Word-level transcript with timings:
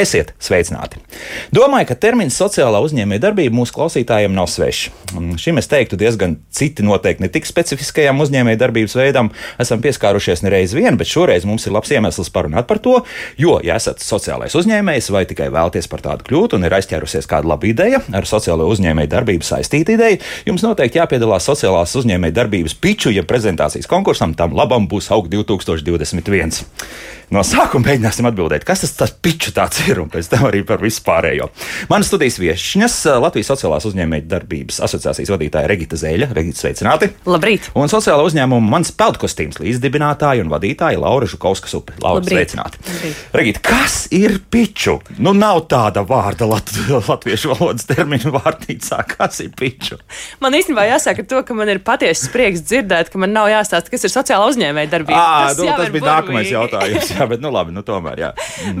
Esiet 0.00 0.30
sveicināti! 0.40 0.96
Domāju, 1.52 1.90
ka 1.90 1.96
termins 2.00 2.36
sociālā 2.40 2.78
uzņēmējdarbība 2.86 3.52
mūsu 3.52 3.74
klausītājiem 3.76 4.32
nav 4.32 4.46
svešs. 4.48 4.88
Šim 5.42 5.60
es 5.60 5.68
teiktu 5.68 5.98
diezgan 6.00 6.38
citi 6.56 6.86
noteikti 6.86 7.26
ne 7.26 7.28
tik 7.32 7.44
specifiskajam 7.48 8.22
uzņēmējdarbības 8.24 8.96
veidam 8.96 9.28
esam 9.60 9.82
pieskārušies 9.84 10.44
nereiz 10.46 10.72
vien, 10.76 10.96
bet 10.96 11.10
šoreiz 11.10 11.44
mums 11.44 11.68
ir 11.68 11.76
labs 11.76 11.92
iemesls 11.92 12.32
parunāt 12.32 12.70
par 12.70 12.80
to, 12.80 13.02
jo, 13.36 13.58
ja 13.66 13.76
esat 13.76 14.00
sociālais 14.00 14.56
uzņēmējs 14.56 15.10
vai 15.12 15.26
tikai 15.28 15.50
vēlties 15.52 15.90
par 15.92 16.06
tādu 16.06 16.30
kļūt 16.30 16.56
un 16.56 16.64
ir 16.64 16.78
aizķērusies 16.80 17.28
kāda 17.28 17.52
laba 17.52 17.68
ideja 17.68 18.00
ar 18.16 18.30
sociālo 18.30 18.70
uzņēmējdarbību 18.72 19.44
saistīta 19.44 19.98
ideja, 19.98 20.22
jums 20.48 20.64
noteikti 20.64 21.02
jāpiedalās 21.02 21.50
sociālās 21.50 21.92
uzņēmējdarbības 22.00 22.78
piču, 22.80 23.12
ja 23.12 23.26
prezentācijas 23.26 23.90
konkursam 23.90 24.32
tam 24.38 24.56
labam 24.56 24.88
būs 24.88 25.12
augt 25.12 25.34
2021. 25.34 26.64
No 27.30 27.44
sākuma 27.46 27.92
mēģināsim 27.92 28.26
atbildēt, 28.26 28.64
kas 28.66 28.80
tas, 28.82 28.90
tas 28.98 29.12
piču 29.22 29.52
tāds 29.54 29.84
ir, 29.84 30.00
un 30.02 30.08
pēc 30.10 30.32
tam 30.32 30.48
arī 30.48 30.64
par 30.66 30.80
vispārējo. 30.82 31.46
Manas 31.86 32.08
studijas 32.10 32.40
viesņas 32.42 32.96
Latvijas 33.22 33.52
Sociālās 33.52 33.84
uzņēmēju 33.86 34.24
darbības 34.26 34.80
asociācijas 34.82 35.30
vadītāja 35.30 35.68
Regita 35.70 35.94
Zēļa. 36.00 36.26
Regita, 36.34 36.58
sveicināti! 36.64 37.12
Labrīt! 37.30 37.68
Un 37.78 37.86
sociālā 37.92 38.24
uzņēmuma 38.26 38.72
mans 38.72 38.90
peldkostīms 38.98 39.60
līdzdibinātāja 39.62 40.42
un 40.42 40.50
vadītāja 40.50 40.98
Laura 40.98 41.28
Žukovska 41.30 41.70
Supe. 41.70 41.94
Laura, 42.02 42.18
Labrīt. 42.18 42.50
sveicināti! 42.50 42.82
Labrīt. 42.88 43.22
Regita, 43.38 43.62
kas 43.68 44.00
ir 44.10 44.40
piču? 44.50 44.96
Nu, 45.22 45.30
nav 45.30 45.62
tāda 45.70 46.02
vārda 46.02 46.50
lat 46.50 46.74
latviešu 47.12 47.54
valodas 47.54 47.86
terminu 47.86 48.34
vārtīcā. 48.40 49.04
Kas 49.14 49.38
ir 49.46 49.54
piču? 49.54 50.00
Man 50.42 50.58
īstenībā 50.58 50.88
jāsaka 50.90 51.22
to, 51.30 51.44
ka 51.46 51.54
man 51.54 51.70
ir 51.70 51.78
patiesas 51.86 52.34
prieks 52.34 52.66
dzirdēt, 52.66 53.14
ka 53.14 53.22
man 53.22 53.30
nav 53.38 53.52
jāstāsta, 53.54 53.94
kas 53.94 54.10
ir 54.10 54.16
sociāla 54.18 54.50
uzņēmēja 54.50 54.94
darbība. 54.98 55.22
À, 55.22 55.54
nu, 55.54 55.70
jau 55.70 55.78
tas 55.78 55.94
bija 55.94 56.08
nākamais 56.10 56.50
burvīgi. 56.50 56.58
jautājums. 56.58 57.16
Jā, 57.20 57.26
bet 57.28 57.42
nu 57.44 57.50
labi, 57.52 57.74
nu 57.76 57.82
tomēr. 57.86 58.20
Jā. 58.20 58.30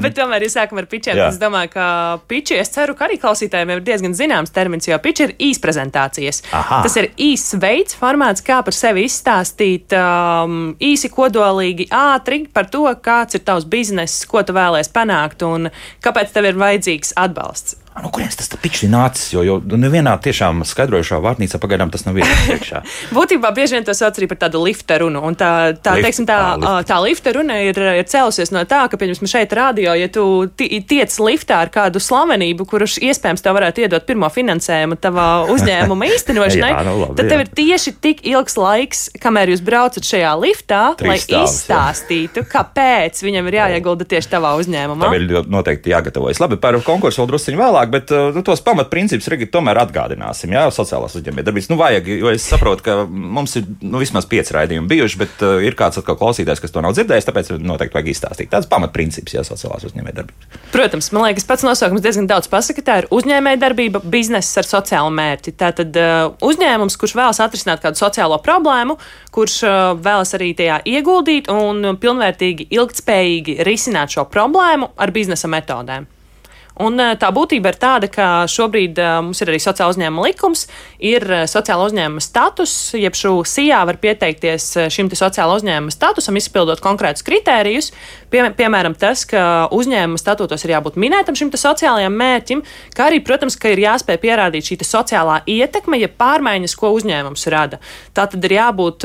Bet 0.00 0.16
tomēr, 0.16 0.46
ja 0.46 0.52
sākam 0.52 0.80
ar 0.80 0.88
pičiem, 0.90 1.18
tad 1.18 1.34
es 1.34 1.40
domāju, 1.40 1.72
ka 1.74 1.86
piči, 2.30 2.56
es 2.60 2.72
ceru, 2.72 2.96
ka 2.96 3.06
arī 3.06 3.18
klausītājiem 3.20 3.74
ir 3.74 3.82
diezgan 3.84 4.16
zināms 4.16 4.54
termins, 4.54 4.88
jo 4.88 4.98
piči 5.02 5.26
ir 5.28 5.34
īsprezentācijas. 5.50 6.42
Aha. 6.56 6.80
Tas 6.86 6.96
ir 7.00 7.10
īsts 7.20 7.58
veids, 7.60 7.98
formāts, 8.00 8.44
kā 8.46 8.60
par 8.66 8.76
sevi 8.76 9.04
izstāstīt 9.08 9.96
um, 9.96 10.72
īsi, 10.80 11.12
kodolīgi, 11.12 11.90
ātri 11.94 12.42
par 12.52 12.70
to, 12.72 12.86
kāds 13.04 13.36
ir 13.36 13.44
tavs 13.46 13.68
bizness, 13.68 14.24
ko 14.30 14.44
tu 14.46 14.56
vēlēsies 14.56 14.94
panākt 14.94 15.44
un 15.46 15.70
kāpēc 16.04 16.32
tev 16.34 16.50
ir 16.50 16.60
vajadzīgs 16.60 17.14
atbalsts. 17.20 17.79
Nu, 18.00 18.08
kurienes 18.14 18.36
tas 18.38 18.48
pičs 18.62 18.84
ir 18.86 18.90
nācis? 18.92 19.32
Jo, 19.34 19.42
jo 19.44 19.54
nu, 19.66 19.76
nevienā 19.76 20.12
tiešām 20.22 20.62
skaidrojušā 20.64 21.18
vārnīcā 21.20 21.58
pagaidām 21.60 21.90
tas 21.92 22.04
nav 22.06 22.16
iekšā. 22.20 22.80
Būtībā 23.12 23.50
bieži 23.56 23.76
vien 23.76 23.84
to 23.84 23.92
sauc 23.98 24.16
arī 24.16 24.28
par 24.30 24.38
tādu 24.46 24.60
lifta 24.62 24.96
runu. 25.02 25.20
Un 25.26 25.34
tā, 25.36 25.74
tā, 25.76 25.96
Lift- 25.98 26.06
teiksim, 26.06 26.26
tā, 26.28 26.36
ā, 26.38 26.54
lifta. 26.54 26.70
ā, 26.70 26.84
tā 26.88 26.98
lifta 27.04 27.32
runa 27.36 27.58
ir, 27.66 27.76
ir 27.98 28.06
cēlusies 28.08 28.52
no 28.54 28.62
tā, 28.70 28.84
ka, 28.88 28.96
piemēram, 29.00 29.28
šeit 29.28 29.52
rādio, 29.58 29.92
ja 29.98 30.06
tu 30.08 30.24
ti- 30.56 30.78
tiec 30.88 31.12
liftā 31.20 31.58
ar 31.66 31.72
kādu 31.74 32.00
slavenību, 32.00 32.64
kurš 32.70 32.96
iespējams 33.10 33.44
tev 33.44 33.58
varētu 33.58 33.84
iedot 33.84 34.06
pirmo 34.08 34.30
finansējumu 34.32 34.96
tavā 35.02 35.26
uzņēmuma 35.52 36.08
īstenošanai, 36.14 36.70
Jā, 36.72 36.86
nu 36.86 36.94
labi, 37.02 37.18
tad 37.20 37.28
tev 37.34 37.42
jā. 37.42 37.44
ir 37.44 37.52
tieši 37.60 37.94
tik 38.06 38.24
ilgs 38.32 38.56
laiks, 38.56 39.02
kamēr 39.20 39.52
jūs 39.52 39.64
braucat 39.66 40.06
šajā 40.08 40.32
liftā, 40.40 40.80
Trīs 41.02 41.10
lai 41.10 41.18
stāvus, 41.20 41.34
jā. 41.36 41.44
izstāstītu, 41.50 42.46
kāpēc 42.54 43.20
viņam 43.26 43.50
ir 43.50 43.58
jāiegulda 43.60 44.06
tieši 44.14 44.32
tavā 44.38 44.54
uzņēmumā. 44.62 45.04
Tam 45.10 45.18
ir 45.18 45.50
noteikti 45.50 45.92
jāgatavojas. 45.92 46.40
Labi, 46.40 46.56
par 46.62 46.78
konkursu 46.86 47.20
vēl 47.24 47.30
druskuļi 47.34 47.58
vēlāk, 47.60 47.79
bet 47.88 48.10
uh, 48.12 48.28
nu, 48.34 48.42
tos 48.44 48.60
pamatprincipus 48.66 49.28
tomēr 49.52 49.80
atgādināsim. 49.80 50.52
Jā, 50.52 50.66
sociālās 50.74 51.14
uzņēmējdarbības. 51.16 51.70
Nu, 51.72 51.78
vajag, 51.80 52.10
jo 52.20 52.32
es 52.32 52.44
saprotu, 52.44 52.84
ka 52.84 52.96
mums 53.08 53.56
ir 53.56 53.64
nu, 53.80 54.00
vismaz 54.02 54.28
pieci 54.30 54.54
raidījumi 54.56 54.90
bijuši, 54.90 55.20
bet 55.20 55.44
uh, 55.46 55.62
ir 55.64 55.76
kāds 55.78 56.00
atkal 56.00 56.18
klausītājs, 56.20 56.60
kas 56.60 56.74
to 56.74 56.82
nav 56.84 56.92
dzirdējis, 56.96 57.28
tāpēc 57.28 57.52
noteikti 57.64 57.96
vajag 57.96 58.12
izstāstīt. 58.12 58.50
Tāds 58.52 58.68
pamatprincips, 58.70 59.38
jā, 59.38 59.44
sociālās 59.46 59.86
uzņēmējdarbības. 59.88 60.60
Protams, 60.74 61.10
man 61.16 61.26
liekas, 61.28 61.48
pats 61.48 61.64
nosaukums 61.66 62.04
diezgan 62.04 62.28
daudz 62.30 62.50
pasaka. 62.52 62.84
Tā 62.84 63.00
ir 63.02 63.10
uzņēmējdarbība, 63.14 64.04
biznesa 64.12 64.60
ar 64.60 64.68
sociālu 64.68 65.14
mērķi. 65.16 65.56
Tātad 65.60 65.98
uh, 66.00 66.20
uzņēmums, 66.44 66.98
kurš 67.00 67.16
vēlas 67.18 67.42
atrisināt 67.44 67.82
kādu 67.84 68.00
sociālo 68.00 68.40
problēmu, 68.44 68.98
kurš 69.34 69.58
uh, 69.64 69.80
vēlas 70.00 70.36
arī 70.38 70.52
tajā 70.58 70.80
ieguldīt 70.90 71.50
un 71.54 71.94
pilnvērtīgi, 72.00 72.70
ilgtspējīgi 72.76 73.60
risināt 73.66 74.14
šo 74.14 74.26
problēmu 74.30 74.92
ar 75.00 75.14
biznesa 75.14 75.50
metodēm. 75.50 76.08
Un 76.78 77.00
eh, 77.02 77.14
tā 77.18 77.30
būtība 77.34 77.72
ir 77.72 77.78
tāda, 77.80 78.08
ka 78.10 78.28
šobrīd 78.50 78.98
uh, 79.00 79.18
mums 79.26 79.42
ir 79.42 79.50
arī 79.50 79.58
sociāla 79.62 79.90
uzņēmuma 79.92 80.26
likums, 80.28 80.66
ir 81.02 81.26
uh, 81.26 81.42
sociāla 81.50 81.88
uzņēmuma 81.90 82.22
status, 82.22 82.74
jeb 82.94 83.16
šo 83.18 83.34
SIA 83.48 83.82
var 83.88 83.98
pieteikties 84.00 84.68
eh, 84.78 84.88
šim 84.92 85.10
sociāla 85.10 85.58
uzņēmuma 85.58 85.92
statusam, 85.92 86.38
izpildot 86.40 86.80
konkrētus 86.84 87.26
kritērijus. 87.26 87.90
Pie, 88.30 88.44
piemēram, 88.56 88.94
tas, 88.94 89.26
ka 89.28 89.66
uzņēmuma 89.74 90.20
statūtos 90.20 90.64
ir 90.64 90.76
jābūt 90.76 90.96
minētam 91.00 91.36
šim 91.36 91.50
sociālajam 91.50 92.14
mērķim, 92.16 92.62
kā 92.94 93.10
arī, 93.10 93.18
protams, 93.26 93.58
ka 93.60 93.74
ir 93.74 93.82
jāspēj 93.82 94.20
pierādīt 94.22 94.70
šī 94.70 94.78
sociālā 94.86 95.40
ietekme, 95.50 95.98
ja 96.00 96.08
pārmaiņas, 96.08 96.76
ko 96.78 96.94
uzņēmums 96.96 97.46
rada. 97.52 97.82
Tā 98.14 98.28
tad 98.30 98.46
ir 98.46 98.56
jābūt 98.56 99.04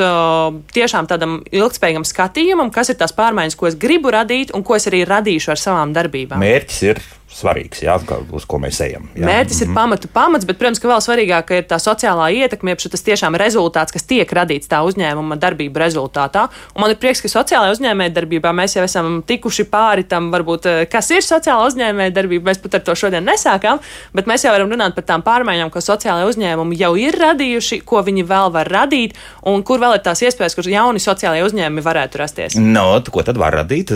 tiešām 0.75 1.09
tādam 1.09 1.39
ilgspējīgam 1.49 2.05
skatījumam, 2.05 2.71
kas 2.75 2.93
ir 2.93 3.01
tās 3.01 3.15
pārmaiņas, 3.17 3.57
ko 3.57 3.71
es 3.71 3.79
gribu 3.81 4.13
radīt 4.13 4.53
un 4.55 4.63
ko 4.63 4.77
es 4.77 4.85
arī 4.91 5.03
radīšu 5.09 5.55
ar 5.55 5.61
savām 5.61 5.95
darbībām. 5.97 6.39
Mērķis 6.45 6.81
ir 6.85 7.01
svarīgs, 7.31 7.81
jā, 7.83 7.95
uz 8.35 8.45
ko 8.47 8.59
mēs 8.61 8.79
ejam. 8.85 9.07
Jā. 9.17 9.25
Mērķis 9.27 9.63
ir 9.65 9.71
pamatu 9.75 10.09
pamats, 10.13 10.45
bet, 10.47 10.59
protams, 10.59 10.79
ka 10.81 10.89
vēl 10.91 11.01
svarīgāk 11.03 11.51
ir 11.57 11.65
tā 11.67 11.79
sociālā 11.81 12.29
ietekme, 12.37 12.71
jeb 12.71 12.83
tas 12.93 13.03
tiešām 13.05 13.35
rezultāts, 13.39 13.93
kas 13.95 14.05
tiek 14.07 14.29
radīts 14.29 14.69
tā 14.71 14.83
uzņēmuma 14.85 15.37
darbība 15.41 15.81
rezultātā. 15.83 16.45
Un 16.75 16.85
man 16.85 16.93
ir 16.93 16.99
prieks, 17.01 17.23
ka 17.25 17.31
sociālajā 17.31 17.73
uzņēmējdarbībā 17.75 18.53
mēs 18.55 18.77
jau 18.77 18.85
esam 18.85 19.19
tikuši 19.25 19.65
pāri 19.71 20.05
tam, 20.07 20.29
varbūt, 20.33 20.69
eh, 20.69 20.83
kas 20.91 21.09
ir 21.11 21.25
sociāla 21.25 21.65
uzņēmējdarbība. 21.71 22.51
Mēs 22.51 22.61
pat 22.61 22.77
ar 22.79 22.85
to 22.85 22.95
šodien 22.95 23.25
nesākām, 23.25 23.81
bet 24.13 24.29
mēs 24.29 24.45
jau 24.45 24.53
varam 24.53 24.69
runāt 24.69 24.95
par 24.95 25.03
tām 25.03 25.25
pārmaiņām, 25.25 25.73
ko 25.73 25.81
sociālajie 25.81 26.29
uzņēmumi 26.29 26.77
jau 26.77 26.93
ir 26.95 27.17
radījuši, 27.19 27.81
ko 27.83 28.03
viņi 28.05 28.23
vēl 28.29 28.53
var 28.53 28.69
radīt, 28.69 29.17
un 29.43 29.63
kur 29.63 29.79
vēl 29.81 29.97
ir 29.97 30.05
tās 30.05 30.21
iespējas, 30.21 30.55
kur 30.55 30.69
jauni 30.69 31.01
sociālajie 31.01 31.43
uzņēmumi 31.49 31.81
varētu 31.83 32.21
rasties. 32.21 32.55
No, 32.55 33.01
ko 33.01 33.25
tad 33.25 33.37
var 33.41 33.57
radīt? 33.63 33.91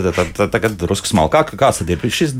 Tagad 0.50 0.76
drusku 0.76 1.06
smalkāk, 1.06 1.54
kāds 1.54 1.80
tad 1.80 1.90
ir 1.94 1.98
šis 2.10 2.34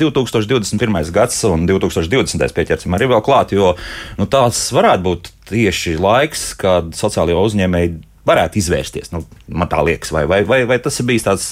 2021. 0.80 1.12
gads 1.12 1.42
un 1.48 1.66
2020. 1.68 2.54
pieķersim 2.56 2.96
arī 2.96 3.10
vēl 3.10 3.22
klāt, 3.24 3.52
jo 3.56 3.74
nu, 4.18 4.26
tāds 4.30 4.62
varētu 4.74 5.06
būt 5.06 5.32
tieši 5.50 5.96
laiks, 6.00 6.52
kad 6.60 6.94
sociālajie 6.96 7.38
uzņēmēji 7.41 7.92
varētu 8.28 8.60
izvērsties. 8.60 9.12
Nu, 9.14 9.24
man 9.48 9.70
tā 9.70 9.82
liekas, 9.84 10.12
vai, 10.14 10.26
vai, 10.30 10.42
vai, 10.48 10.62
vai 10.69 10.80
tas 10.82 11.00
ir 11.00 11.08
bijis 11.10 11.26
tāds. 11.26 11.50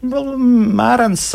Mērens 0.00 1.26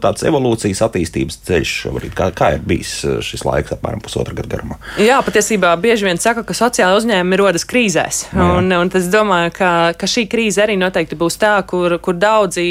tāds 0.00 0.24
evolūcijas 0.24 0.80
attīstības 0.86 1.36
ceļš 1.44 1.72
šobrīd. 1.82 2.14
Kā, 2.16 2.30
kā 2.32 2.54
ir 2.54 2.62
bijis 2.64 2.92
eh, 3.04 3.18
šis 3.20 3.42
laiks, 3.44 3.74
apmēram 3.76 4.00
pusotra 4.00 4.32
gada 4.38 4.48
garumā? 4.48 4.78
Jā, 4.96 5.18
patiesībā 5.26 5.74
bieži 5.80 6.06
vien 6.08 6.20
saka, 6.20 6.40
ka 6.48 6.56
sociāla 6.56 6.96
uzņēmumi 6.96 7.36
rodas 7.36 7.66
krīzēs. 7.68 8.22
Jā. 8.30 8.46
Un, 8.56 8.72
un 8.72 8.92
es 8.96 9.10
domāju, 9.12 9.52
ka, 9.58 9.72
ka 10.00 10.08
šī 10.08 10.24
krīze 10.32 10.62
arī 10.64 10.78
noteikti 10.80 11.18
būs 11.20 11.36
tā, 11.42 11.52
kur, 11.68 11.98
kur 12.00 12.16
daudzi 12.16 12.64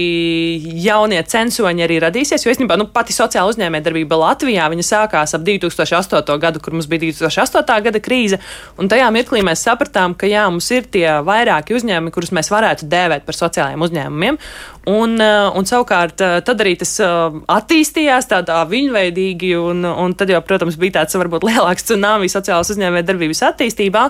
jaunie 0.88 1.22
censoņi 1.22 1.86
arī 1.86 2.00
radīsies. 2.02 2.48
Jo 2.48 2.56
īstenībā 2.56 2.80
nu, 2.82 2.90
pati 2.90 3.14
sociāla 3.14 3.54
uzņēmējdarbība 3.54 4.20
Latvijā 4.24 4.72
sākās 4.84 5.38
ap 5.38 5.46
2008. 5.46 6.34
gadu, 6.42 6.64
kur 6.66 6.74
mums 6.74 6.90
bija 6.90 7.06
2008. 7.12 7.78
gada 7.92 8.02
krīze. 8.02 8.42
Un 8.82 8.90
tajā 8.90 9.06
mirklī 9.14 9.46
mēs 9.46 9.62
sapratām, 9.70 10.18
ka 10.18 10.26
jā, 10.26 10.48
mums 10.50 10.72
ir 10.74 10.90
tie 10.90 11.06
vairāki 11.22 11.78
uzņēmumi, 11.78 12.16
kurus 12.16 12.34
mēs 12.34 12.50
varētu 12.50 12.90
dēvēt 12.90 13.30
par 13.30 13.38
sociālajiem 13.38 13.86
uzņēmumiem. 13.86 14.42
Un, 14.84 15.16
eh, 15.22 15.48
un 15.56 15.64
savukārt 15.64 16.20
eh, 16.20 16.38
tad 16.44 16.60
arī 16.60 16.74
tas 16.76 16.92
eh, 17.00 17.36
attīstījās 17.54 18.28
tādā 18.28 18.58
viļņveidīgi, 18.68 19.54
un, 19.56 19.86
un 19.88 20.16
tad 20.20 20.34
jau, 20.34 20.42
protams, 20.44 20.76
bija 20.80 20.98
tāds 20.98 21.16
varbūt 21.16 21.46
lielāks 21.50 21.88
tsunami 21.88 22.28
sociālās 22.32 22.74
uzņēmējdarbības 22.74 23.44
attīstībā. 23.48 24.04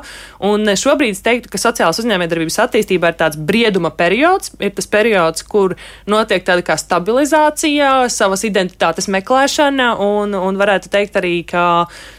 Un 0.50 0.66
šobrīd 0.80 1.14
es 1.14 1.22
teiktu, 1.26 1.52
ka 1.54 1.62
sociālās 1.62 2.02
uzņēmējdarbības 2.02 2.58
attīstībā 2.66 3.12
ir 3.14 3.20
tāds 3.20 3.38
brieduma 3.38 3.92
periods. 3.94 4.56
Ir 4.58 4.74
tas 4.74 4.90
periods, 4.90 5.46
kur 5.46 5.76
notiek 6.10 6.46
tāda 6.48 6.66
kā 6.66 6.78
stabilizācija, 6.82 8.10
savas 8.10 8.46
identitātes 8.50 9.10
meklēšana, 9.14 9.92
un, 10.02 10.34
un 10.34 10.58
varētu 10.58 10.90
teikt 10.94 11.22
arī, 11.22 11.36
ka, 11.54 11.68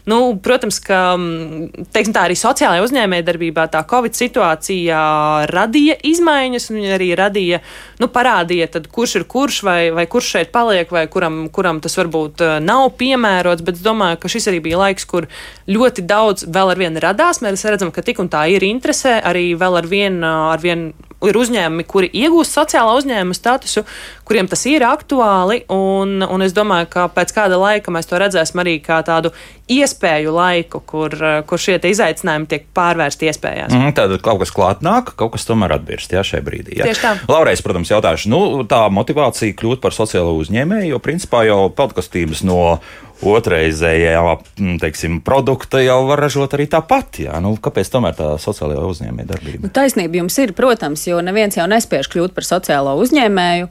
nu, 0.07 0.21
protams, 0.39 0.79
ka, 0.85 1.01
mm, 1.19 1.89
teiksim 1.91 2.15
tā, 2.15 2.23
arī 2.29 2.39
sociālajā 2.39 2.87
uzņēmējdarbībā 2.87 3.67
tā 3.75 3.83
Covid 3.89 4.15
situācija 4.15 5.03
radīja 5.51 5.99
izmaiņas, 6.07 6.71
un 6.71 6.81
arī 6.95 7.11
radīja, 7.19 7.59
nu, 7.99 8.07
parādīja, 8.45 8.69
tad, 8.71 8.87
kurš 8.87 9.15
ir 9.19 9.25
kurš, 9.25 9.63
vai, 9.63 9.91
vai 9.91 10.05
kurš 10.05 10.31
šeit 10.35 10.51
paliek, 10.51 10.89
vai 10.91 11.07
kuram, 11.07 11.49
kuram 11.49 11.81
tas 11.81 11.95
varbūt 11.97 12.41
eh, 12.41 12.59
nav 12.61 12.95
piemērots, 12.97 13.63
bet 13.63 13.75
es 13.75 13.83
domāju, 13.83 14.19
ka 14.19 14.29
šis 14.29 14.47
arī 14.49 14.61
bija 14.61 14.77
laiks, 14.77 15.05
kur 15.05 15.27
ļoti 15.67 16.05
daudz 16.05 16.45
vēl 16.45 16.71
ar 16.71 16.77
vienu 16.77 17.01
radās. 17.01 17.41
Mēs 17.41 17.65
redzam, 17.65 17.91
ka 17.91 18.01
tik 18.01 18.19
un 18.19 18.29
tā 18.29 18.47
ir 18.49 18.63
interese, 18.63 19.19
arī 19.23 19.55
vēl 19.55 19.77
ar 19.81 19.87
vienu, 19.87 20.25
ar 20.51 20.61
vienu 20.61 20.93
ir 21.31 21.39
uzņēmumi, 21.39 21.85
kuri 21.89 22.09
iegūst 22.13 22.57
sociālā 22.57 22.95
uzņēmuma 22.99 23.37
statusu, 23.37 23.85
kuriem 24.27 24.49
tas 24.51 24.65
ir 24.69 24.85
aktuāli. 24.87 25.63
Un, 25.73 26.19
un 26.25 26.45
es 26.45 26.55
domāju, 26.55 26.89
ka 26.93 27.07
pēc 27.13 27.33
kāda 27.35 27.59
laika 27.61 27.93
mēs 27.93 28.09
to 28.09 28.19
redzēsim 28.21 28.61
arī 28.63 28.77
kā 28.83 29.01
tādu 29.05 29.33
iespēju 29.71 30.33
laiku, 30.35 30.81
kur, 30.85 31.15
kur 31.49 31.61
šie 31.61 31.79
izaicinājumi 31.89 32.49
tiek 32.49 32.67
pārvērsti 32.77 33.29
iespējās. 33.31 33.73
Mm, 33.73 33.95
tad 33.97 34.13
kaut 34.25 34.43
kas 34.43 34.53
klāt 34.53 34.83
nāk, 34.85 35.15
kaut 35.17 35.33
kas 35.33 35.47
tomēr 35.47 35.77
atbirst 35.79 36.13
jā, 36.13 36.21
šajā 36.25 36.45
brīdī. 36.45 36.77
Jā. 36.79 36.89
Tieši 36.89 37.01
tā. 37.01 37.13
Laurais, 37.31 37.63
protams, 37.65 37.89
jautāšu, 37.93 38.29
nu, 38.33 38.41
tā 38.69 38.83
motivācija 38.93 39.57
kļūt 39.57 39.81
par 39.81 39.95
sociālo 39.97 40.35
uzņēmēju, 40.43 40.91
jo 40.93 41.01
principā 41.01 41.45
jau 41.49 41.63
peltkastības 41.73 42.45
no 42.45 42.59
otrreizējā 43.23 44.21
mm, 44.59 44.75
teiksim, 44.81 45.19
produkta 45.25 45.79
jau 45.79 46.01
var 46.09 46.19
ražot 46.25 46.53
arī 46.57 46.67
tāpat. 46.71 47.21
Jā. 47.25 47.39
Nu, 47.43 47.53
kāpēc 47.61 47.89
tomēr 47.93 48.15
tā 48.17 48.27
sociālajā 48.41 48.83
uzņēmēja 48.89 49.29
darbība? 49.29 49.63
Nu, 49.65 49.71
taisnība 49.73 50.19
jums 50.19 50.37
ir, 50.43 50.51
protams, 50.57 51.05
jo 51.07 51.21
neviens 51.23 51.55
jau 51.57 51.67
nespēj 51.71 52.09
kļūt 52.11 52.35
par 52.35 52.47
sociālo 52.47 52.95
uzņēmēju. 53.01 53.69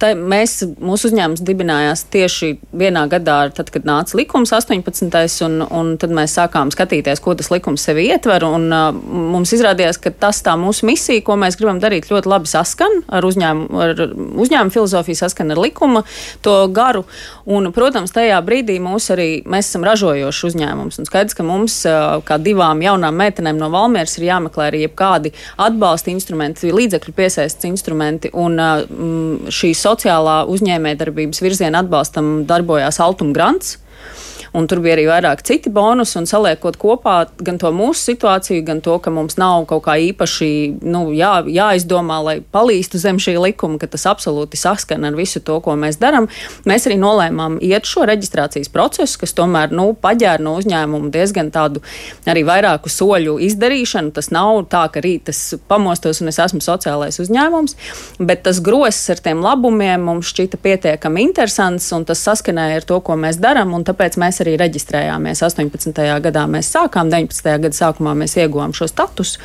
Tā, 0.00 0.12
mēs, 0.16 0.56
mūsu 0.78 1.10
uzņēmums 1.10 1.42
dibinājās 1.44 2.04
tieši 2.12 2.52
vienā 2.70 3.04
gadā, 3.12 3.38
tad, 3.56 3.72
kad 3.74 3.88
nāca 3.88 4.16
likums 4.18 4.54
18. 4.54 5.10
un, 5.46 5.58
un 5.66 5.92
tad 6.00 6.14
mēs 6.14 6.36
sākām 6.38 6.72
skatīties, 6.74 7.22
ko 7.24 7.34
tas 7.38 7.50
likums 7.52 7.84
sevi 7.88 8.06
ietver. 8.12 8.46
Un, 8.46 8.68
mums 9.34 9.52
izrādījās, 9.56 10.00
ka 10.02 10.14
tas 10.14 10.40
tā 10.46 10.54
mūsu 10.60 10.86
misija, 10.88 11.24
ko 11.26 11.36
mēs 11.40 11.58
gribam 11.60 11.82
darīt, 11.82 12.08
ļoti 12.12 12.30
labi 12.30 12.50
saskan 12.50 13.02
ar 13.12 13.26
uzņēmumu, 13.26 13.82
ar 13.82 14.06
uzņēmumu 14.46 14.76
filozofiju, 14.78 15.18
saskan 15.18 15.52
ar 15.52 15.60
likuma 15.60 16.06
to 16.46 16.56
garu. 16.72 17.04
Un, 17.50 17.72
protams, 17.74 18.14
tajā 18.14 18.38
brīdī 18.46 18.51
brīdī 18.52 18.78
mūs 18.82 19.08
arī, 19.14 19.28
mēs 19.48 19.70
esam 19.70 19.86
ražojošs 19.88 20.44
uzņēmums. 20.50 21.00
Un 21.00 21.08
skaidrs, 21.08 21.36
ka 21.38 21.46
mums, 21.46 21.78
kā 22.28 22.38
divām 22.42 22.82
jaunām 22.84 23.16
meitenēm 23.18 23.58
no 23.60 23.70
Valmieras, 23.72 24.18
ir 24.18 24.28
jāmeklē 24.28 24.68
arī 24.68 24.84
jebkādi 24.84 25.32
atbalsta 25.62 26.12
instrumenti, 26.12 26.72
līdzekļu 26.74 27.16
piesaistes 27.16 27.68
instrumenti. 27.70 28.32
Un 28.36 28.60
šī 29.52 29.72
sociālā 29.78 30.42
uzņēmējdarbības 30.52 31.42
virziena 31.44 31.82
atbalstam 31.82 32.42
darbojās 32.48 33.00
Altuma 33.02 33.34
grants 33.36 33.78
un 34.52 34.66
tur 34.68 34.82
bija 34.84 34.96
arī 34.96 35.06
vairāk 35.08 35.42
citi 35.46 35.70
bonusi, 35.72 36.16
un 36.20 36.26
saliekot 36.28 36.76
kopā 36.80 37.16
gan 37.40 37.58
to 37.60 37.70
mūsu 37.72 38.12
situāciju, 38.12 38.64
gan 38.66 38.82
to, 38.84 38.98
ka 39.02 39.12
mums 39.14 39.38
nav 39.40 39.64
kaut 39.70 39.84
kā 39.86 39.96
īpaši 40.10 40.50
nu, 40.84 41.06
jā, 41.16 41.32
jāizdomā, 41.48 42.18
lai 42.26 42.36
palīstu 42.54 43.00
zem 43.00 43.20
šī 43.22 43.38
likuma, 43.40 43.80
ka 43.80 43.88
tas 43.90 44.04
absolūti 44.10 44.60
saskan 44.60 45.08
ar 45.08 45.16
visu 45.16 45.40
to, 45.44 45.58
ko 45.64 45.76
mēs 45.80 45.98
darām, 46.02 46.28
mēs 46.68 46.88
arī 46.88 46.98
nolēmām 47.00 47.58
iet 47.64 47.88
šo 47.88 48.04
reģistrācijas 48.10 48.70
procesu, 48.72 49.18
kas 49.22 49.34
tomēr 49.38 49.72
nu, 49.72 49.92
paģēra 50.02 50.44
no 50.44 50.56
uzņēmuma 50.60 51.12
diezgan 51.14 51.48
tādu 51.54 51.82
arī 52.28 52.44
vairāku 52.46 52.92
soļu 52.92 53.38
izdarīšanu. 53.48 54.12
Tas 54.12 54.28
nav 54.34 54.66
tā, 54.72 54.84
ka 54.92 55.00
rīt 55.04 55.32
es 55.32 55.40
pamostos 55.68 56.20
un 56.22 56.28
es 56.32 56.40
esmu 56.42 56.60
sociālais 56.64 57.18
uzņēmums, 57.22 57.76
bet 58.20 58.44
tas 58.46 58.60
grosis 58.64 59.14
ar 59.14 59.24
tiem 59.24 59.40
labumiem 59.44 60.04
mums 60.10 60.28
šķita 60.32 60.60
pietiekami 60.62 61.24
interesants, 61.24 61.88
un 61.96 62.04
tas 62.08 62.20
saskanēja 62.26 62.82
ar 62.82 62.88
to, 62.88 63.00
ko 63.04 63.16
mēs 63.20 63.40
darām, 63.42 63.72
un 63.76 63.86
tāpēc 63.88 64.18
mēs 64.20 64.41
arī 64.42 64.56
reģistrējāmies. 64.60 65.42
18. 65.46 66.02
gadā 66.26 66.44
mēs 66.50 66.70
sākām, 66.74 67.10
19. 67.12 67.56
gada 67.64 67.78
sākumā 67.78 68.14
mēs 68.18 68.36
ieguvām 68.40 68.74
šo 68.76 68.88
statusu, 68.90 69.40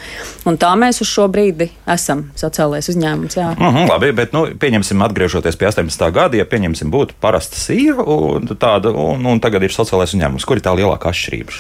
un 0.50 0.60
tā 0.62 0.74
mēs 0.80 1.02
uz 1.06 1.12
šo 1.12 1.28
brīdi 1.32 1.70
esam 1.88 2.28
sociālais 2.38 2.90
uzņēmums. 2.94 3.40
Jā. 3.40 3.50
Mm 3.56 3.74
-hmm, 3.74 3.90
labi, 3.90 4.12
bet 4.12 4.34
nu, 4.34 4.46
pieņemsim, 4.60 5.02
atgriežoties 5.08 5.56
pie 5.56 5.68
18. 5.72 6.12
gada, 6.12 6.38
ja 6.38 6.46
pieņemsim, 6.46 6.92
būtu 6.92 7.18
parasta 7.22 7.56
sieva 7.56 8.04
un, 8.04 8.48
tāda, 8.48 8.92
un, 8.92 9.26
un 9.26 9.40
tagad 9.40 9.64
ir 9.64 9.72
sociālais 9.72 10.14
uzņēmums. 10.14 10.46
Kur 10.46 10.58
ir 10.58 10.64
tā 10.64 10.76
lielākā 10.76 11.10
atšķirība 11.10 11.52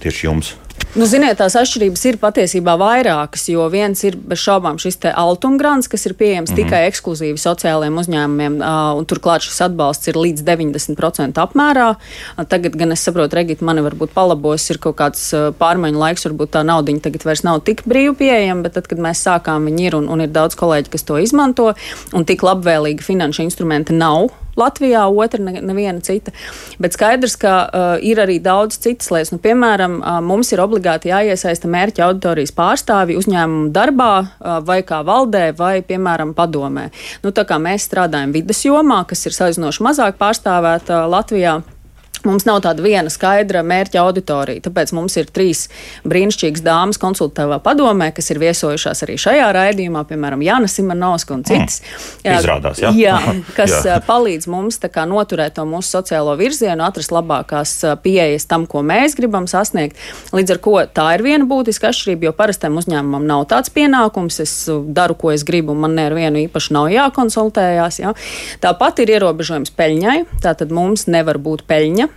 tieši 0.00 0.26
jums? 0.26 0.54
Nu, 0.94 1.08
ziniet, 1.10 1.40
tās 1.40 1.56
atšķirības 1.58 2.04
ir 2.06 2.16
patiesībā 2.22 2.76
vairākas, 2.78 3.48
jo 3.50 3.64
viens 3.66 3.98
ir 4.06 4.14
bez 4.14 4.38
šaubām 4.44 4.76
šis 4.78 5.00
altumgrants, 5.10 5.88
kas 5.90 6.06
ir 6.06 6.14
pieejams 6.14 6.52
mm 6.52 6.54
-hmm. 6.54 6.68
tikai 6.70 6.82
ekskluzīvi 6.86 7.40
sociālajiem 7.42 7.98
uzņēmumiem, 7.98 8.60
uh, 8.62 8.94
un 8.98 9.06
turklāt 9.10 9.42
šis 9.42 9.58
atbalsts 9.66 10.06
ir 10.08 10.14
līdz 10.14 10.44
90% 10.46 11.40
apmērā. 11.42 11.88
Uh, 11.96 12.44
tagad 12.46 12.76
gan 12.78 12.92
es 12.92 13.02
saprotu, 13.02 13.34
Regita, 13.34 13.64
mani 13.64 13.82
varbūt 13.82 14.14
palabos, 14.14 14.70
ir 14.70 14.78
kaut 14.78 14.96
kāds 14.96 15.34
uh, 15.34 15.50
pārmaiņu 15.58 15.98
laiks, 15.98 16.26
varbūt 16.28 16.54
tā 16.54 16.62
naudiņa 16.62 17.00
tagad 17.00 17.24
vairs 17.24 17.42
nav 17.42 17.60
tik 17.66 17.82
brīvi 17.82 18.14
pieejama, 18.14 18.62
bet 18.62 18.78
tad, 18.78 18.86
kad 18.86 18.98
mēs 18.98 19.26
sākām, 19.26 19.66
viņi 19.66 19.86
ir 19.86 19.96
un, 19.96 20.08
un 20.08 20.20
ir 20.20 20.30
daudz 20.30 20.54
kolēģi, 20.54 20.90
kas 20.90 21.02
to 21.02 21.18
izmanto, 21.18 21.74
un 22.12 22.24
tik 22.24 22.42
labvēlīgi 22.42 23.02
finanšu 23.02 23.42
instrumenti 23.42 23.92
nav 23.92 24.30
Latvijā, 24.60 25.04
otra 25.10 25.40
neviena 25.42 26.00
cita. 26.04 26.32
Bet 26.82 26.96
skaidrs, 26.96 27.36
ka 27.40 27.54
uh, 27.64 27.84
ir 28.04 28.20
arī 28.22 28.38
daudz 28.42 28.78
citas 28.82 29.10
lietas. 29.14 29.32
Nu, 29.34 29.40
piemēram, 29.42 29.98
uh, 30.00 30.20
mums 30.24 30.52
ir 30.54 30.62
obligāti 30.64 31.10
jāiesaista 31.12 31.70
mērķa 31.70 32.06
auditorijas 32.08 32.54
pārstāvi 32.54 33.18
uzņēmumu 33.20 33.72
darbā 33.74 34.12
uh, 34.22 34.58
vai 34.64 34.80
kā 34.86 35.02
valdē 35.06 35.50
vai, 35.58 35.76
piemēram, 35.86 36.34
padomē. 36.38 36.90
Nu, 37.24 37.34
tā 37.34 37.46
kā 37.48 37.58
mēs 37.62 37.88
strādājam 37.90 38.34
vidas 38.34 38.64
jomā, 38.66 39.02
kas 39.08 39.26
ir 39.26 39.36
salīdzinoši 39.36 39.88
mazāk 39.88 40.20
pārstāvēta 40.20 41.04
Latvijā. 41.10 41.60
Mums 42.24 42.46
nav 42.48 42.62
tāda 42.64 42.80
viena 42.80 43.10
skaidra 43.12 43.60
mērķa 43.66 44.00
auditorija, 44.00 44.62
tāpēc 44.64 44.94
mums 44.96 45.16
ir 45.20 45.28
trīs 45.28 45.66
brīnišķīgas 46.08 46.62
dāmas 46.64 47.00
konsultatīvā 47.02 47.58
padomē, 47.64 48.08
kas 48.16 48.30
ir 48.32 48.40
viesojušās 48.40 49.04
arī 49.04 49.18
šajā 49.20 49.50
raidījumā, 49.52 50.06
piemēram, 50.08 50.40
Jāna 50.44 50.70
Simonovska 50.70 51.36
un 51.36 51.44
citas. 51.44 51.82
Mm, 52.24 52.38
izrādās, 52.38 52.80
jā. 52.80 52.92
jā 52.96 53.18
kas 53.58 53.76
jā. 53.84 53.98
palīdz 54.06 54.48
mums 54.48 54.80
kā, 54.84 55.04
noturēt 55.08 55.58
to 55.58 55.66
mūsu 55.68 55.98
sociālo 55.98 56.32
virzienu, 56.40 56.86
atrast 56.86 57.12
labākās 57.12 57.76
pieejas 58.04 58.48
tam, 58.48 58.64
ko 58.70 58.80
mēs 58.86 59.18
gribam 59.20 59.48
sasniegt. 59.50 60.00
Līdz 60.32 60.56
ar 60.56 60.62
to 60.64 60.74
tā 60.96 61.06
ir 61.18 61.26
viena 61.28 61.48
būtiska 61.48 61.92
atšķirība, 61.92 62.30
jo 62.30 62.34
parastam 62.40 62.80
uzņēmumam 62.80 63.28
nav 63.28 63.44
tāds 63.52 63.72
pienākums. 63.74 64.40
Es 64.40 64.56
daru, 64.96 65.18
ko 65.20 65.34
es 65.34 65.44
gribu, 65.44 65.76
man 65.76 65.96
nevienu 65.98 66.40
īpaši 66.46 66.72
nav 66.76 66.88
jākonsultējās. 66.94 68.00
Jā. 68.00 68.16
Tāpat 68.64 69.04
ir 69.04 69.14
ierobežojums 69.18 69.74
peļņai, 69.76 70.18
tātad 70.44 70.72
mums 70.74 71.06
nevar 71.10 71.40
būt 71.42 71.66
peļņa 71.68 72.13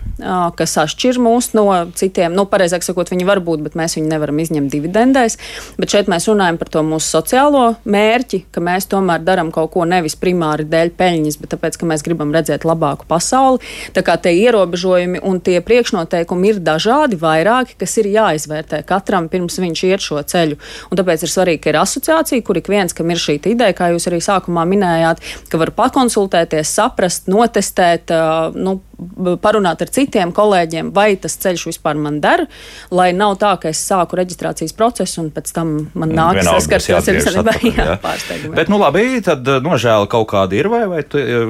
kas 0.58 0.74
atšķir 0.82 1.20
mūs 1.22 1.52
no 1.54 1.66
citiem. 1.98 2.34
Nu, 2.34 2.44
pareizāk 2.50 2.82
sakot, 2.82 3.10
viņi 3.12 3.26
var 3.28 3.40
būt, 3.44 3.62
bet 3.66 3.76
mēs 3.78 3.96
viņu 3.98 4.10
nevaram 4.10 4.40
izņemt 4.42 4.72
dividendēs. 4.72 5.38
Bet 5.78 5.94
šeit 5.94 6.10
mēs 6.10 6.26
runājam 6.30 6.58
par 6.58 6.72
to 6.74 6.82
mūsu 6.86 7.06
sociālo 7.18 7.64
mērķi, 7.88 8.44
ka 8.54 8.62
mēs 8.64 8.88
tomēr 8.90 9.22
darām 9.26 9.52
kaut 9.54 9.70
ko 9.76 9.86
nevis 9.88 10.18
primāri 10.18 10.66
dēļ 10.68 10.92
peļņas, 10.98 11.38
bet 11.42 11.54
tāpēc, 11.54 11.78
ka 11.78 11.90
mēs 11.90 12.04
gribam 12.06 12.34
redzēt 12.34 12.66
labāku 12.68 13.06
pasauli. 13.10 13.62
Tā 13.94 14.02
kā 14.06 14.18
tie 14.22 14.34
ierobežojumi 14.42 15.22
un 15.22 15.38
tie 15.44 15.60
priekšnoteikumi 15.64 16.52
ir 16.52 16.60
dažādi, 16.66 17.18
vairāki, 17.20 17.78
kas 17.78 17.98
ir 18.02 18.10
jāizvērtē 18.16 18.82
katram 18.88 19.28
pirms 19.30 19.60
viņš 19.62 19.84
iet 19.90 20.04
šo 20.04 20.22
ceļu. 20.26 20.58
Un 20.90 21.00
tāpēc 21.00 21.24
ir 21.24 21.32
svarīgi, 21.32 21.62
ka 21.64 21.72
ir 21.72 21.80
asociācija, 21.82 22.44
kur 22.46 22.58
ik 22.58 22.70
viens, 22.72 22.94
kam 22.96 23.10
ir 23.12 23.22
šī 23.22 23.38
ideja, 23.38 23.76
kā 23.76 23.92
jūs 23.92 24.08
arī 24.10 24.20
sākumā 24.24 24.64
minējāt, 24.68 25.22
ka 25.52 25.60
var 25.60 25.72
pakonsultēties, 25.78 26.74
saprast, 26.78 27.30
notestēt, 27.30 28.12
nu, 28.58 28.78
parunāt 29.42 29.82
ar 29.84 29.92
citiem 29.94 30.32
kolēģiem, 30.34 30.90
vai 30.94 31.12
tas 31.20 31.36
ceļš 31.42 31.68
vispār 31.70 31.98
man 32.00 32.20
der, 32.24 32.46
lai 32.94 33.10
nav 33.16 33.36
tā, 33.42 33.54
ka 33.62 33.72
es 33.72 33.82
sāku 33.86 34.18
reģistrācijas 34.18 34.74
procesu 34.78 35.22
un 35.24 35.30
pēc 35.34 35.54
tam 35.54 35.76
man 35.98 36.14
nāk 36.16 36.42
saskarties 36.46 37.12
ar 37.30 37.38
saviem 37.38 37.78
pārsteigumiem. 38.06 38.56
Bet, 38.58 38.72
nu 38.72 38.80
labi, 38.82 39.06
tad 39.24 39.46
nožēla 39.64 40.10
kaut 40.10 40.30
kāda 40.34 40.58
ir 40.58 40.70
vai, 40.72 40.84
vai 40.90 41.04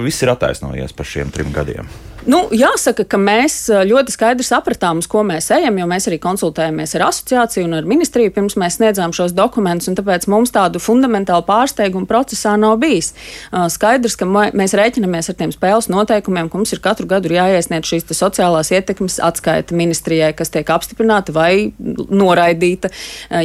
viss 0.05 0.25
ir 0.25 0.35
attaisnojies 0.35 0.97
par 0.97 1.09
šiem 1.09 1.33
trim 1.35 1.53
gadiem? 1.55 1.89
Nu, 2.27 2.41
jāsaka, 2.51 3.05
ka 3.07 3.19
mēs 3.21 3.69
ļoti 3.87 4.11
skaidri 4.11 4.43
sapratām, 4.43 4.99
uz 4.99 5.07
ko 5.11 5.23
mēs 5.27 5.53
ejam, 5.55 5.77
jo 5.79 5.87
mēs 5.89 6.09
arī 6.11 6.19
konsultējāmies 6.21 6.97
ar 6.99 7.05
asociāciju 7.07 7.69
un 7.69 7.77
ar 7.79 7.87
ministriju 7.89 8.33
pirms 8.35 8.57
mēs 8.59 8.81
sniedzām 8.81 9.15
šos 9.17 9.33
dokumentus, 9.39 9.89
tāpēc 9.97 10.27
mums 10.29 10.51
tādu 10.53 10.83
fundamentālu 10.83 11.47
pārsteigumu 11.47 12.09
procesā 12.11 12.57
nav 12.61 12.75
bijis. 12.83 13.13
Skaidrs, 13.73 14.17
ka 14.19 14.27
mēs 14.29 14.75
rēķinamies 14.77 15.31
ar 15.31 15.39
tiem 15.39 15.55
spēles 15.55 15.89
noteikumiem, 15.93 16.51
ka 16.51 16.59
mums 16.59 16.75
ir 16.75 16.83
katru 16.85 17.07
gadu 17.09 17.31
jāiesniedz 17.33 17.87
šīs 17.87 18.11
sociālās 18.19 18.73
ietekmes 18.75 19.21
atskaita 19.25 19.79
ministrijai, 19.79 20.35
kas 20.37 20.53
tiek 20.53 20.69
apstiprināta 20.75 21.33
vai 21.37 21.71
noraidīta, 21.79 22.91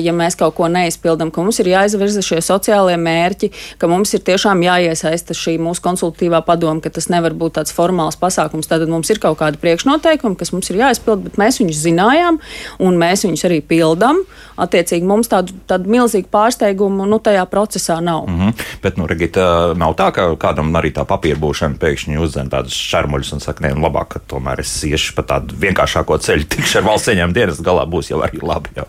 ja 0.02 0.18
mēs 0.18 0.36
kaut 0.40 0.58
ko 0.58 0.68
neizpildam, 0.72 1.32
ka 1.32 1.46
mums 1.46 1.62
ir 1.64 1.72
jāizvirza 1.76 2.26
šie 2.26 2.42
sociālie 2.44 2.98
mērķi, 2.98 3.54
ka 3.78 3.88
mums 3.92 4.12
ir 4.18 4.26
tiešām 4.26 4.66
jāiesaista 4.66 5.38
šī 5.38 5.56
mūsu 5.62 5.86
konsultatīvā 5.86 6.44
padoma, 6.44 6.82
ka 6.84 6.92
tas 6.92 7.12
nevar 7.14 7.38
būt 7.38 7.62
tāds 7.62 7.76
formāls 7.76 8.20
pasākums 8.20 8.73
Tātad 8.74 8.90
mums 8.90 9.12
ir 9.14 9.22
kaut 9.22 9.38
kādi 9.38 9.60
priekšnoteikumi, 9.62 10.38
kas 10.40 10.50
mums 10.54 10.72
ir 10.72 10.80
jāizpild, 10.82 11.28
bet 11.28 11.38
mēs 11.38 11.60
viņus 11.62 11.82
zinājām, 11.84 12.40
un 12.82 12.98
mēs 12.98 13.28
viņus 13.28 13.46
arī 13.50 13.60
pildām. 13.62 14.24
Attiecīgi 14.64 15.06
mums 15.10 15.30
tādu, 15.30 15.54
tādu 15.70 15.90
milzīgu 15.90 16.30
pārsteigumu 16.34 17.08
nu, 17.10 17.18
tajā 17.22 17.44
procesā 17.50 18.00
nav. 18.02 18.28
Mm 18.30 18.40
-hmm. 18.40 18.66
Bet, 18.84 18.98
nu, 18.98 19.08
Regita, 19.10 19.74
nav 19.78 19.96
tā, 19.98 20.12
ka 20.14 20.28
kādam 20.38 20.74
arī 20.78 20.92
tā 20.94 21.06
papīra 21.06 21.38
būšana 21.42 21.78
pēkšņi 21.82 22.20
uzzina 22.22 22.50
tādus 22.50 22.74
šarmuļus 22.74 23.34
un 23.34 23.40
saka, 23.40 23.66
nē, 23.66 23.74
nu, 23.76 23.82
labāk, 23.86 24.08
ka 24.14 24.20
tomēr 24.20 24.60
es 24.60 24.74
iešu 24.84 25.16
pa 25.16 25.24
tādu 25.34 25.58
vienkāršāko 25.58 26.18
ceļu, 26.18 26.46
tikšu 26.56 26.78
ar 26.82 26.84
valsts 26.90 27.10
ieņēmumu 27.14 27.34
dienas 27.34 27.62
galā, 27.62 27.86
būs 27.90 28.10
jau 28.10 28.22
arī 28.22 28.42
labi. 28.42 28.70
Jau. 28.76 28.86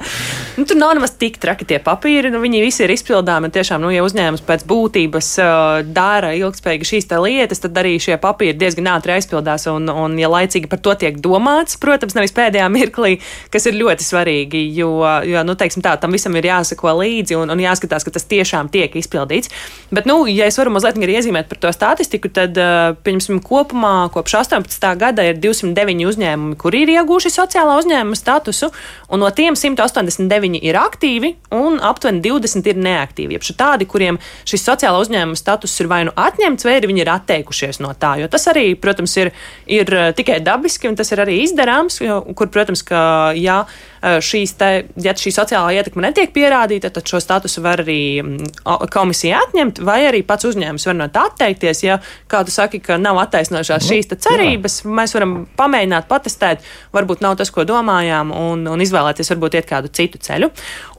Nu, 0.57 0.65
tur 0.65 0.77
nav 0.77 0.95
nemaz 0.95 1.17
tik 1.19 1.39
traki 1.39 1.65
tie 1.65 1.79
papīri, 1.79 2.31
nu, 2.31 2.41
viņi 2.41 2.65
visi 2.65 2.85
ir 2.85 2.91
izpildāmi. 2.91 3.51
Tiešām, 3.55 3.81
nu, 3.81 3.91
ja 3.91 4.05
uzņēmums 4.05 4.45
pēc 4.45 4.67
būtības 4.69 5.31
uh, 5.39 5.83
dara 5.85 6.35
ilgspējīgi 6.37 6.91
šīs 6.93 7.11
lietas, 7.25 7.61
tad 7.61 7.77
arī 7.79 7.97
šie 8.01 8.17
papīri 8.21 8.59
diezgan 8.59 8.93
ātri 8.97 9.17
aizpildās 9.17 9.64
jāskatās, 9.65 9.73
un, 9.73 9.89
un 9.89 10.19
ja 10.19 10.29
laicīgi 10.29 10.69
par 10.69 10.81
to 10.81 10.95
tiek 10.95 11.19
domāts, 11.21 11.79
protams, 11.79 12.15
nevis 12.15 12.35
pēdējā 12.35 12.69
mirklī, 12.71 13.21
kas 13.51 13.67
ir 13.67 13.75
ļoti 13.75 14.05
svarīgi, 14.05 14.63
jo, 14.77 15.03
jo 15.25 15.45
nu, 15.45 15.55
teiksim 15.55 15.83
tā, 15.83 15.97
tam 16.01 16.13
visam 16.13 16.35
ir 16.37 16.45
jāsako 16.45 16.99
līdzi 17.01 17.37
un, 17.37 17.51
un 17.51 17.59
jāskatās, 17.61 18.05
ka 18.05 18.13
tas 18.15 18.25
tiešām 18.25 18.71
tiek 18.71 18.95
izpildīts. 18.95 19.51
Bet, 19.91 20.07
nu, 20.07 20.27
ja 20.27 20.47
es 20.47 20.59
varu 20.59 20.73
mazliet 20.75 20.99
arī 20.99 21.19
iezīmēt 21.19 21.49
par 21.49 21.59
to 21.59 21.73
statistiku, 21.73 22.31
tad, 22.33 22.57
pieņemsim, 23.05 23.41
kopumā 23.45 24.11
kopš 24.15 24.39
18. 24.45 24.89
gada 24.99 25.25
ir 25.27 25.39
209 25.41 26.09
uzņēmumi, 26.11 26.59
kuri 26.61 26.85
ir 26.85 26.95
iegūši 26.99 27.33
sociālā 27.35 27.79
uzņēmuma 27.81 28.19
statusu, 28.19 28.71
un 29.11 29.23
no 29.23 29.31
tiem 29.35 29.57
189 29.59 30.61
ir 30.63 30.79
aktīvi 30.79 31.35
un 31.55 31.81
aptuveni 31.83 32.23
20 32.25 32.71
ir 32.73 32.81
neaktīvi. 32.81 33.39
Jeb 33.39 33.47
tādi, 33.55 33.87
kuriem 33.89 34.19
šis 34.49 34.65
sociālā 34.67 34.99
uzņēmuma 35.03 35.39
status 35.39 35.75
ir 35.81 35.89
vai 35.91 36.03
nu 36.09 36.15
atņemts, 36.19 36.67
vai 36.67 36.79
arī 36.79 36.91
viņi 36.91 37.05
ir 37.05 37.11
atteikušies 37.13 37.81
no 37.85 37.93
tā. 37.99 38.15
Jo 38.21 38.29
tas 38.33 38.49
arī, 38.51 38.75
protams, 38.81 39.15
ir, 39.21 39.31
ir 39.67 39.91
tikai 40.17 40.41
dabiski 40.45 40.91
un 40.91 40.99
tas 40.99 41.11
ir 41.13 41.25
arī 41.25 41.41
izdarāms, 41.45 42.01
jo, 42.05 42.21
kur, 42.37 42.53
protams, 42.53 42.85
ka. 42.87 43.05
Ja, 43.39 43.65
Eh, 44.05 44.19
šīs 44.21 44.53
te, 44.61 44.69
ja 45.01 45.15
šī 45.17 45.31
sociālā 45.33 45.71
ietekme 45.79 46.03
netiek 46.05 46.33
pierādīta, 46.35 46.91
tad 46.93 47.09
šo 47.09 47.23
statusu 47.23 47.63
var 47.65 47.81
arī 47.81 48.21
mm, 48.21 48.51
komisija 48.93 49.39
atņemt, 49.47 49.81
vai 49.87 50.03
arī 50.11 50.21
pats 50.27 50.45
uzņēmums 50.51 50.85
var 50.91 50.99
no 50.99 51.07
tā 51.13 51.23
atteikties. 51.31 51.81
Ja 51.87 51.97
kā 52.29 52.43
tu 52.45 52.53
saki, 52.53 52.83
ka 52.85 52.99
nav 53.01 53.17
attaisnojušās 53.23 53.87
nu, 53.87 53.95
šīs 53.95 54.11
cerības, 54.27 54.83
jā. 54.83 54.93
mēs 54.99 55.17
varam 55.17 55.33
pamēģināt, 55.57 56.09
patestēt, 56.11 56.67
varbūt 56.93 57.25
nav 57.25 57.39
tas, 57.41 57.53
ko 57.55 57.65
domājām, 57.69 58.35
un, 58.37 58.67
un 58.69 58.85
izvēlēties 58.85 59.33
varbūt 59.33 59.57
iet 59.57 59.71
kādu 59.71 59.89
citu 59.95 60.21
ceļu. 60.21 60.51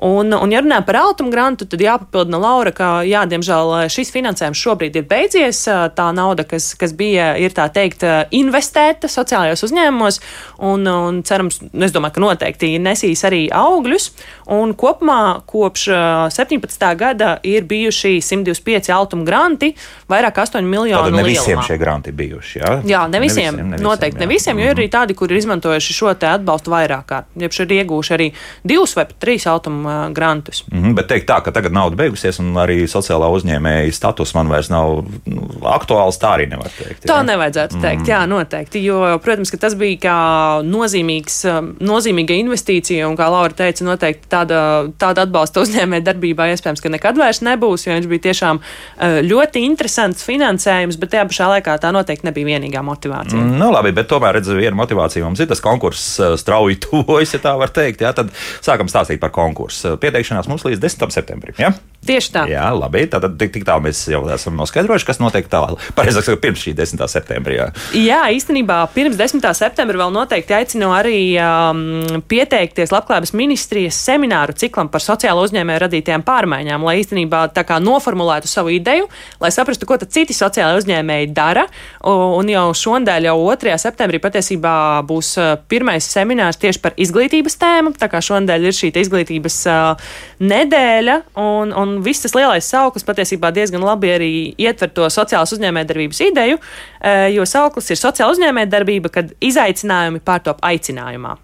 Un, 0.05 0.33
un 0.33 0.53
ja 0.53 0.63
runājam 0.63 0.88
par 0.88 1.00
autumu 1.03 1.33
grantu, 1.33 1.69
tad 1.69 1.81
jāpapildina 1.81 2.41
Laura, 2.41 2.74
ka, 2.75 2.89
jā, 3.07 3.24
diemžēl 3.29 3.88
šis 3.93 4.13
finansējums 4.15 4.65
šobrīd 4.65 4.97
ir 4.97 5.07
beidzies. 5.09 5.62
Tā 5.95 6.09
nauda, 6.15 6.47
kas, 6.47 6.71
kas 6.79 6.95
bija, 6.97 7.33
ir 7.41 7.53
tā 7.55 7.67
teikt, 7.74 8.03
investēta 8.35 9.09
sociālajos 9.12 9.65
uzņēmumos, 9.69 10.21
un, 10.65 10.85
un 10.89 11.21
cerams, 11.25 11.62
es 11.62 11.95
domāju, 11.95 12.17
ka 12.17 12.25
noteikti 12.25 12.74
ne 12.81 12.95
nesīs 12.95 13.24
arī 13.27 13.45
augļus. 13.53 14.09
Un 14.55 14.74
kopumā 14.77 15.41
kopš 15.50 15.88
17. 16.35 16.88
gada 17.00 17.35
ir 17.43 17.65
bijuši 17.67 18.19
125 18.24 18.91
automu 18.95 19.25
granti, 19.27 19.74
vairāk 20.12 20.39
8 20.45 20.62
miljonu. 20.63 21.09
Tātad 21.09 21.17
ne 21.17 21.25
visiem 21.25 21.55
lielumā. 21.55 21.67
šie 21.67 21.79
granti 21.81 22.13
bijuši. 22.15 22.59
Jā, 22.62 22.74
jā 22.85 23.03
ne 23.12 23.21
visiem, 23.24 23.57
ne 23.57 23.63
visiem, 23.63 23.71
ne 23.71 23.77
visiem 23.77 23.89
noteikti 23.89 24.19
jā. 24.19 24.24
ne 24.24 24.29
visiem, 24.31 24.62
jo 24.62 24.69
ir 24.69 24.75
arī 24.75 24.88
mhm. 24.88 24.95
tādi, 24.97 25.17
kur 25.17 25.31
ir 25.31 25.41
izmantojuši 25.41 25.97
šo 26.00 26.13
atbalstu 26.15 26.74
vairāk 26.74 27.07
kārt. 27.09 27.31
Jeb 27.39 27.57
ir 27.65 27.75
ieguvuši 27.79 28.15
arī 28.15 28.29
divus 28.63 28.95
vai 28.97 29.07
trīs 29.09 29.47
automu 29.50 29.95
grantus. 30.16 30.64
Mm 30.72 30.84
-hmm, 30.84 30.96
bet 30.96 31.08
teikt 31.08 31.30
tā, 31.30 31.42
ka 31.44 31.52
tagad 31.52 31.74
nauda 31.75 31.96
beigusies 31.96 32.40
un 32.40 32.54
arī 32.54 32.84
sociālā 32.90 33.30
uzņēmēja 33.38 33.92
status 33.94 34.34
man 34.36 34.48
vairs 34.48 34.70
nav 34.70 35.04
nu, 35.25 35.48
aktuāls, 35.62 36.20
tā 36.22 36.36
arī 36.38 36.50
nevar 36.50 36.72
teikt. 36.78 37.06
Tā 37.06 37.22
nevajadzētu 37.25 37.82
teikt, 37.82 38.02
mm 38.02 38.06
jā, 38.06 38.22
noteikti. 38.30 38.82
Jo, 38.86 39.20
protams, 39.24 39.52
ka 39.52 39.58
tas 39.58 39.75
bija 39.78 39.98
kā 40.06 40.18
nozīmīgs, 40.66 41.40
nozīmīga 41.84 42.38
investīcija 42.38 43.08
un, 43.10 43.18
kā 43.18 43.28
Laura 43.32 43.56
teica, 43.56 43.86
noteikti 43.88 44.30
tāda, 44.32 44.60
tāda 45.02 45.25
atbalsta 45.25 45.64
uzņēmē 45.66 46.02
darbībā 46.06 46.48
iespējams, 46.54 46.84
ka 46.84 46.92
nekad 46.94 47.20
vairs 47.20 47.42
nebūs, 47.46 47.88
jo 47.88 47.96
viņš 47.96 48.10
bija 48.12 48.25
tiešām 48.28 48.62
eh, 48.62 49.20
ļoti 49.25 49.64
interesants 49.66 50.25
finansējums, 50.28 51.00
bet 51.02 51.14
tajā 51.16 51.25
pašā 51.32 51.50
laikā 51.56 51.78
tā 51.82 51.92
noteikti 51.96 52.30
nebija 52.30 52.52
vienīgā 52.54 52.84
motivācija. 52.86 53.40
Mm, 53.40 53.58
nu, 53.62 53.72
labi, 53.74 53.94
bet 53.96 54.10
tomēr 54.12 54.40
redz, 54.40 54.52
viena 54.56 54.78
motivācija 54.80 55.25
mums 55.25 55.42
ir 55.44 55.50
tas 55.52 55.64
konkurss 55.64 56.20
eh, 56.20 56.36
strauji 56.40 56.80
tuvojas, 56.86 57.36
ja 57.38 57.42
tā 57.44 57.56
var 57.60 57.74
teikt. 57.75 58.06
Jā, 58.06 58.14
tad 58.16 58.32
sākam 58.66 58.92
stāstīt 58.92 59.22
par 59.24 59.34
konkursu. 59.36 59.75
Pieteikšanās 60.01 60.50
mums 60.51 60.65
līdz 60.67 60.82
10. 60.84 61.12
septembrim. 61.15 61.58
Ja? 61.62 61.74
Tieši 62.05 62.31
tā. 62.35 62.45
Jā, 62.50 62.67
labi. 62.75 63.05
Tad 63.09 63.25
tik, 63.39 63.51
tik 63.55 63.65
tālu 63.67 63.88
mēs 63.88 64.03
jau 64.12 64.21
esam 64.33 64.57
noskaidrojuši, 64.59 65.07
kas 65.07 65.21
notiek 65.21 65.47
tālāk. 65.50 65.81
Pareizāk 65.97 66.27
sakot, 66.27 66.41
pirms 66.43 66.62
šī 66.62 66.75
10. 66.77 67.01
septembrī. 67.09 67.57
Jā. 67.57 67.67
jā, 67.97 68.19
īstenībā 68.35 68.77
pirms 68.93 69.17
10. 69.17 69.41
septembra 69.57 70.03
vēl 70.03 70.13
noteikti 70.13 70.55
aicinu 70.57 70.91
arī 70.93 71.17
um, 71.41 72.21
pieteikties 72.29 72.93
Labklājības 72.93 73.33
ministrijas 73.38 73.97
semināru 74.05 74.53
ciklam 74.57 74.91
par 74.93 75.03
sociālo 75.03 75.45
uzņēmēju 75.47 75.83
radītajām 75.85 76.25
pārmaiņām, 76.27 76.85
lai 76.85 76.97
īstenībā 77.01 77.45
tā 77.55 77.65
kā 77.67 77.79
noformulētu 77.83 78.50
savu 78.51 78.74
ideju, 78.75 79.09
lai 79.41 79.51
saprastu, 79.53 79.89
ko 79.89 79.97
citi 80.05 80.35
sociālai 80.35 80.77
uzņēmēji 80.81 81.31
dara. 81.35 81.65
Un 82.05 82.50
jau 82.51 82.67
šonadēļ, 82.77 83.29
jau 83.31 83.38
2. 83.65 83.77
septembrī 83.81 84.21
patiesībā 84.21 84.75
būs 85.09 85.33
uh, 85.41 85.55
pirmais 85.71 86.05
seminārs 86.05 86.62
tieši 86.62 86.83
par 86.83 86.95
izglītības 87.01 87.57
tēmu. 87.62 87.95
Tā 88.00 88.09
kā 88.12 88.21
šonadēļ 88.25 88.69
ir 88.69 88.77
šī 88.77 88.93
izglītības 89.01 89.59
uh, 89.71 90.09
nedēļa. 90.43 91.19
Un, 91.41 91.74
un 91.75 91.95
un 91.96 92.04
viss 92.06 92.25
tas 92.25 92.36
lielais 92.38 92.68
sauklis 92.68 93.06
patiesībā 93.08 93.52
diezgan 93.56 93.84
labi 93.86 94.12
arī 94.14 94.32
ietver 94.62 94.92
to 94.96 95.08
sociālas 95.14 95.54
uzņēmējdarbības 95.56 96.22
ideju, 96.28 96.60
eh, 97.02 97.30
jo 97.36 97.48
sauklis 97.50 97.90
ir 97.92 98.02
sociāla 98.02 98.36
uzņēmējdarbība, 98.36 99.12
kad 99.12 99.34
izaicinājumi 99.42 100.24
pārtop 100.25 100.64
aicinājumā. 100.66 101.38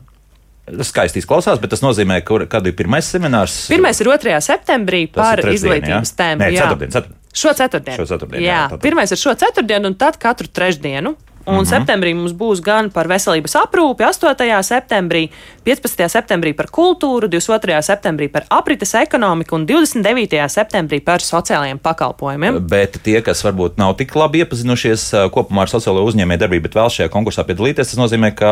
Tas 0.71 0.91
skaisti 0.93 1.19
izklausās, 1.19 1.59
bet 1.59 1.73
tas 1.73 1.81
nozīmē, 1.83 2.21
ka 2.23 2.45
kad 2.51 2.67
ir 2.69 2.75
pirmais 2.77 3.07
seminārs? 3.09 3.65
Pirmais 3.71 3.97
ir 3.99 4.07
2. 4.07 4.37
septembrī 4.45 5.07
par 5.11 5.41
izglītības 5.51 6.13
tēmu. 6.15 6.45
Nē, 6.45 6.51
ceturtdien, 6.55 6.93
ceturtdien. 6.93 7.17
Šo 7.31 7.53
ceturtdienu. 7.57 7.97
Šo 7.97 8.05
ceturtdienu 8.11 8.45
jā, 8.45 8.61
jā 8.69 8.79
pirmais 8.83 9.11
ir 9.11 9.19
šo 9.19 9.33
ceturtdienu, 9.39 9.91
un 9.91 9.97
tad 9.99 10.19
katru 10.21 10.51
trešdienu 10.51 11.15
Un 11.45 11.53
mm 11.53 11.59
-hmm. 11.59 11.69
septembrī 11.69 12.13
mums 12.15 12.31
būs 12.31 12.61
gan 12.61 12.89
par 12.91 13.07
veselības 13.07 13.55
aprūpi, 13.55 14.03
8. 14.05 14.63
septembrī, 14.63 15.29
15. 15.63 16.07
septembrī 16.09 16.53
par 16.53 16.65
kultūru, 16.65 17.27
22. 17.27 17.81
septembrī 17.81 18.27
par 18.27 18.43
aprites 18.49 18.93
ekonomiku 18.93 19.55
un 19.55 19.65
29. 19.65 20.47
septembrī 20.47 20.99
par 20.99 21.19
sociālajiem 21.19 21.79
pakalpojumiem. 21.79 22.59
Bet 22.67 22.99
tie, 23.03 23.21
kas 23.21 23.43
varbūt 23.43 23.77
nav 23.77 23.95
tik 23.97 24.15
labi 24.15 24.39
iepazinušies 24.43 25.31
kopumā 25.31 25.61
ar 25.61 25.69
sociālo 25.69 26.05
uzņēmēju 26.05 26.39
darbību, 26.39 26.61
bet 26.61 26.75
vēl 26.75 26.89
šajā 26.89 27.09
konkursā 27.09 27.45
piedalīties, 27.47 27.89
tas 27.89 27.97
nozīmē, 27.97 28.35
ka 28.35 28.51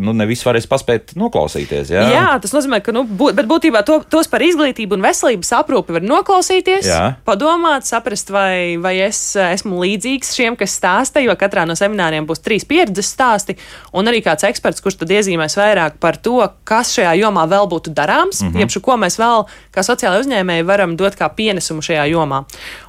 nu, 0.00 0.12
ne 0.12 0.26
visi 0.26 0.44
varēs 0.44 0.68
paspēt 0.68 1.16
noklausīties. 1.16 1.90
Jā, 1.90 2.04
jā 2.12 2.26
tas 2.42 2.52
nozīmē, 2.52 2.80
ka 2.84 2.92
nu, 2.92 3.04
būt, 3.04 3.40
būtībā 3.48 3.84
to, 3.86 4.02
tos 4.10 4.28
par 4.28 4.44
izglītību 4.44 4.98
un 4.98 5.06
veselības 5.06 5.52
aprūpi 5.60 5.96
var 5.96 6.02
noklausīties, 6.02 6.88
jā. 6.90 7.14
padomāt, 7.24 7.88
saprast, 7.88 8.30
vai, 8.30 8.76
vai 8.82 8.98
es 9.06 9.20
esmu 9.36 9.80
līdzīgs 9.84 10.34
šiem, 10.36 10.56
kas 10.56 10.76
stāsta, 10.76 11.24
jo 11.24 11.36
katrā 11.38 11.66
no 11.68 11.76
semināriem 11.78 12.25
būs 12.26 12.42
trīs 12.44 12.66
pieredzes 12.68 13.10
stāsti, 13.14 13.56
un 13.96 14.10
arī 14.10 14.22
kāds 14.24 14.46
eksperts, 14.48 14.82
kurš 14.84 15.00
tad 15.02 15.14
iezīmēs 15.16 15.56
vairāk 15.58 16.00
par 16.02 16.18
to, 16.20 16.38
kas 16.68 16.92
šajā 16.96 17.14
jomā 17.22 17.46
vēl 17.50 17.68
būtu 17.70 17.94
darāms, 17.94 18.42
mm 18.42 18.52
-hmm. 18.52 18.60
jeb 18.60 18.82
ko 18.82 18.96
mēs 18.96 19.18
vēl 19.18 19.46
kā 19.74 19.82
sociālai 19.82 20.20
uzņēmēji 20.22 20.66
varam 20.66 20.96
dot 20.96 21.16
kā 21.16 21.28
pienesumu 21.28 21.82
šajā 21.82 22.04
jomā. 22.10 22.44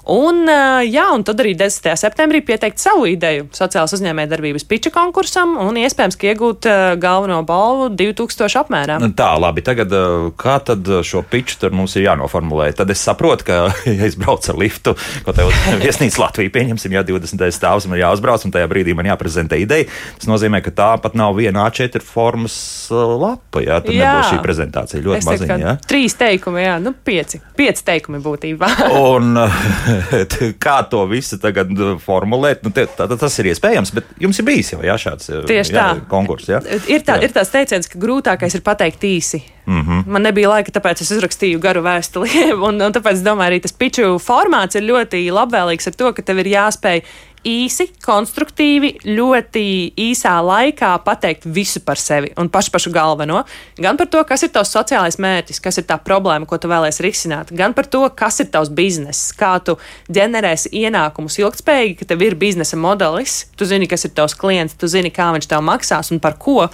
Un, 0.07 0.47
jā, 0.87 1.05
un 1.11 1.23
tad 1.27 1.41
arī 1.43 1.51
10. 1.59 1.89
septembrī 1.99 2.39
pieteikt 2.47 2.79
savu 2.79 3.07
ideju 3.11 3.49
sociālas 3.55 3.91
uzņēmējdarbības 3.97 4.63
piča 4.69 4.91
konkursam 4.95 5.57
un 5.59 5.79
iespējams, 5.81 6.15
iegūt 6.29 6.67
galveno 7.01 7.41
balvu 7.47 7.89
2000 7.91 8.61
apmērā. 8.61 8.97
Nu, 9.03 9.11
tā, 9.17 9.33
labi, 9.39 9.63
tagad 9.67 9.91
kā 10.39 10.57
tad 10.63 10.87
šo 11.03 11.23
piču 11.27 11.59
tur 11.59 11.75
mums 11.75 11.97
ir 11.99 12.05
jānoformulē? 12.07 12.69
Tad 12.77 12.93
es 12.93 13.03
saprotu, 13.03 13.49
ka, 13.49 13.57
ja 13.97 14.07
es 14.07 14.15
braucu 14.19 14.53
ar 14.53 14.61
liftu, 14.61 14.95
ko 15.25 15.35
te 15.35 15.47
uz 15.47 15.59
viesnīcu 15.83 16.23
Latviju 16.23 16.53
pieņemsim, 16.55 16.95
ja 16.95 17.03
20. 17.07 17.43
stāvs 17.55 17.89
man 17.91 17.99
jāuzbrauc 17.99 18.47
un 18.47 18.55
tajā 18.55 18.69
brīdī 18.71 18.95
man 18.97 19.09
jāprezentē 19.11 19.59
ideja. 19.59 19.89
Tas 20.21 20.31
nozīmē, 20.31 20.63
ka 20.63 20.71
tā 20.75 20.89
pat 21.03 21.17
nav 21.19 21.35
viena 21.37 21.67
A4 21.67 22.03
formas 22.05 22.55
lapa. 22.91 23.63
Jā, 23.65 23.81
tad 23.83 23.91
jā. 23.95 24.07
nebūs 24.07 24.31
šī 24.31 24.41
prezentācija 24.45 25.03
ļoti 25.03 25.27
maziņa. 25.27 25.59
Jā. 25.65 25.75
Trīs 25.87 26.15
teikumi, 26.17 26.63
jā, 26.63 26.77
nu 26.83 26.95
pieci. 26.95 27.41
Pieci 27.57 27.83
teikumi 27.87 28.23
būtībā. 28.23 28.71
un 28.97 29.35
kā 30.65 30.77
to 30.91 31.03
visu 31.09 31.39
tagad 31.41 31.71
uh, 31.75 31.95
formulēt, 32.01 32.63
nu, 32.65 32.71
te, 32.75 32.87
tā, 32.97 33.07
tas 33.09 33.37
ir 33.41 33.51
iespējams, 33.51 33.93
bet 33.95 34.09
jums 34.23 34.39
ir 34.41 34.47
bijis 34.47 34.73
jau 34.73 34.81
jā, 34.85 34.97
šāds 35.01 35.31
uh, 35.31 35.43
Tieši 35.49 35.75
jā, 35.75 35.87
konkurss. 36.11 36.49
Jā? 36.51 36.61
Ir, 36.87 37.05
tā, 37.05 37.17
jā. 37.17 37.27
ir 37.27 37.35
tāds 37.35 37.53
teiciens, 37.53 37.89
ka 37.91 38.01
grūtākais 38.01 38.57
ir 38.57 38.65
pateikt 38.65 39.05
īsi. 39.07 39.43
Mm 39.67 39.81
-hmm. 39.83 40.03
Man 40.07 40.23
nebija 40.23 40.49
laika, 40.49 40.71
tāpēc 40.71 41.01
es 41.03 41.11
uzrakstīju 41.11 41.59
garu 41.59 41.81
vēstuli. 41.83 42.29
un, 42.67 42.81
un 42.81 42.93
tāpēc, 42.93 43.23
domāju, 43.23 43.51
arī 43.51 43.61
tas 43.61 43.73
piču 43.73 44.15
formāts 44.23 44.79
ir 44.79 44.87
ļoti 44.87 45.27
labvēlīgs 45.31 45.87
ar 45.87 45.93
to, 45.93 46.13
ka 46.13 46.21
tev 46.21 46.39
ir 46.39 46.53
jāspēj 46.55 47.01
īsi, 47.47 47.87
konstruktīvi, 48.03 48.93
ļoti 49.07 49.63
īsā 50.07 50.33
laikā 50.43 50.91
pateikt 51.05 51.47
visu 51.53 51.81
par 51.85 51.99
sevi 52.01 52.33
un 52.39 52.49
pašu 52.51 52.73
pašu 52.73 52.91
galveno. 52.95 53.43
Gan 53.79 53.99
par 53.99 54.09
to, 54.11 54.23
kas 54.27 54.43
ir 54.45 54.51
tavs 54.55 54.73
sociālais 54.75 55.19
mērķis, 55.21 55.61
kas 55.63 55.79
ir 55.79 55.87
tā 55.89 55.99
problēma, 56.03 56.47
ko 56.49 56.59
tu 56.59 56.69
vēlēsies 56.71 57.03
risināt, 57.05 57.53
gan 57.55 57.75
par 57.77 57.89
to, 57.91 58.03
kas 58.17 58.41
ir 58.43 58.51
tavs 58.53 58.71
bizness, 58.73 59.31
kā 59.37 59.55
tu 59.63 59.77
ģenerēsi 60.13 60.73
ienākumus 60.83 61.39
ilgspējīgi, 61.41 61.97
ka 62.01 62.09
tev 62.11 62.25
ir 62.27 62.37
biznesa 62.39 62.79
modelis, 62.79 63.45
tu 63.57 63.67
zini, 63.69 63.89
kas 63.89 64.07
ir 64.07 64.15
tavs 64.17 64.35
klients, 64.37 64.77
tu 64.79 64.89
zini, 64.91 65.13
kā 65.13 65.29
viņš 65.35 65.49
tev 65.51 65.63
maksās 65.65 66.11
un 66.15 66.23
par 66.23 66.37
ko. 66.41 66.67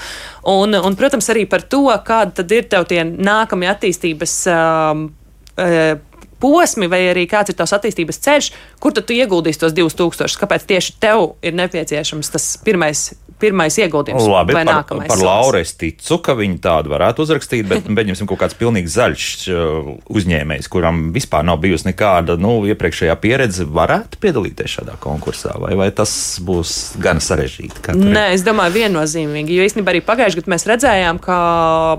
Un, 0.50 0.77
un 0.77 0.98
protams, 1.00 1.30
arī 1.34 1.46
par 1.50 1.65
to, 1.70 1.86
kāda 2.06 2.42
tad 2.42 2.56
ir 2.56 2.70
tev 2.72 2.88
tie 2.89 3.03
nākamie 3.03 3.70
attīstības. 3.72 4.39
Um, 4.53 5.12
uh, 5.58 5.94
posmi, 6.43 6.89
vai 6.91 7.05
arī 7.13 7.25
kāds 7.31 7.53
ir 7.53 7.57
tavs 7.59 7.75
attīstības 7.77 8.19
ceļš, 8.25 8.51
kur 8.83 8.95
tad 8.95 9.07
tu 9.07 9.15
ieguldīsi 9.15 9.63
tos 9.63 9.75
2000, 9.75 10.39
kāpēc 10.43 10.67
tieši 10.73 10.97
tev 11.03 11.33
ir 11.41 11.55
nepieciešams 11.55 12.33
tas 12.35 12.50
pirmais 12.65 13.12
pirmais 13.43 13.77
ieguldījums. 13.83 14.27
Labi, 14.29 14.55
vai 14.55 14.63
par, 14.63 14.79
nākamais. 14.79 15.12
par. 15.12 15.23
Lauru 15.23 15.59
es 15.62 15.75
ticu, 15.79 16.19
ka 16.23 16.35
viņi 16.39 16.59
tādu 16.63 16.93
varētu 16.93 17.25
uzrakstīt, 17.25 17.67
bet 17.69 17.89
beigsim 17.97 18.29
kaut 18.29 18.41
kāds 18.43 18.57
pilnīgi 18.59 18.91
zaļš 18.93 19.27
uh, 19.51 19.91
uzņēmējs, 20.13 20.69
kuram 20.71 21.05
vispār 21.15 21.45
nav 21.47 21.59
bijusi 21.63 21.89
nekāda 21.91 22.38
nu, 22.41 22.55
iepriekšējā 22.71 23.15
pieredze, 23.23 23.67
varētu 23.67 24.21
piedalīties 24.23 24.77
šādā 24.79 24.97
konkursā, 25.03 25.55
vai, 25.62 25.73
vai 25.79 25.89
tas 25.95 26.13
būs 26.43 26.95
gan 27.03 27.21
sarežģīti? 27.23 27.97
Nē, 28.00 28.29
es 28.38 28.45
domāju, 28.45 28.77
viennozīmīgi. 28.79 29.57
Jo 29.57 29.67
īstenībā 29.67 29.93
arī 29.93 30.03
pagājušajā 30.05 30.43
gadā 30.43 30.53
mēs 30.53 30.67
redzējām, 30.69 31.19
ka 31.23 31.38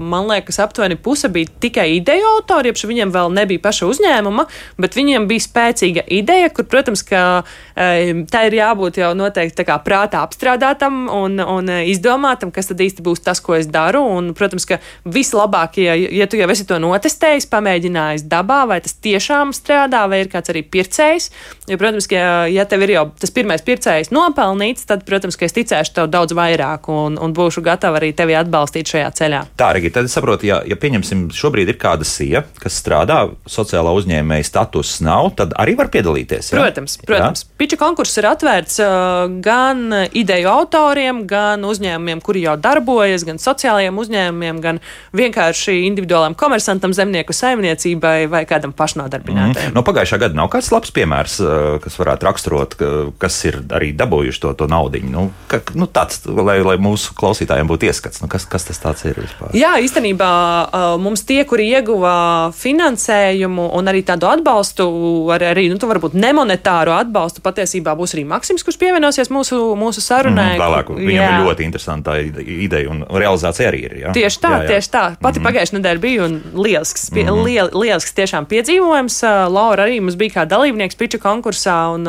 man 0.01 0.29
liekas, 0.31 0.61
aptuveni 0.65 0.99
puse 1.01 1.31
bija 1.33 1.51
tikai 1.63 1.89
ideja 1.99 2.35
autori, 2.35 2.73
jeb 2.73 2.81
viņiem 2.91 3.13
vēl 3.15 3.33
nebija 3.35 3.63
paša 3.65 3.89
uzņēmuma, 3.91 4.47
bet 4.81 4.97
viņiem 4.99 5.29
bija 5.31 5.45
spēcīga 5.45 6.07
ideja, 6.13 6.51
kur, 6.55 6.67
protams, 6.71 7.05
ka 7.07 7.45
e, 7.77 8.25
tā 8.31 8.47
ir 8.49 8.59
jābūt 8.61 9.01
jau 9.03 9.13
noteikti 9.19 9.67
prātā 9.85 10.23
apstrādātam 10.25 11.07
un, 11.13 11.34
un 11.43 11.71
e, 11.73 11.81
izdomātam, 11.93 12.53
kas 12.55 12.71
tad 12.71 12.83
īsti 12.85 13.05
būs 13.05 13.25
tas, 13.25 13.41
ko 13.45 13.57
es 13.59 13.69
daru. 13.71 14.03
Un, 14.15 14.33
protams, 14.37 14.67
ka 14.69 14.81
vislabāk, 15.05 15.79
ja, 15.83 15.95
ja 15.95 16.29
tu 16.31 16.39
jau 16.41 16.49
esi 16.53 16.67
to 16.69 16.79
notestējis, 16.83 17.49
pamēģinājis 17.53 18.27
dabā, 18.31 18.65
vai 18.71 18.81
tas 18.85 18.97
tiešām 19.05 19.55
strādā, 19.57 20.05
vai 20.11 20.25
ir 20.25 20.33
kāds 20.33 20.53
arī 20.53 20.65
pircējs. 20.67 21.31
Jo, 21.71 21.79
protams, 21.81 22.09
ka, 22.11 22.47
ja 22.53 22.67
tev 22.69 22.85
ir 22.87 22.95
jau 22.97 23.07
tas 23.21 23.33
pirmais 23.35 23.65
pircējs 23.65 24.13
nopelnīts, 24.15 24.87
tad, 24.89 25.05
protams, 25.09 25.39
ka 25.39 25.49
es 25.49 25.57
ticēšu 25.57 25.97
tev 25.99 26.11
daudz 26.13 26.37
vairāk 26.37 26.89
un, 26.93 27.19
un 27.21 27.35
būšu 27.37 27.65
gatava 27.65 28.01
arī 28.01 28.13
tevi 28.17 28.37
atbalstīt 28.39 28.91
šajā 28.95 29.11
ceļā. 29.21 29.43
Tā, 29.61 29.71
Regita, 29.77 30.01
tad 30.01 30.11
es 30.11 30.17
saprotu, 30.17 30.49
ja, 30.49 30.61
ja 30.67 30.79
pieņemsim, 30.81 31.29
šobrīd 31.35 31.73
ir 31.73 31.79
kāda 31.81 32.07
sija, 32.09 32.45
kas 32.61 32.77
strādā, 32.81 33.21
sociālā 33.51 33.95
uzņēmēja 33.97 34.49
status 34.49 34.97
nav, 35.05 35.33
tad 35.39 35.55
arī 35.61 35.77
var 35.79 35.91
piedalīties. 35.95 36.53
Ja? 36.53 36.61
Protams, 36.61 36.99
protams. 37.05 37.45
Piča 37.61 37.79
konkurss 37.81 38.19
ir 38.21 38.29
atvērts 38.29 38.81
uh, 38.83 39.39
gan 39.45 39.87
ideju 40.13 40.51
autoriem, 40.51 41.14
gan 41.31 41.65
uzņēmumiem, 41.67 42.21
kuri 42.25 42.45
jau 42.45 42.57
darbojas, 42.61 43.25
gan 43.27 43.39
sociālajiem 43.43 43.99
uzņēmumiem, 44.03 44.61
gan 44.65 44.81
vienkārši 45.17 45.77
individuālam 45.87 46.37
komersantam, 46.39 46.95
zemnieku 46.97 47.37
saimniecībai 47.37 48.27
vai 48.33 48.43
kādam 48.49 48.75
pašnodarbinātajam. 48.77 49.71
Mm. 49.71 49.77
No 49.77 49.85
pagājušā 49.87 50.21
gada 50.25 50.39
nav 50.39 50.51
kāds 50.53 50.73
labs 50.75 50.93
piemērs, 50.95 51.39
uh, 51.43 51.79
kas 51.85 51.99
varētu 52.01 52.29
raksturot, 52.29 52.77
ka, 52.81 52.91
kas 53.23 53.39
ir 53.49 53.61
arī 53.75 53.93
dabūjuši 53.97 54.43
to, 54.45 54.55
to 54.59 54.69
naudu. 54.71 55.03
Nu, 55.11 55.29
ka, 55.51 55.61
nu, 55.79 55.89
tāds, 55.91 56.23
lai, 56.27 56.59
lai 56.65 56.77
mūsu 56.83 57.15
klausītājiem 57.19 57.71
būtu 57.71 57.89
ieskats, 57.89 58.23
nu, 58.23 58.29
kas, 58.31 58.47
kas 58.51 58.69
tas 58.69 59.07
ir 59.09 59.19
vispār. 59.19 59.55
Jā, 59.57 59.75
īstenībā 59.83 60.33
uh, 60.67 60.85
mums 61.01 61.25
tie, 61.27 61.41
kuri 61.49 61.71
ieguva 61.75 62.15
finansējumu 62.57 63.71
un 63.75 63.91
arī 63.91 64.05
tādu 64.07 64.29
atbalstu, 64.31 64.87
ar, 65.35 65.43
arī 65.55 65.67
nu, 65.73 65.79
varbūt 65.81 66.17
nemonetāru 66.19 66.95
atbalstu, 66.95 67.43
patiesībā 67.45 67.95
būs 67.99 68.17
arī 68.17 68.25
Maksims, 68.29 68.65
kurš 68.67 68.79
pievienosies 68.81 69.31
mūsu, 69.35 69.59
mūsu 69.79 70.03
sarunai. 70.05 70.55
Mm, 70.55 70.63
vēlāk, 70.63 70.93
viņam 71.09 71.25
jā. 71.25 71.31
ir 71.35 71.47
ļoti 71.49 71.67
interesanta 71.67 72.17
ideja 72.19 72.91
un 72.93 73.03
realizācija 73.09 73.71
arī 73.71 73.81
ir. 73.89 73.97
Jā? 74.03 74.15
Tieši 74.17 74.41
tā, 74.43 74.53
jā, 74.55 74.61
jā. 74.63 74.69
tieši 74.73 74.91
tā. 74.93 75.05
Pati 75.21 75.41
mm 75.41 75.45
-hmm. 75.45 75.49
pagājušā 75.49 75.77
nedēļa 75.79 76.01
bija 76.01 76.25
un 76.25 76.41
lielisks, 76.55 77.11
pie, 77.11 77.23
mm 77.25 77.29
-hmm. 77.29 77.45
liel, 77.45 77.71
lielisks 77.73 78.15
tiešām 78.15 78.47
piedzīvojums. 78.47 79.23
Laura 79.49 79.87
arī 79.87 80.01
mums 80.01 80.17
bija 80.17 80.31
kā 80.31 80.47
dalībnieks 80.49 80.95
piču 80.95 81.19
konkursā, 81.19 81.95
un, 81.95 82.07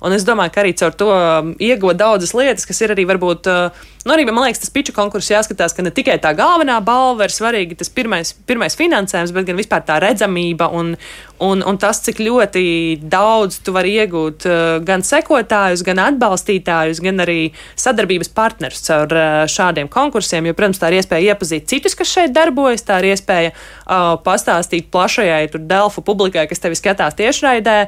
un 0.00 0.12
es 0.12 0.24
domāju, 0.24 0.50
ka 0.54 0.62
arī 0.62 0.72
caur 0.74 0.92
to 0.92 1.10
iegūt 1.58 1.96
daudzas 1.96 2.34
lietas, 2.34 2.66
kas 2.66 2.80
ir 2.80 2.90
arī 2.90 3.06
varbūt. 3.06 3.46
Nu, 4.06 4.14
arī 4.14 4.24
man 4.24 4.44
liekas, 4.44 4.62
tas 4.62 4.70
piču 4.70 4.92
konkurss 4.96 5.30
jāskatās, 5.30 5.74
ka 5.76 5.82
ne 5.82 5.90
tikai 5.90 6.18
tā 6.22 6.30
galvenā 6.32 6.80
balva 6.80 7.24
ir 7.24 7.34
svarīga, 7.34 7.76
tas 7.76 7.90
pirmais, 7.92 8.32
pirmais 8.46 8.76
finansējums, 8.78 9.34
bet 9.36 9.44
gan 9.44 9.58
vispār 9.58 9.82
tā 9.84 9.98
redzamība 10.00 10.70
un, 10.72 10.94
un, 11.38 11.62
un 11.62 11.78
tas, 11.78 12.00
cik 12.04 12.20
ļoti 12.22 12.64
daudz 13.10 13.60
tu 13.64 13.72
vari 13.74 13.94
iegūt 14.02 14.46
uh, 14.48 14.78
gan 14.84 15.04
sekotājus, 15.06 15.84
gan 15.86 16.00
atbalstītājus, 16.02 17.00
gan 17.04 17.22
arī 17.24 17.52
sadarbības 17.78 18.30
partnerus 18.34 18.82
caur 18.86 19.12
uh, 19.14 19.44
šādiem 19.50 19.90
konkursiem. 19.92 20.48
Jo, 20.48 20.56
protams, 20.58 20.80
tā 20.80 20.90
ir 20.90 20.98
iespēja 20.98 21.34
iepazīt 21.34 21.68
citus, 21.70 21.96
kas 21.98 22.10
šeit 22.10 22.34
darbojas, 22.34 22.84
tā 22.86 23.00
ir 23.02 23.12
iespēja 23.12 23.52
uh, 23.54 24.16
pastāstīt 24.24 24.90
plašajai 24.94 25.46
Delfu 25.68 26.02
publikai, 26.04 26.46
kas 26.50 26.62
tevi 26.62 26.78
skatās 26.78 27.16
tiešraidē, 27.18 27.78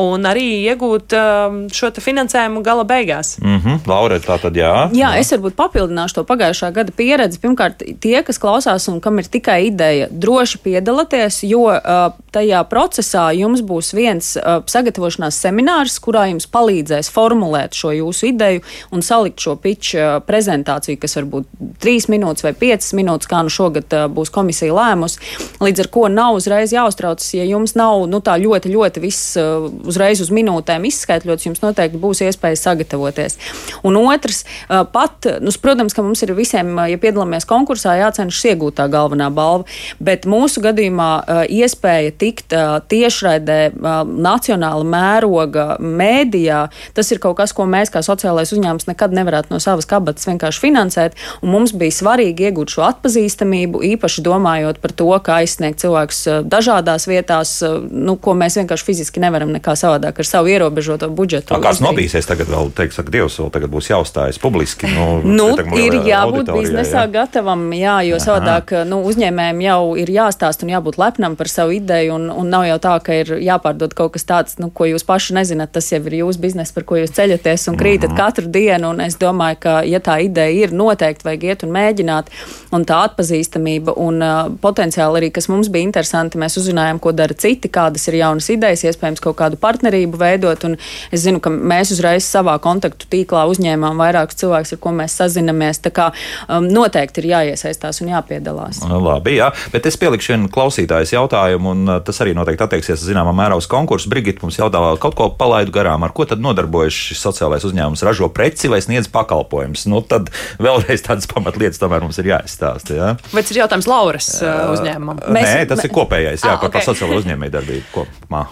un 0.00 0.26
arī 0.30 0.46
iegūt 0.70 1.16
uh, 1.18 1.58
šo 1.74 1.92
finansējumu 2.00 2.62
gala 2.66 2.86
beigās. 2.86 3.36
Mm 3.42 3.58
-hmm. 3.58 3.78
Laura, 3.90 4.18
tā 4.18 4.38
tad 4.40 4.56
jā. 4.56 4.88
Jā, 4.92 5.10
jā. 5.10 5.18
es 5.18 5.32
varbūt 5.32 5.58
papildināšu 5.58 6.14
to 6.14 6.24
pagājušā 6.24 6.72
gada 6.72 6.92
pieredzi. 6.92 7.38
Pirmkārt, 7.42 7.82
tie, 8.00 8.22
kas 8.22 8.38
klausās 8.38 8.88
un 8.88 9.00
kam 9.00 9.18
ir 9.18 9.24
tikai 9.24 9.66
ideja, 9.66 10.08
droši 10.10 10.58
piedalieties, 10.58 11.42
jo 11.42 11.66
uh, 11.66 12.12
tajā 12.32 12.64
procesā 12.64 12.99
jums 13.36 13.62
būs 13.66 13.92
viens 13.96 14.32
uh, 14.36 14.60
sagatavošanās 14.66 15.38
seminārs, 15.42 15.98
kurā 16.02 16.26
jums 16.30 16.46
palīdzēs 16.50 17.10
formulēt 17.12 17.76
šo 17.78 17.92
jūsu 17.96 18.30
ideju 18.30 18.62
un 18.94 19.02
salikt 19.02 19.40
šo 19.40 19.56
pitch 19.60 19.96
uh, 19.96 20.18
prezentāciju, 20.24 20.98
kas 21.00 21.16
var 21.18 21.28
būt 21.32 21.48
trīs 21.82 22.08
minūtes 22.12 22.44
vai 22.46 22.52
piecas 22.56 22.92
minūtes, 22.96 23.28
kā 23.30 23.42
nu 23.46 23.52
šogad 23.52 23.96
uh, 23.96 24.06
būs 24.12 24.32
komisija 24.34 24.74
lēmusi. 24.76 25.20
Līdz 25.60 25.84
ar 25.84 25.90
to 25.94 26.04
nav 26.12 26.38
uzreiz 26.38 26.74
jāuztraucas, 26.74 27.28
ja 27.36 27.46
jums 27.48 27.76
nav 27.78 28.06
nu, 28.10 28.22
tā 28.24 28.36
ļoti, 28.40 28.72
ļoti 28.74 29.04
viss 29.04 29.36
uh, 29.40 29.68
uzreiz 29.88 30.22
uz 30.24 30.32
minūtēm 30.34 30.86
izskaidrots, 30.88 31.46
jums 31.48 31.62
noteikti 31.64 32.00
būs 32.00 32.22
iespēja 32.26 32.58
sagatavoties. 32.60 33.38
Un 33.86 33.98
otrs, 34.00 34.44
uh, 34.68 34.82
pat, 34.90 35.28
nu, 35.42 35.52
protams, 35.62 35.96
ka 35.96 36.04
mums 36.06 36.22
ir 36.24 36.34
visiem, 36.38 36.72
ja 36.90 37.00
piedalāmies 37.00 37.48
konkursā, 37.48 37.96
jācenšas 38.00 38.52
iegūt 38.52 38.78
tā 38.80 38.88
galvenā 38.92 39.30
balva, 39.34 39.68
bet 40.02 40.26
mūsu 40.30 40.62
gadījumā 40.64 41.10
uh, 41.20 41.42
iespēja 41.50 42.14
tikt 42.20 42.56
uh, 42.56 42.78
tiešraidē 42.90 43.58
uh, 43.72 44.02
nacionāla 44.04 44.86
mēroga 44.86 45.66
mēdījā, 45.80 46.60
tas 46.96 47.12
ir 47.14 47.20
kaut 47.22 47.38
kas, 47.40 47.54
ko 47.56 47.66
mēs 47.70 47.92
kā 47.92 48.02
sociālais 48.04 48.52
uzņēmums 48.54 48.88
nekad 48.90 49.14
nevarētu 49.16 49.54
no 49.54 49.60
savas 49.62 49.88
kabatas 49.90 50.28
vienkārši 50.28 50.62
finansēt, 50.64 51.18
mums 51.42 51.74
bija 51.76 51.94
svarīgi 52.00 52.50
iegūt 52.50 52.74
šo 52.74 52.86
atpazīstamību, 52.88 53.82
īpaši 53.94 54.24
domājot 54.26 54.80
par 54.82 54.94
to, 54.96 55.10
kā 55.24 55.40
aizsniegt 55.44 55.82
cilvēkus 55.82 56.22
uh, 56.28 56.40
dažādās 56.44 57.08
vietās, 57.10 57.56
uh, 57.66 57.80
nu, 57.90 58.16
ko 58.20 58.36
mēs 58.38 58.58
vienkārši 58.60 58.88
fiziski 58.90 59.22
nevaram 59.22 59.52
nekā 59.54 59.76
savādāk 59.78 60.20
ar 60.20 60.28
savu 60.28 60.52
ierobežoto 60.52 61.10
budžetu. 61.14 61.54
Tā 61.54 61.62
kāds 61.62 61.82
nobīsies 61.84 62.28
tagad 62.28 62.50
vēl, 62.52 62.72
teikt, 62.76 62.98
saka, 62.98 63.12
Dievs, 63.14 63.38
vēl 63.40 63.50
tagad 63.54 63.72
būs 63.72 63.90
jāuzstājas 63.92 64.40
publiski. 64.42 64.90
Nu, 64.90 65.20
Nu, 65.24 65.50
ir 65.78 65.96
jābūt 66.06 66.50
biznesā 66.52 67.04
jā. 67.04 67.10
gatavam, 67.12 67.62
jā, 67.76 67.96
jo 68.08 68.18
Aha. 68.18 68.24
savādāk 68.24 68.72
nu, 68.88 69.00
uzņēmējiem 69.08 69.62
jau 69.64 69.80
ir 70.00 70.12
jāstāsta 70.14 70.66
un 70.66 70.72
jābūt 70.74 70.98
lepnam 71.00 71.36
par 71.38 71.50
savu 71.50 71.74
ideju. 71.76 72.16
Un, 72.16 72.28
un 72.34 72.50
nav 72.52 72.66
jau 72.68 72.78
tā, 72.82 72.96
ka 73.04 73.14
ir 73.20 73.32
jāpārdod 73.44 73.94
kaut 73.96 74.14
kas 74.16 74.26
tāds, 74.28 74.56
nu, 74.60 74.70
ko 74.74 74.88
jūs 74.88 75.04
paši 75.06 75.36
nezināt. 75.36 75.72
Tas 75.74 75.90
jau 75.92 76.00
ir 76.08 76.18
jūsu 76.20 76.42
biznesa, 76.42 76.74
par 76.76 76.86
ko 76.88 76.98
jūs 77.00 77.14
ceļaties 77.16 77.68
un 77.70 77.78
krītat 77.80 78.14
katru 78.16 78.48
dienu. 78.50 78.92
Un 78.94 79.04
es 79.04 79.18
domāju, 79.20 79.60
ka, 79.64 79.74
ja 79.86 80.00
tā 80.04 80.18
ideja 80.24 80.66
ir, 80.66 80.74
noteikti 80.76 81.26
vajag 81.26 81.46
iet 81.50 81.64
un 81.66 81.74
mēģināt. 81.76 82.32
Un 82.76 82.86
tā 82.88 83.00
atpazīstamība 83.08 83.94
un 84.00 84.20
uh, 84.24 84.50
potenciāli 84.62 85.20
arī, 85.20 85.30
kas 85.34 85.50
mums 85.50 85.70
bija 85.72 85.88
interesanti, 85.88 86.40
mēs 86.40 86.58
uzzinājām, 86.60 87.00
ko 87.02 87.12
dara 87.16 87.34
citi, 87.34 87.70
kādas 87.72 88.06
ir 88.10 88.20
jaunas 88.20 88.50
idejas, 88.52 88.84
iespējams, 88.88 89.22
kaut 89.24 89.38
kādu 89.40 89.60
partnerību 89.60 90.20
veidot. 90.20 90.66
Un 90.68 90.76
es 91.10 91.24
zinu, 91.24 91.42
ka 91.42 91.52
mēs 91.52 91.92
uzreiz 91.96 92.28
savā 92.28 92.56
kontaktu 92.62 93.08
tīklā 93.10 93.46
uzņēmām 93.50 94.00
vairākus 94.00 94.40
cilvēkus, 94.42 94.74
ar 94.76 94.82
ko 94.82 94.94
mēs 95.00 95.18
sazinamies. 95.20 95.82
Tā 95.84 95.92
kā 95.94 96.10
um, 96.48 96.68
noteikti 96.70 97.24
ir 97.24 97.30
jāiesaistās 97.34 98.02
un 98.04 98.14
jāpiedalās. 98.14 98.82
Labi, 98.90 99.36
jā, 99.38 99.50
bet 99.74 99.88
es 99.90 99.98
pielikšu 100.00 100.34
vienu 100.34 100.50
klausītājas 100.52 101.14
jautājumu, 101.16 101.74
un 101.74 101.94
tas 102.06 102.22
arī 102.22 102.34
noteikti 102.36 102.64
attieksies 102.70 103.02
zināmā 103.02 103.34
mērā 103.36 103.58
uz 103.58 103.66
konkursu. 103.70 104.08
Brigita 104.12 104.44
mums 104.46 104.56
jautā, 104.60 104.78
kaut 105.02 105.18
ko 105.18 105.26
palaidu 105.34 105.74
garām, 105.74 106.06
ar 106.06 106.14
ko 106.14 106.24
tad 106.30 106.40
nodarbojas 106.40 106.94
šis 107.10 107.20
sociālais 107.26 107.66
uzņēmums, 107.66 108.04
ražo 108.06 108.30
preci 108.32 108.70
vai 108.70 108.78
sniedz 108.84 109.10
pakalpojumus. 109.10 109.84
Nu, 109.90 110.00
tad 110.06 110.30
vēlreiz 110.62 111.02
tādas 111.06 111.26
pamatlietas 111.30 111.82
tomēr 111.82 112.06
mums 112.06 112.22
ir 112.22 112.30
jāizstāsta. 112.30 112.94
Jā? 112.96 113.10
Vai 113.34 113.42
tas 113.42 113.50
ir 113.52 113.60
jautājums 113.64 113.90
Lauras 113.90 114.30
uh, 114.40 114.70
uzņēmumam? 114.76 115.20
Mēs- 115.26 115.50
Nē, 115.50 115.66
tas 115.74 115.84
ir 115.84 115.90
kopējais, 115.94 116.46
jā, 116.46 116.54
Ah, 116.54 116.62
par, 116.62 116.70
par 116.78 116.86
sociālo 116.86 117.18
uzņēmējdarbību 117.20 117.90
kopumā. 117.94 118.46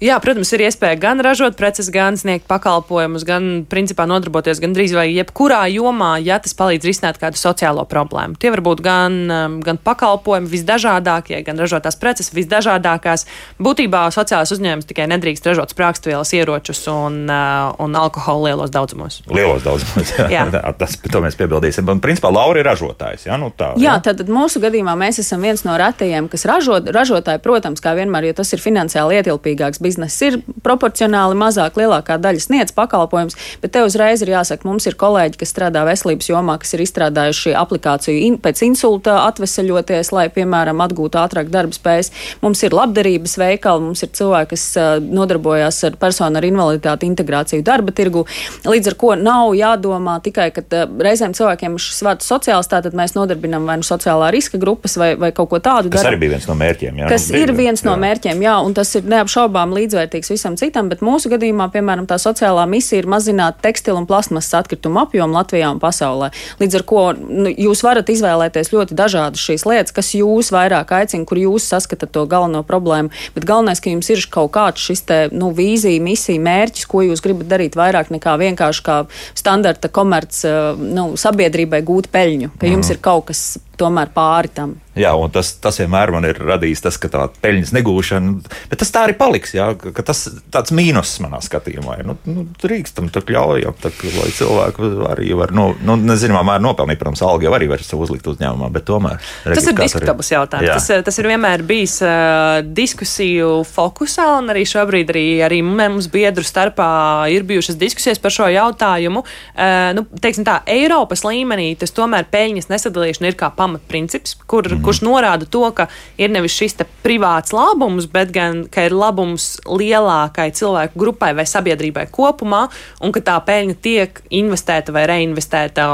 Jā, 0.00 0.16
protams, 0.16 0.48
ir 0.56 0.62
iespēja 0.64 0.96
gan 0.96 1.20
ražot 1.20 1.58
preces, 1.60 1.90
gan 1.92 2.16
sniegt 2.16 2.46
pakalpojumus, 2.48 3.24
gan 3.28 3.48
principā 3.68 4.06
nodarboties 4.08 4.62
gandrīz 4.62 4.94
vai 4.96 5.10
jebkurā 5.12 5.66
jomā, 5.68 6.14
ja 6.24 6.38
tas 6.40 6.54
palīdz 6.56 6.88
risināt 6.88 7.18
kādu 7.20 7.36
sociālo 7.36 7.84
problēmu. 7.84 8.38
Tie 8.40 8.48
var 8.54 8.62
būt 8.64 8.80
gan, 8.80 9.18
um, 9.28 9.58
gan 9.60 9.76
pakalpojumi 9.76 10.48
visdažādākie, 10.48 11.42
gan 11.44 11.60
ražotās 11.60 12.00
preces 12.00 12.32
visdažādākās. 12.32 13.26
Būtībā 13.60 14.06
sociālais 14.16 14.54
uzņēmums 14.56 14.88
tikai 14.88 15.04
nedrīkst 15.12 15.50
ražot 15.50 15.74
sprāgstvielas, 15.76 16.32
ieročus 16.32 16.80
un, 16.88 17.20
uh, 17.28 17.68
un 17.84 18.00
alkoholu 18.00 18.48
lielos 18.48 18.72
daudzumos. 18.72 19.20
Lielos 19.28 19.68
daudzumos, 19.68 20.14
jā. 20.16 20.30
Jā. 20.32 20.46
jā. 20.56 20.72
Tas, 20.80 20.96
to 20.96 21.20
mēs 21.20 21.36
piebildīsim. 21.36 21.84
Un, 21.92 22.00
principā, 22.00 22.32
Laura 22.32 22.64
ir 22.64 22.68
ražotājs. 22.70 23.28
Jā, 23.28 23.36
nu 23.36 23.52
tā, 23.52 23.74
Jā, 23.76 23.98
tad 24.00 24.24
mūsu 24.32 24.64
gadījumā 24.64 24.96
mēs 25.04 25.20
esam 25.20 25.44
viens 25.44 25.66
no 25.68 25.76
retajiem, 25.76 26.32
kas 26.32 26.48
ražo, 26.48 26.80
ražotāji, 26.88 27.44
protams, 27.44 27.84
kā 27.84 27.92
vienmēr, 28.00 28.30
jo 28.30 28.40
tas 28.40 28.56
ir 28.56 28.64
finansiāli 28.64 29.20
ietilpīgāks 29.20 29.84
bizness 29.90 30.22
ir 30.24 30.40
proporcionāli 30.64 31.36
mazāk, 31.38 31.78
lielākā 31.80 32.16
daļa 32.22 32.44
sniedz 32.44 32.74
pakalpojumus, 32.76 33.36
bet 33.62 33.74
te 33.74 33.82
uzreiz 33.84 34.22
ir 34.24 34.32
jāsaka, 34.34 34.66
mums 34.68 34.86
ir 34.88 34.96
kolēģi, 35.00 35.40
kas 35.40 35.52
strādā 35.54 35.84
veselības 35.88 36.30
jomā, 36.30 36.56
kas 36.62 36.74
ir 36.76 36.84
izstrādājuši 36.84 37.54
aplikāciju 37.58 38.24
in, 38.28 38.38
pēc 38.42 38.62
insulta 38.66 39.20
atveseļoties, 39.26 40.12
lai, 40.14 40.28
piemēram, 40.34 40.82
atgūtu 40.84 41.20
ātrāk 41.20 41.50
darba 41.52 41.76
spējas. 41.76 42.12
Mums 42.44 42.62
ir 42.66 42.76
labdarības 42.76 43.36
veikali, 43.40 43.86
mums 43.88 44.04
ir 44.06 44.12
cilvēki, 44.16 44.52
kas 44.54 44.66
uh, 44.78 44.90
nodarbojās 45.02 45.82
ar 45.88 45.98
personu 46.00 46.40
ar 46.40 46.46
invaliditāti 46.46 47.08
integrāciju 47.10 47.64
darba 47.66 47.94
tirgu. 47.96 48.26
Līdz 48.68 48.92
ar 48.92 48.98
to 49.02 49.12
nav 49.20 49.54
jādomā 49.58 50.18
tikai, 50.24 50.50
ka 50.54 50.64
uh, 50.64 50.86
reizēm 51.02 51.34
cilvēkiem 51.36 51.78
šis 51.80 52.02
vārds 52.06 52.30
sociāls, 52.30 52.70
tātad 52.70 52.96
mēs 52.96 53.16
nodarbinam 53.16 53.66
vai 53.68 53.80
nu 53.80 53.86
sociālā 53.86 54.30
riska 54.34 54.60
grupas 54.60 54.96
vai, 55.00 55.12
vai 55.20 55.32
kaut 55.36 55.50
ko 55.52 55.60
tādu. 55.62 55.90
Tas 55.90 56.04
darbu, 56.04 56.14
arī 56.14 56.22
bija 56.24 56.36
viens 56.36 56.48
no 56.50 56.56
mērķiem. 56.60 57.02
Jā, 57.02 57.10
kas 57.10 57.28
nu, 57.30 57.40
ir 57.42 57.54
viens 57.56 57.82
jā. 57.82 57.88
no 57.88 57.96
mērķiem, 58.00 58.44
jā, 58.44 58.56
un 58.66 58.76
tas 58.76 58.92
ir 58.98 59.08
neapšaubām 59.10 59.74
līdzvērtīgs 59.80 60.32
visam 60.32 60.56
citam, 60.60 60.90
bet 60.92 61.02
mūsu 61.04 61.32
gadījumā, 61.32 61.70
piemēram, 61.74 62.06
tā 62.10 62.20
sociālā 62.20 62.66
misija 62.70 63.02
ir 63.02 63.08
mazināt 63.10 63.60
tekstilu 63.64 64.00
un 64.00 64.08
plasmasas 64.08 64.60
atkritumu 64.60 65.02
apjomu 65.04 65.38
Latvijā 65.38 65.70
un 65.72 65.80
pasaulē. 65.82 66.30
Līdz 66.60 66.80
ar 66.80 66.86
to 66.90 67.04
nu, 67.18 67.50
jūs 67.50 67.84
varat 67.86 68.12
izvēlēties 68.12 68.72
ļoti 68.74 68.98
dažādas 68.98 69.42
šīs 69.42 69.66
lietas, 69.68 69.94
kas 69.96 70.12
jūs 70.16 70.52
vairāk 70.54 70.92
aicina, 71.00 71.26
kur 71.28 71.40
jūs 71.40 71.68
saskatāt 71.72 72.12
to 72.14 72.26
galveno 72.30 72.62
problēmu. 72.66 73.12
Bet 73.34 73.48
galvenais, 73.48 73.80
ka 73.82 73.92
jums 73.92 74.10
ir 74.12 74.26
kaut 74.32 74.52
kāds 74.56 74.84
šis 74.90 75.04
te, 75.08 75.20
nu, 75.32 75.52
vīzija, 75.56 76.02
misija, 76.04 76.42
mērķis, 76.42 76.88
ko 76.90 77.04
jūs 77.06 77.24
gribat 77.24 77.50
darīt 77.50 77.78
vairāk 77.78 78.12
nekā 78.14 78.36
vienkārši 78.40 78.86
kā 78.86 79.00
standarta 79.38 79.90
komerc 79.92 80.42
nu, 80.80 81.10
sabiedrībai 81.20 81.82
gūt 81.86 82.10
peļņu, 82.12 82.54
ka 82.60 82.70
jums 82.70 82.88
mm. 82.88 82.96
ir 82.96 83.02
kaut 83.04 83.30
kas 83.30 83.44
tomēr 83.80 84.12
pāri 84.14 84.52
tam. 84.54 84.78
Jā, 84.98 85.12
un 85.14 85.30
tas, 85.30 85.52
tas 85.62 85.76
vienmēr 85.78 86.10
man 86.10 86.24
ir 86.26 86.38
radījis 86.42 86.82
tas, 86.82 86.96
ka 86.98 87.08
tā 87.12 87.22
peļņas 87.40 87.70
negūšana, 87.76 88.32
bet 88.72 88.80
tas 88.82 88.90
tā 88.90 89.04
arī 89.06 89.14
paliks. 89.18 89.52
Jā, 89.54 89.68
ka 89.78 90.02
tas 90.02 90.24
tāds 90.50 90.74
mīnus 90.74 91.12
manā 91.22 91.38
skatījumā 91.44 92.00
ir. 92.00 92.08
Nu, 92.10 92.16
nu, 92.26 92.44
drīkstam, 92.58 93.06
tā 93.14 93.22
ļaujam, 93.22 93.76
tā, 93.80 93.92
lai 94.16 94.26
cilvēki 94.34 94.90
arī 95.12 95.30
var, 95.38 95.54
nu, 95.54 95.68
nu 95.86 95.94
nezināmā 96.00 96.42
mērā 96.48 96.64
nopelnīt. 96.64 96.98
Protams, 97.00 97.22
alga 97.22 97.46
jau 97.46 97.54
arī 97.56 97.68
var 97.70 97.84
sev 97.86 98.02
uzlikt 98.02 98.26
uzņēmumā, 98.32 98.72
bet 98.74 98.88
tomēr. 98.90 99.22
Tas 99.46 99.70
ir 99.70 99.78
diskutabls 99.78 100.32
jautājums. 100.34 100.68
Jā. 100.68 100.76
Tas, 100.80 101.06
tas 101.06 101.22
ir 101.22 101.30
vienmēr 101.30 101.62
bijis 101.70 101.96
uh, 102.02 102.58
diskusiju 102.66 103.62
fokusā, 103.70 104.26
un 104.40 104.50
arī 104.50 104.66
šobrīd 104.68 105.14
arī, 105.14 105.24
arī 105.46 105.62
mums 105.64 106.10
biedru 106.10 106.44
starpā 106.44 106.90
ir 107.30 107.46
bijušas 107.46 107.78
diskusijas 107.78 108.18
par 108.18 108.34
šo 108.34 108.50
jautājumu. 108.50 109.22
Uh, 109.54 109.94
nu, 109.96 110.04
teiksim 110.18 110.44
tā, 110.50 110.58
Eiropas 110.70 111.22
līmenī 111.24 111.70
tas 111.78 111.94
tomēr 111.94 112.26
peļņas 112.34 112.72
nesadalīšana 112.74 113.30
ir 113.30 113.38
kā 113.38 113.54
pamatprincips, 113.70 114.36
kur, 114.46 114.66
mm 114.66 114.80
kurš 114.80 115.02
norāda 115.04 115.46
to, 115.46 115.62
ka 115.76 115.86
ir 116.18 116.30
nevis 116.32 116.54
šis 116.56 116.78
privāts 117.04 117.52
labums, 117.52 118.08
bet 118.10 118.32
gan 118.32 118.64
ir 118.66 118.96
labums 118.96 119.60
lielākai 119.66 120.50
cilvēku 120.56 120.98
grupai 120.98 121.34
vai 121.36 121.44
sabiedrībai 121.46 122.08
kopumā, 122.10 122.68
un 123.00 123.12
ka 123.12 123.20
tā 123.20 123.36
peļņa 123.44 123.76
tiek 123.82 124.22
investēta 124.30 124.92
vai 124.92 125.06
reinvestēta 125.10 125.86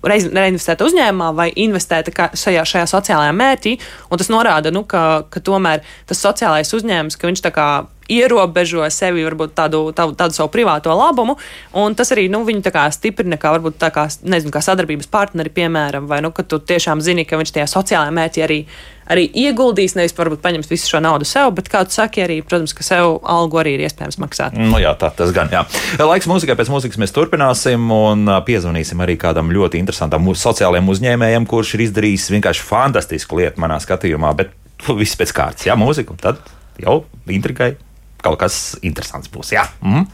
reinvestēta 0.00 0.86
uzņēmumā 0.88 1.26
vai 1.36 1.50
investēta 1.60 2.30
šajā, 2.32 2.64
šajā 2.64 2.86
sociālajā 2.88 3.34
mērķī. 3.36 3.74
Tas 4.16 4.30
norāda, 4.32 4.72
nu, 4.72 4.86
ka, 4.88 5.26
ka 5.28 5.42
tomēr 5.44 5.84
tas 6.08 6.22
sociālais 6.24 6.72
uzņēmums, 6.72 7.18
ka 7.20 7.28
viņš 7.28 7.42
tā 7.44 7.52
kā 7.52 7.66
ierobežo 8.10 8.84
sevi, 8.92 9.24
varbūt 9.26 9.54
tādu, 9.58 9.82
tādu, 9.96 10.16
tādu 10.18 10.36
savu 10.36 10.52
privāto 10.52 10.94
labumu, 10.96 11.36
un 11.78 11.96
tas 11.98 12.12
arī 12.14 12.28
nu, 12.32 12.42
viņu 12.48 12.70
stiprina, 12.90 13.38
kā 13.40 13.54
varbūt 13.56 13.82
kā, 13.94 14.08
nezinu, 14.22 14.52
kā 14.54 14.62
sadarbības 14.64 15.10
partneri, 15.10 15.52
piemēram, 15.54 16.08
vai 16.10 16.20
nu, 16.24 16.32
ka 16.34 16.42
tu 16.42 16.58
tiešām 16.58 17.00
zini, 17.00 17.24
ka 17.24 17.38
viņš 17.40 17.54
tajā 17.56 17.68
sociālajā 17.70 18.16
mērķī 18.16 18.46
arī 18.46 18.64
arī 19.10 19.26
ieguldīs, 19.42 19.96
nevis 19.98 20.14
varbūt 20.16 20.42
paņems 20.44 20.70
visu 20.70 20.92
šo 20.92 21.00
naudu 21.02 21.26
sev, 21.28 21.50
bet, 21.56 21.68
kā 21.72 21.82
tu 21.86 21.94
saki, 21.96 22.22
arī, 22.24 22.38
protams, 22.46 22.74
ka 22.76 22.86
sev 22.86 23.18
algu 23.26 23.60
arī 23.62 23.74
ir 23.76 23.84
iespējams 23.88 24.20
maksāt. 24.22 24.54
Nu, 24.54 24.78
jā, 24.82 24.92
tā 24.98 25.10
tas 25.16 25.34
gan, 25.34 25.50
jā. 25.52 25.64
Laiks 25.98 26.30
mūzikai, 26.30 26.56
pēc 26.58 26.70
mūzikas 26.72 27.00
mēs 27.02 27.14
turpināsim 27.16 27.90
un 27.94 28.30
piezvanīsim 28.46 29.02
arī 29.02 29.18
kādam 29.20 29.50
ļoti 29.54 29.82
interesantam 29.82 30.24
mūsu 30.26 30.44
sociālajiem 30.46 30.94
uzņēmējam, 30.94 31.50
kurš 31.50 31.74
ir 31.76 31.86
izdarījis 31.88 32.30
vienkārši 32.36 32.66
fantastisku 32.70 33.42
lietu 33.42 33.62
manā 33.62 33.80
skatījumā, 33.82 34.32
bet 34.38 34.54
viss 35.00 35.18
pēc 35.18 35.34
kārtas, 35.36 35.66
jā, 35.68 35.78
mūzika, 35.78 36.14
un 36.14 36.22
tad 36.22 36.42
jau 36.80 37.02
intrigai 37.30 37.74
kaut 38.24 38.40
kas 38.40 38.78
interesants 38.82 39.30
būs. 39.32 39.54
Jā. 39.56 39.66
Mm. 39.84 40.08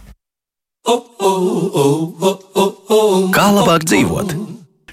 Kā 3.35 3.47
labāk 3.55 3.87
dzīvot? 3.89 4.37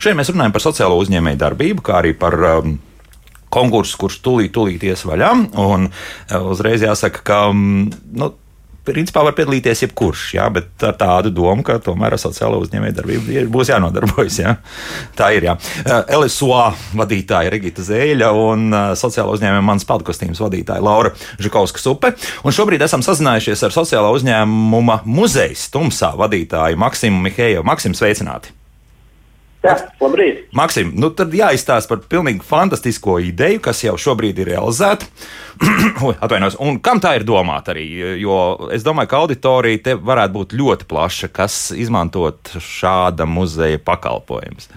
Šeit 0.04 0.18
mēs 0.20 0.32
runājam 0.34 0.56
par 0.56 0.64
sociālo 0.64 0.98
uzņēmēju 1.00 1.40
darbību, 1.40 1.84
kā 1.86 2.00
arī 2.02 2.12
par 2.18 2.36
um, 2.50 2.78
konkursu, 3.54 4.00
kurš 4.02 4.18
tūlīt, 4.26 4.52
tūlīt 4.56 4.84
ies 4.90 5.06
vaļā. 5.08 5.32
Un 5.62 5.88
uh, 5.88 6.50
uzreiz 6.52 6.84
jāsaka, 6.84 7.22
ka 7.24 7.38
um, 7.54 7.86
nu, 8.18 8.34
principā 8.88 9.24
var 9.26 9.36
piedalīties 9.38 9.86
jebkurš, 9.86 10.24
jā, 10.38 10.48
bet 10.54 10.86
ar 10.86 10.96
tādu 11.00 11.32
domu, 11.34 11.64
ka 11.66 11.80
tomēr 11.84 12.16
ar 12.16 12.22
sociālo 12.22 12.60
uzņēmējdarbību 12.64 13.46
būs 13.54 13.72
jānodarbojas. 13.74 14.40
Jā. 14.44 14.56
Tā 15.18 15.30
ir. 15.38 15.50
Jā. 15.50 15.58
Eh, 15.84 16.16
LSO 16.18 16.52
vadītāja 17.00 17.54
Regita 17.54 17.86
Zēļa 17.86 18.32
un 18.38 18.68
eh, 18.70 18.90
sociālo 19.00 19.36
uzņēmumu 19.38 19.68
mans 19.74 19.88
padkostīmas 19.90 20.42
vadītāja 20.44 20.84
Laura 20.84 21.14
Žakovska 21.44 21.84
Supe. 21.84 22.14
Un 22.44 22.56
šobrīd 22.56 22.84
esam 22.86 23.06
sazinājušies 23.06 23.68
ar 23.68 23.76
sociālā 23.76 24.12
uzņēmuma 24.18 25.04
muzeja 25.06 25.56
Tumsā 25.74 26.14
vadītāju 26.20 26.80
Maksimu 26.80 27.24
Mihēju. 27.28 27.64
Maksim, 27.68 27.96
sveicināti! 27.98 28.63
Jā, 29.64 29.78
labrīt. 30.02 30.42
Maksim, 30.52 30.90
nu 31.00 31.08
tad 31.16 31.32
jāizstāsta 31.32 31.94
par 31.94 32.02
pilnīgi 32.12 32.44
fantastisko 32.44 33.16
ideju, 33.24 33.62
kas 33.64 33.80
jau 33.86 33.94
šobrīd 33.96 34.42
ir 34.44 34.50
realizēta. 34.52 35.08
Atvainojos, 36.26 36.58
un 36.60 36.82
kam 36.84 37.00
tā 37.04 37.14
ir 37.16 37.24
domāta 37.28 37.72
arī? 37.72 37.86
Jo 38.20 38.38
es 38.76 38.84
domāju, 38.84 39.14
ka 39.14 39.22
auditorija 39.24 39.84
te 39.86 39.94
varētu 39.96 40.36
būt 40.36 40.56
ļoti 40.60 40.88
plaša, 40.90 41.30
kas 41.32 41.60
izmantot 41.80 42.52
šāda 42.60 43.28
muzeja 43.30 43.80
pakalpojumus. 43.80 44.68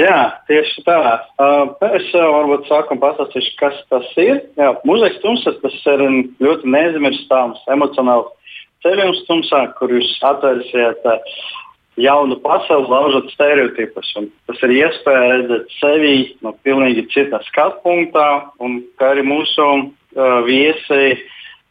Jā, 0.00 0.18
tieši 0.50 0.82
tā. 0.86 0.98
Uh, 1.38 1.70
es 1.94 2.08
uh, 2.10 2.26
varbūt 2.34 2.66
sākumā 2.66 3.02
pastāstīšu, 3.04 3.52
kas 3.60 3.78
tas 3.92 4.08
ir. 4.18 4.40
Jā, 4.58 4.72
muzejs 4.88 5.20
tumsas 5.22 5.60
tas 5.62 5.76
ir 5.94 6.02
ļoti 6.42 6.74
neaizmirstāms 6.74 7.62
emocionāls 7.72 8.34
ceļojums 8.84 9.22
tumsā, 9.30 9.62
kur 9.78 9.94
jūs 9.94 10.10
atvērsiet 10.26 11.06
uh, 11.06 11.38
jaunu 11.96 12.36
pasauli, 12.44 12.88
laužot 12.90 13.30
stereotipus. 13.32 14.12
Un 14.20 14.28
tas 14.48 14.60
ir 14.66 14.74
iespēja 14.76 15.32
redzēt 15.32 15.72
sevi 15.78 16.16
no 16.44 16.52
pilnīgi 16.66 17.06
cita 17.12 17.40
skatu 17.48 17.82
punktā, 17.84 18.28
un 18.62 18.82
kā 19.00 19.14
arī 19.14 19.24
mūsu 19.26 19.66
uh, 19.66 20.40
viesi 20.46 21.16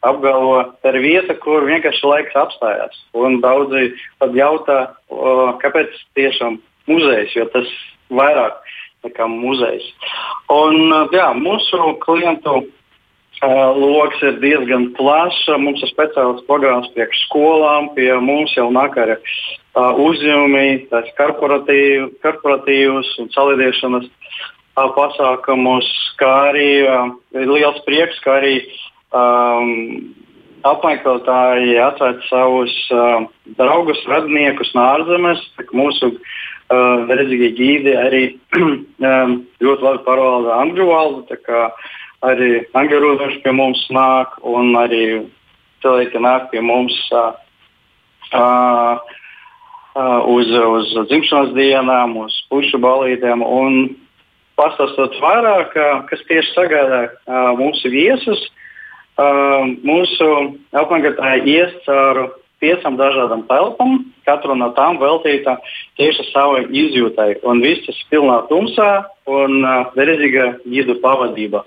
apgalvo, 0.06 0.62
tā 0.84 0.94
ir 0.94 1.02
vieta, 1.06 1.36
kur 1.42 1.66
vienkārši 1.66 2.06
laiks 2.10 2.38
apstājās. 2.38 3.02
Un 3.18 3.40
daudzi 3.46 3.92
tad 4.22 4.38
jautā, 4.38 4.80
uh, 5.10 5.56
kāpēc 5.62 5.94
tiešām 6.18 6.60
muzejs, 6.90 7.36
jo 7.38 7.48
tas 7.54 7.70
vairāk 8.14 8.62
nekā 9.06 9.30
muzejs. 9.30 9.86
Un, 10.54 10.90
uh, 10.90 11.14
jā, 11.14 11.32
mūsu 11.38 11.96
klientu 12.06 12.64
Loks 13.44 14.22
ir 14.24 14.40
diezgan 14.40 14.94
plašs. 14.96 15.44
Mums 15.60 15.84
ir 15.84 15.92
speciāls 15.92 16.44
programmas 16.48 16.90
priekš 16.96 17.26
skolām. 17.28 17.92
Pie 17.96 18.14
mums 18.24 18.56
jau 18.56 18.70
nāk 18.72 18.96
ar 18.98 19.18
uh, 19.18 19.92
uzņēmumi, 20.00 20.88
tās 20.92 21.10
korporatīv, 21.20 22.14
korporatīvas 22.24 23.12
un 23.20 23.32
salīdzināšanas 23.36 24.08
pasākumus, 24.76 25.88
kā 26.20 26.32
arī 26.52 26.70
uh, 26.88 27.12
liels 27.36 27.80
prieks, 27.86 28.20
ka 28.24 28.40
arī 28.40 28.56
um, 29.16 30.16
apmeklētāji 30.66 31.78
atvērt 31.80 32.24
savus 32.30 32.74
uh, 32.96 33.28
draugus, 33.60 34.02
radiniekus 34.10 34.72
no 34.76 34.88
ārzemes. 34.96 35.44
Mūsu 35.76 36.16
uh, 36.16 37.06
redzīgie 37.12 37.52
gīdi 37.60 37.96
arī 38.00 38.24
um, 38.60 39.42
ļoti 39.62 39.90
labi 39.90 40.04
pārvalda 40.08 40.60
angļu 40.64 40.90
valodu 40.90 41.28
arī 42.26 42.52
runājuši 42.74 43.42
pie 43.44 43.54
mums 43.56 43.82
nāk, 43.94 44.38
un 44.44 44.74
arī 44.80 45.04
cilvēki 45.84 46.22
nāk 46.22 46.50
pie 46.52 46.62
mums 46.66 46.96
uh, 47.14 47.34
uh, 48.34 48.98
uz, 50.32 50.50
uz 50.50 50.96
dzimšanas 51.10 51.54
dienām, 51.58 52.18
uz 52.26 52.36
pušu 52.50 52.82
balītēm. 52.82 53.46
Pastāstot 54.56 55.18
vairāk, 55.20 55.74
kas 56.08 56.22
tieši 56.30 56.54
sagādā 56.56 57.02
uh, 57.10 57.52
mūsu 57.60 57.92
viesus, 57.92 58.40
uh, 59.20 59.68
mūsu 59.84 60.30
apmeklētāji 60.72 61.58
ies 61.58 61.74
cauri 61.84 62.30
piecām 62.64 62.96
dažādām 62.98 63.44
telpām, 63.50 63.98
katra 64.26 64.56
no 64.56 64.72
tām 64.78 64.98
veltīta 65.02 65.58
tieši 66.00 66.30
savai 66.32 66.64
izjūtai. 66.72 67.42
Un 67.44 67.60
viss 67.64 67.84
tas 67.86 68.00
pilnā 68.12 68.40
tumsā 68.50 68.90
un 69.28 69.60
uh, 69.60 69.92
veredzīga 69.98 70.54
gidu 70.64 70.98
pavadība. 71.04 71.66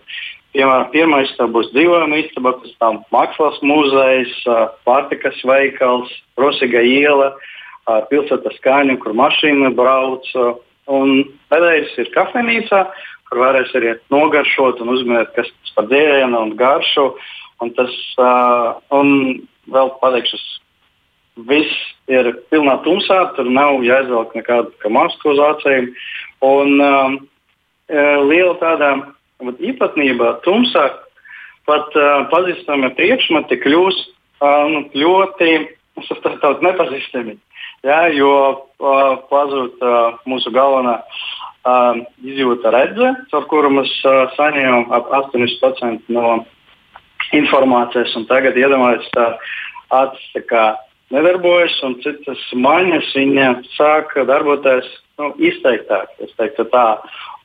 Piemēram, 0.56 0.88
pirmā 0.94 1.20
istaba 1.26 1.52
būs 1.58 1.68
dzīvojama 1.74 2.22
istaba, 2.22 2.54
pēc 2.62 2.72
tam 2.80 3.02
mākslas 3.12 3.58
muzejs, 3.60 4.32
pārtikas 4.88 5.42
veikals, 5.46 6.12
Rosiga 6.40 6.80
iela, 6.80 7.34
pilsētas 8.08 8.56
skaņa, 8.60 8.96
kur 9.02 9.16
mašīna 9.18 9.74
brauc. 9.76 10.24
Un 10.88 11.20
pēdējais 11.52 11.98
ir 12.00 12.08
kafejnīca, 12.14 12.86
kur 13.28 13.42
varēs 13.42 13.74
arī 13.76 13.92
nogaršot 14.12 14.80
un 14.80 14.94
uzminēt, 14.94 15.34
kas 15.36 15.50
tas 15.52 15.74
par 15.76 15.90
dzērienu 15.90 16.40
un 16.46 16.56
garšu. 16.56 17.10
Un 17.60 17.72
tas, 17.76 17.92
uh, 18.22 18.78
un 18.94 19.08
vēl 19.68 19.92
pateikšu, 20.00 20.38
viss 21.48 21.74
ir 22.10 22.30
pilnā 22.52 22.78
tumsā, 22.84 23.18
tur 23.36 23.50
nav 23.50 23.82
jāizvelk 23.84 24.34
nekāda 24.38 24.92
maska 24.94 25.32
uz 25.32 25.42
acīm. 25.50 25.90
Un 26.46 26.80
um, 26.80 27.18
liela 27.90 28.54
tāda 28.62 28.92
īpatnība 29.40 30.38
tumsā 30.44 30.88
pat 31.68 31.96
uh, 31.96 32.24
pazīstami 32.32 32.90
priekšmeti 32.96 33.60
kļūst 33.62 34.08
uh, 34.08 34.64
nu, 34.72 34.84
ļoti 34.94 35.50
nepazīstami. 36.64 37.36
Ja, 37.86 38.06
jo 38.10 38.32
uh, 38.54 39.18
pazūd 39.30 39.82
uh, 39.82 40.18
mūsu 40.26 40.50
galvenā 40.54 40.98
uh, 40.98 42.00
izjūta 42.24 42.72
redze, 42.74 43.12
ar 43.34 43.46
kuru 43.50 43.70
mēs 43.76 43.92
uh, 44.06 44.26
saņēmām 44.34 44.90
ap 44.96 45.10
80% 45.20 46.10
no 46.14 46.40
informācijas. 47.36 48.16
Tagad 48.30 48.58
iedomājieties, 48.58 49.12
tā 49.14 49.28
acis 49.94 50.42
nedarbojas, 51.14 51.76
un 51.86 51.98
citas 52.04 52.40
maņas 52.52 53.14
sāk 53.76 54.16
darboties 54.28 54.88
nu, 55.20 55.32
izteiktāk. 55.38 56.12
Teiktu 56.38 56.66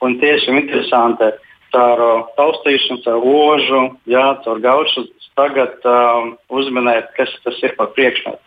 un 0.03 0.17
tieši 0.19 0.51
interesanti 0.51 1.31
caur 1.73 2.29
taustīšanu, 2.37 3.01
caur 3.05 3.27
ožu, 3.33 3.83
jā, 4.09 4.25
caur 4.45 4.61
gaušu 4.63 5.07
tagad 5.37 5.85
um, 5.89 6.35
uzminēt, 6.53 7.09
kas 7.17 7.31
tas 7.45 7.57
ir 7.65 7.73
par 7.77 7.91
priekšmetu. 7.97 8.41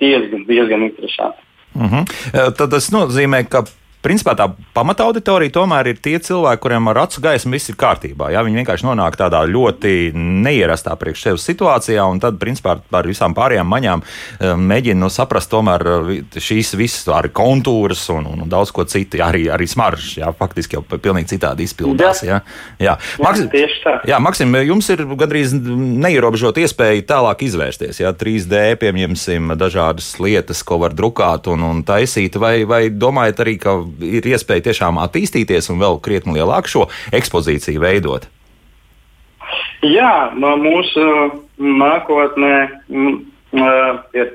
Diezgan, 0.00 0.44
diezgan 0.48 0.86
interesanti. 0.86 1.42
Uh 1.74 1.82
mhm. 1.82 2.04
-huh. 2.04 2.52
Tad 2.56 2.70
tas 2.70 2.90
nozīmē, 2.94 3.44
ka 3.48 3.64
principā 4.04 4.34
tā 4.36 4.48
pamata 4.76 5.06
auditorija 5.08 5.54
tomēr 5.54 5.92
ir 5.92 6.00
tie 6.04 6.18
cilvēki, 6.22 6.60
kuriem 6.62 6.90
ar 6.92 7.04
acu 7.06 7.22
gaismu 7.24 7.54
viss 7.56 7.70
ir 7.72 7.78
kārtībā. 7.80 8.30
Jā, 8.34 8.42
viņi 8.44 8.60
vienkārši 8.60 8.86
nonāk 8.86 9.16
tādā 9.18 9.40
ļoti 9.48 10.12
neierastā 10.14 10.94
priekš 11.00 11.24
sevis 11.28 11.46
situācijā, 11.48 12.04
un 12.10 12.20
tad, 12.22 12.36
principā, 12.42 12.76
ar 12.94 13.08
visām 13.08 13.36
pārējām 13.36 13.68
maņām 13.70 14.04
eh, 14.04 14.52
mēģina 14.60 15.00
nu, 15.00 15.10
saprast 15.12 15.50
tomēr 15.52 15.86
eh, 15.88 16.40
šīs 16.40 16.74
visas 16.78 17.08
arī 17.14 17.32
kontūras 17.34 18.04
un, 18.14 18.28
un, 18.30 18.44
un 18.44 18.52
daudz 18.52 18.74
ko 18.74 18.84
citu, 18.88 19.20
jā, 19.20 19.30
arī, 19.32 19.46
arī 19.54 19.68
smaržas, 19.70 20.18
jā, 20.20 20.32
faktiski 20.36 20.78
jau 20.78 20.84
pilnīgi 20.94 21.34
citādi 21.34 21.64
izpildās. 21.68 22.24
Jā, 22.26 22.42
jā. 22.82 22.96
Maksim, 23.24 23.48
jā, 23.56 23.70
tā. 23.84 23.96
jā 24.08 24.20
Maksim, 24.24 24.54
jums 24.64 24.90
ir 24.92 25.04
gandrīz 25.20 25.54
neierobežot 25.54 26.60
iespēju 26.64 27.06
tālāk 27.08 27.46
izvērsties, 27.48 28.02
jā, 28.04 28.12
3D, 28.20 28.64
pieņemsim 28.80 29.54
dažādas 29.60 30.12
lietas, 30.20 30.62
ko 30.66 30.80
var 30.84 30.96
drukāt 30.96 31.48
un, 31.52 31.64
un 31.64 31.82
taisīt, 31.86 32.36
vai, 32.40 32.56
vai 32.68 32.82
domājat 32.92 33.44
arī, 33.44 33.56
ka 33.60 33.76
ir 34.00 34.26
iespēja 34.30 34.70
tiešām 34.70 34.98
attīstīties 35.02 35.70
un 35.72 35.82
vēl 35.82 36.00
krietni 36.04 36.38
lielāku 36.38 36.72
šo 36.72 36.86
ekspozīciju 37.14 37.82
veidot? 37.82 38.28
Jā, 39.84 40.32
mūsu 40.34 41.02
nākotnē 41.60 42.54
ir 44.16 44.30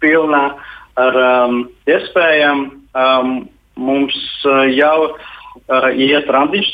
pilna 0.00 0.42
ar 0.98 1.18
um, 1.22 1.62
iespējām. 1.90 2.68
Um, 2.98 3.32
mums 3.78 4.16
jau 4.74 4.96
uh, 5.06 5.88
iet 5.94 6.30
randiņš 6.34 6.70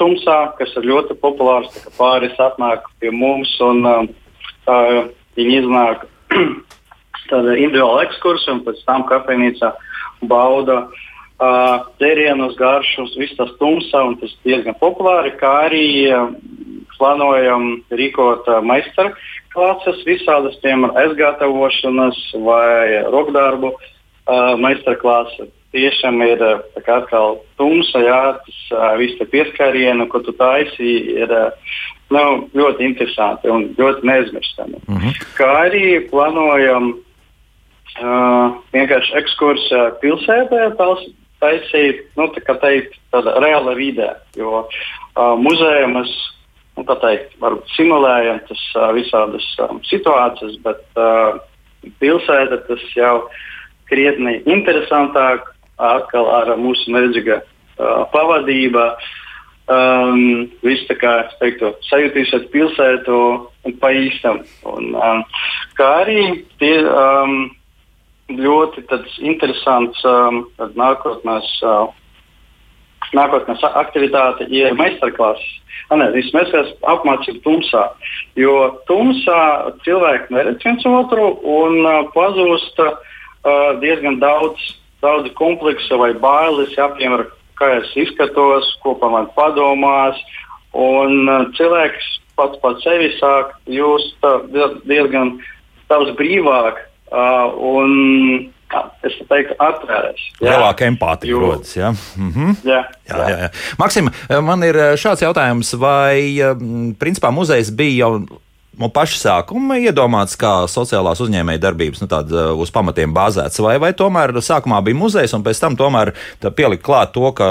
tumsā, 0.00 0.38
kas 0.58 0.74
ir 0.76 0.88
ļoti 0.90 1.16
populārs. 1.22 1.72
Pāris 1.98 2.36
atnāk 2.40 2.84
pie 3.00 3.12
mums 3.14 3.52
un 3.64 3.84
uh, 3.88 5.08
viņi 5.38 5.60
iznāk 5.62 6.04
tāda 7.30 7.56
individuāla 7.56 8.04
ekskursija 8.08 8.58
un 8.58 8.64
pēc 8.66 8.82
tam 8.88 9.06
kafejnīcā 9.08 9.72
bauda 10.28 10.84
dzērienus, 11.40 12.56
garšus, 12.56 13.16
viss 13.18 13.36
tas 13.36 13.50
tumsā, 13.58 14.04
un 14.06 14.16
tas 14.20 14.32
diezgan 14.44 14.76
populāri, 14.80 15.34
kā 15.40 15.66
arī 15.66 15.86
plānojam 16.94 17.82
rīkot 17.90 18.46
meistarklases, 18.62 20.04
visādas, 20.06 20.56
piemēram, 20.62 20.94
aizgatavošanas 20.94 22.20
vai 22.44 23.02
rokdarbu 23.10 23.74
meistarklases. 24.62 25.50
Tiešām 25.74 26.20
ir 26.22 26.38
kā 26.86 27.00
atkal 27.00 27.40
tumsa, 27.58 27.98
jā, 27.98 28.20
tas 28.46 28.98
viss 29.00 29.18
te 29.18 29.26
pieskārienu, 29.26 30.06
ko 30.06 30.20
tu 30.22 30.30
taisi, 30.38 30.92
ir 31.18 31.32
nu, 32.14 32.22
ļoti 32.54 32.86
interesanti 32.86 33.50
un 33.50 33.72
ļoti 33.74 34.06
neaizmirstami. 34.06 34.78
Mm 34.86 35.00
-hmm. 35.00 35.24
Kā 35.34 35.50
arī 35.66 35.98
plānojam 36.12 36.94
Uh, 37.94 38.56
vienkārši 38.74 39.12
ekskursija 39.20 39.92
pilsētā, 40.02 40.64
taisīt, 41.44 42.04
nu, 42.18 42.28
tā 42.34 42.56
teikt, 42.64 42.96
tāda 43.14 43.36
reāla 43.44 43.76
vidē. 43.78 44.14
Jo 44.38 44.64
uh, 44.64 45.34
muzejā 45.38 45.86
mēs 45.92 46.12
nu, 46.76 46.84
teikt, 46.88 47.36
simulējam 47.76 48.40
tas 48.48 48.62
uh, 48.74 48.90
visādas 48.96 49.46
um, 49.62 49.80
situācijas, 49.86 50.56
bet 50.64 50.82
uh, 50.98 51.38
pilsēta 52.02 52.62
tas 52.68 52.86
jau 52.96 53.16
krietni 53.90 54.40
interesantāk, 54.50 55.50
atkal 55.78 56.30
ar 56.30 56.54
mūsu 56.60 56.92
neredzīga 56.94 57.42
uh, 57.42 58.06
pavadība. 58.14 58.94
Um, 59.64 60.50
viss 60.60 60.84
tā 60.90 60.98
kā 61.00 61.12
teiktu, 61.40 61.70
sajutīsiet 61.88 62.50
pilsētu 62.52 63.14
un 63.64 63.76
pa 63.80 63.94
īstam. 63.96 64.42
Un, 64.68 64.90
um, 64.92 65.22
kā 65.78 65.86
arī 66.02 66.18
tie, 66.60 66.74
um, 66.84 67.46
ļoti 68.32 68.84
interesants 69.20 70.00
um, 70.08 70.44
nākotnēs, 70.58 71.48
uh, 71.62 71.90
nākotnēs 73.12 73.64
aktivitāte 73.74 74.46
ir 74.48 74.74
meistarklases. 74.78 75.60
Mēs 75.92 76.54
apmācām 76.88 77.40
tumsā, 77.44 77.84
jo 78.40 78.80
tumsā 78.88 79.74
cilvēki 79.84 80.32
neredz 80.32 80.64
viens 80.64 80.86
otru 80.88 81.34
un 81.42 81.84
uh, 81.84 82.00
pazūst 82.14 82.80
uh, 82.80 82.96
diezgan 83.82 84.18
daudz, 84.22 84.58
daudz 85.04 85.28
kompleksu 85.36 85.98
vai 86.00 86.14
bailes, 86.14 86.72
ja, 86.78 86.88
piemēram, 86.96 87.28
kā 87.60 87.68
es 87.82 87.92
izskatos, 87.94 88.72
ko 88.82 88.96
par 88.98 89.12
mani 89.12 89.30
padomās. 89.36 90.18
Un 90.74 91.28
uh, 91.28 91.44
cilvēks 91.54 92.08
pats 92.34 92.58
par 92.64 92.80
sevi 92.82 93.12
sāk 93.20 93.52
just 93.70 94.16
uh, 94.26 94.40
diezgan 94.88 95.36
brīvāk 95.92 96.80
Uh, 97.14 97.52
un, 97.78 97.90
es 99.06 99.18
teiktu, 99.30 99.54
atvērts. 99.62 100.24
Lielāka 100.42 100.88
empātija 100.90 101.38
rodas. 101.38 101.76
Ja? 101.78 101.92
Mhm. 102.18 102.56
Jā, 102.66 102.80
jā, 103.06 103.20
jā. 103.20 103.36
jā. 103.44 103.50
Maksim, 103.78 104.10
man 104.42 104.66
ir 104.66 104.80
uh, 104.80 104.94
šāds 104.98 105.22
jautājums, 105.22 105.74
vai 105.78 106.40
um, 106.42 106.90
principā 106.98 107.30
muzejs 107.34 107.70
bija 107.76 108.08
jau 108.08 108.40
no 108.80 108.88
paša 108.90 109.18
sākuma 109.20 109.76
iedomāts 109.82 110.36
kā 110.38 110.52
sociālās 110.70 111.22
uzņēmēja 111.22 111.62
darbības, 111.62 112.02
nu, 112.02 112.08
tāda 112.10 112.46
uz 112.58 112.72
pamatiem 112.74 113.14
bāzēts, 113.14 113.60
vai, 113.62 113.76
vai 113.82 113.92
tomēr 113.96 114.34
sākumā 114.42 114.80
bija 114.86 114.98
muzejs, 114.98 115.34
un 115.36 115.44
pēc 115.46 115.62
tam 115.62 115.78
tomēr 115.78 116.14
pielikt 116.56 116.84
klāt 116.86 117.14
to, 117.14 117.30
ka 117.36 117.48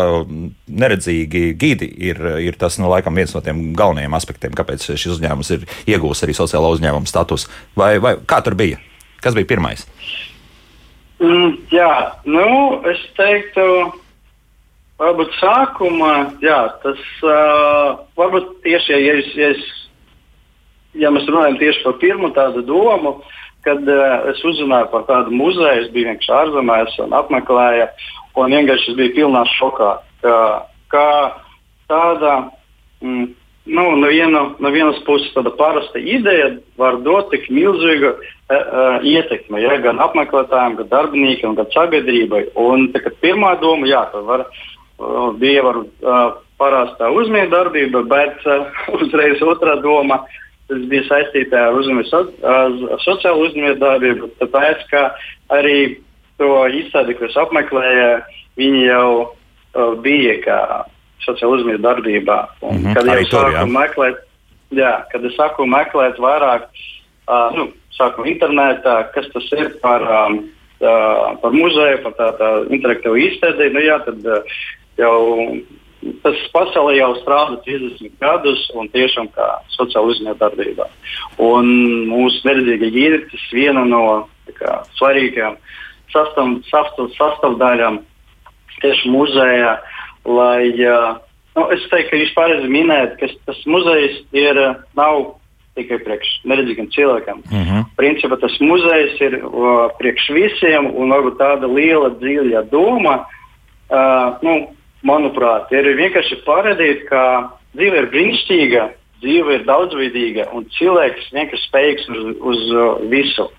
neredzīgi 0.68 1.54
gidi 1.60 1.90
ir, 2.10 2.20
ir 2.44 2.60
tas, 2.60 2.80
nu, 2.82 2.90
laikam, 2.92 3.16
viens 3.16 3.36
no 3.36 3.44
tiem 3.46 3.70
galvenajiem 3.78 4.18
aspektiem, 4.20 4.56
kāpēc 4.58 4.92
šis 4.94 5.18
uzņēmums 5.18 5.54
ir 5.58 5.68
iegūst 5.96 6.28
arī 6.28 6.36
sociālā 6.38 6.74
uzņēmuma 6.76 7.10
status. 7.10 7.48
Vai, 7.80 7.96
vai 8.04 8.18
kā 8.28 8.44
tur 8.44 8.60
bija? 8.60 8.82
Kas 9.24 9.36
bija 9.38 9.48
pirmais? 9.54 9.86
Mm, 11.24 11.54
jā, 11.72 11.92
nu, 12.28 12.48
es 12.90 13.00
teiktu, 13.16 13.64
varbūt 15.00 15.38
sākumā, 15.40 16.14
jā, 16.44 16.58
tas 16.84 17.00
uh, 17.24 18.02
varbūt 18.20 18.50
tieši, 18.66 18.98
ja, 18.98 19.14
es, 19.22 19.30
ja, 19.38 19.52
es, 19.54 19.62
ja 21.00 21.12
mēs 21.14 21.30
runājam 21.30 21.62
tieši 21.62 21.86
par 21.86 21.96
pirmo 22.02 22.32
tādu 22.36 22.66
domu, 22.68 23.16
kad 23.64 23.88
uh, 23.88 24.28
es 24.34 24.42
uzzināju 24.44 24.90
par 24.92 25.06
tādu 25.08 25.32
muzeju, 25.32 25.86
es 25.86 25.94
biju 25.94 26.10
vienkārši 26.12 26.36
ārzemēs 26.42 27.00
un 27.06 27.16
apmeklēju, 27.22 27.88
un 28.44 28.58
vienkārši 28.58 28.92
es 28.92 29.00
biju 29.00 29.16
pilnā 29.22 29.46
šokā, 29.56 29.94
ka, 30.26 30.36
ka 30.92 31.08
tāda. 31.88 32.36
Mm, 33.04 33.32
nu, 33.64 33.84
no, 33.96 34.08
viena, 34.12 34.44
no 34.60 34.72
vienas 34.76 35.00
puses 35.08 35.32
tāda 35.36 35.54
parasta 35.56 36.00
ideja 36.00 36.50
var 36.80 36.98
dot 37.06 37.30
tik 37.32 37.48
milzīgu 37.48 38.12
uh, 38.54 38.70
uh, 38.70 39.08
ietekmi 39.08 39.64
ja, 39.64 39.78
gan 39.84 40.02
apmeklētājiem, 40.04 40.78
gan 40.82 40.90
darbiniekiem, 40.92 41.58
gan 41.58 41.70
sabiedrībai. 41.74 42.46
Un, 42.60 42.88
tā, 42.94 43.02
pirmā 43.24 43.56
doma, 43.62 43.90
jā, 43.90 44.06
var, 44.28 44.46
bija 45.42 45.66
var, 45.66 45.82
uh, 45.84 46.24
parastā 46.62 47.10
uzņēmējdarbība, 47.12 48.06
bet 48.10 48.48
uzreiz 49.02 49.44
otrā 49.44 49.78
doma. 49.84 50.24
Tas 50.72 50.80
bija 50.88 51.04
saistīta 51.10 51.66
ar, 51.68 51.76
uzņēmē, 51.76 52.06
so, 52.08 52.24
sociālo 53.04 53.50
uzņēmējdarbību, 53.50 54.30
tāpēc, 54.40 54.86
ka 54.94 55.02
arī 55.52 55.98
to 56.40 56.54
izstādi, 56.80 57.18
ko 57.20 57.28
es 57.28 57.36
apmeklēju, 57.38 58.08
viņi 58.58 58.86
jau 58.88 59.10
bija 60.06 60.38
kā 60.46 60.60
sociāla 61.26 61.60
uzmanība 61.60 61.84
darbībā. 61.90 62.40
Un, 62.62 62.76
mm 62.78 62.86
-hmm. 62.86 62.94
Kad 62.94 63.06
jau 63.12 63.26
sāku 63.32 63.68
meklēt, 63.72 64.18
jā, 64.72 64.94
kad 65.12 65.26
es 65.26 65.36
sāku 65.38 65.68
meklēt 65.68 66.20
vairāk, 66.20 66.68
uh, 67.28 67.56
nu, 67.58 67.68
sāku 67.98 68.26
internetā, 68.30 68.98
kas 69.16 69.30
tas 69.34 69.48
ir 69.58 69.72
par, 69.84 70.04
um, 70.08 70.42
uh, 70.82 71.34
par 71.42 71.56
muzeju, 71.56 72.02
par 72.06 72.18
tādu 72.20 72.40
tā 72.42 72.52
interaktīvu 72.78 73.22
izstādi, 73.28 73.72
nu, 73.74 73.84
jā, 73.86 74.00
tad 74.08 74.28
uh, 74.28 74.60
jau 75.00 75.16
tas 76.24 76.40
pasaulē 76.52 76.98
jau 76.98 77.12
strādā 77.22 77.58
30 77.64 78.18
gadus 78.20 78.64
un 78.76 78.90
tiešām 78.92 79.30
kā 79.36 79.48
sociāla 79.76 80.12
uzņēmējdarbībā. 80.12 80.88
Mūsu 81.40 82.42
neredzīga 82.48 82.90
ģīde 82.92 83.20
tas 83.30 83.46
viena 83.56 83.86
no 83.88 84.04
kā, 84.58 84.82
svarīgākajām 85.00 85.56
sastav, 86.14 86.58
sastav, 86.70 87.12
sastāvdaļām 87.18 88.02
tieši 88.82 89.12
muzejā, 89.14 89.78
lai, 90.28 90.74
nu, 91.56 91.66
es 91.74 91.86
teiktu, 91.92 92.10
ka 92.12 92.20
jūs 92.20 92.36
pareizi 92.36 92.72
minējat, 92.72 93.16
ka 93.22 93.32
tas 93.48 93.64
muzejs 93.70 94.20
ir, 94.36 94.60
nav 95.00 95.38
tikai 95.78 96.00
priekš 96.06 96.30
neredzīgiem 96.50 96.90
cilvēkiem. 96.94 97.42
Uh 97.46 97.52
Mhm. 97.52 97.70
-huh. 97.70 97.86
Principā 97.98 98.40
tas 98.40 98.60
muzejs 98.60 99.22
ir 99.22 99.42
uh, 99.44 99.90
priekš 100.00 100.30
visiem 100.30 100.86
un 100.96 101.10
varbūt 101.10 101.38
tāda 101.38 101.68
liela 101.68 102.10
dziļa 102.10 102.70
doma. 102.70 103.26
Uh, 103.90 104.38
nu, 104.42 104.68
manuprāt, 105.04 105.72
ir 105.72 105.86
vienkārši 105.98 106.44
parādīt, 106.46 107.06
ka 107.10 107.52
dzīve 107.76 107.98
ir 107.98 108.08
brīnišķīga, 108.14 108.90
dzīve 109.22 109.54
ir 109.54 109.66
daudzveidīga 109.68 110.48
un 110.54 110.66
cilvēks 110.78 111.32
vienkārši 111.34 111.68
spējīgs 111.70 112.10
uz, 112.10 112.36
uz 112.42 112.72
uh, 112.72 113.10
visu. 113.12 113.50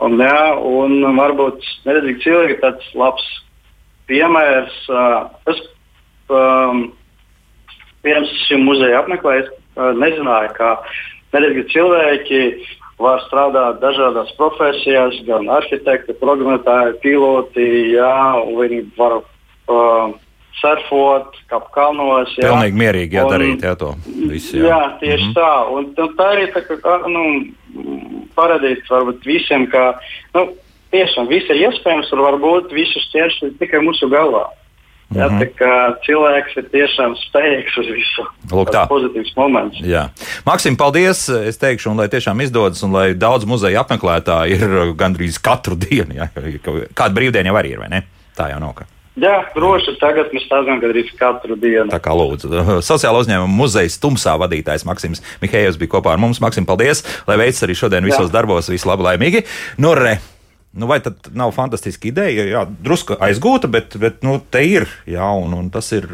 Un, 0.00 0.18
jā, 0.18 0.54
un 0.62 1.02
varbūt 1.18 1.64
neredzīgi 1.84 2.22
cilvēki 2.22 2.54
ir 2.54 2.60
tāds 2.62 2.94
labs 2.94 3.24
piemērs. 4.06 4.76
Uh, 4.88 5.26
es 5.50 5.58
um, 6.30 6.92
pirms 8.02 8.30
šim 8.46 8.62
muzeja 8.68 9.02
apmeklēju, 9.02 9.48
uh, 9.50 9.90
nezināju, 9.98 10.54
ka 10.54 10.76
neredzīgi 11.34 11.72
cilvēki 11.74 12.42
var 12.98 13.22
strādāt 13.26 13.80
dažādās 13.82 14.30
profesijās, 14.38 15.18
gan 15.26 15.48
arhitekti, 15.54 16.16
programmētāji, 16.18 16.96
piloti, 17.02 17.68
jā, 17.94 18.14
viņi 18.58 18.80
var 18.98 19.20
uh, 19.20 20.16
surfot, 20.58 21.36
kāpt 21.50 21.70
kalnos. 21.74 22.32
Jā. 22.38 22.50
Pilnīgi 22.50 22.80
mierīgi 22.82 23.14
Un- 23.14 23.20
jādarīt 23.20 23.66
jā, 23.66 23.74
to 23.78 23.92
visu. 24.30 24.58
Jā, 24.58 24.66
jā 24.66 24.80
tieši 25.02 25.24
mm 25.24 25.30
-hmm. 25.30 25.36
tā. 25.38 25.52
Un, 25.74 25.90
un 26.04 26.14
tā 26.18 26.30
arī 26.34 26.46
tā, 26.54 26.64
kā, 26.66 26.96
nu, 27.06 27.24
parādīt 28.36 28.82
varbūt 28.90 29.26
visiem, 29.26 29.66
ka 29.70 30.00
nu, 30.34 30.48
tiešām 30.94 31.28
viss 31.28 31.50
ir 31.50 31.62
iespējams 31.68 32.12
un 32.12 32.24
varbūt 32.26 32.72
visus 32.72 33.10
ķeršļus 33.12 33.58
tikai 33.58 33.80
mūsu 33.84 34.10
galvā. 34.10 34.48
Mhm. 35.08 35.38
tā 35.40 35.46
kā 35.56 35.74
cilvēks 36.04 36.58
ir 36.60 36.66
tiešām 36.74 37.14
spējīgs 37.16 37.78
uz 37.80 37.86
visu. 37.96 38.26
Lūk 38.52 38.68
tā. 38.68 38.82
Tas 38.82 38.90
pozitīvs 38.90 39.32
moments. 39.38 39.80
Jā. 39.80 40.08
Maksim, 40.44 40.76
paldies! 40.76 41.22
Es 41.32 41.56
teikšu, 41.56 41.94
un 41.94 42.02
lai 42.02 42.10
tiešām 42.12 42.42
izdodas, 42.44 42.82
un 42.84 42.92
lai 42.92 43.14
daudz 43.16 43.48
muzeja 43.48 43.86
apmeklētāji 43.86 44.58
ir 44.58 44.76
gandrīz 45.00 45.40
katru 45.40 45.78
dienu. 45.86 46.18
Jā. 46.20 46.28
Kāda 46.92 47.14
brīvdiena 47.16 47.48
jau 47.48 47.56
arī 47.62 47.72
ir, 47.72 47.80
vai 47.80 47.88
ne? 47.96 48.02
Tā 48.36 48.50
jau 48.52 48.60
nav. 48.60 48.76
Ka. 48.76 48.84
Jā, 49.18 49.48
droši 49.56 49.96
tagad 49.98 50.30
mēs 50.30 50.44
stāstām 50.46 50.78
gandrīz 50.78 51.08
katru 51.18 51.56
dienu. 51.58 51.88
Tā 51.90 51.98
kā 52.04 52.12
lūdzu. 52.14 52.52
Sociāla 52.90 53.24
uzņēmuma 53.24 53.50
muzeja 53.50 53.90
tumsā 53.98 54.36
vadītājs 54.38 54.84
Maksims 54.86 55.24
Mihējovs 55.42 55.80
bija 55.80 55.96
kopā 55.96 56.12
ar 56.14 56.20
mums. 56.22 56.38
Maksim, 56.44 56.68
paldies! 56.68 57.00
Lai 57.26 57.40
veids 57.40 57.64
arī 57.66 57.74
šodien 57.74 58.04
visos 58.06 58.28
Jā. 58.28 58.34
darbos, 58.36 58.68
visu 58.70 58.86
labu, 58.92 59.08
laimīgi! 59.08 59.42
Nu, 59.82 59.96
re. 59.98 60.18
Nu, 60.72 60.86
vai 60.86 61.00
tad 61.00 61.30
nav 61.32 61.54
fantastiska 61.56 62.10
ideja? 62.10 62.44
Jā, 62.44 62.66
drusku 62.68 63.16
aizgūta, 63.24 63.70
bet, 63.72 63.96
bet 64.00 64.20
nu, 64.26 64.36
te 64.52 64.62
ir. 64.66 64.88
Jā, 65.08 65.30
un, 65.40 65.56
un 65.56 65.72
tas 65.74 65.88
ir 65.96 66.06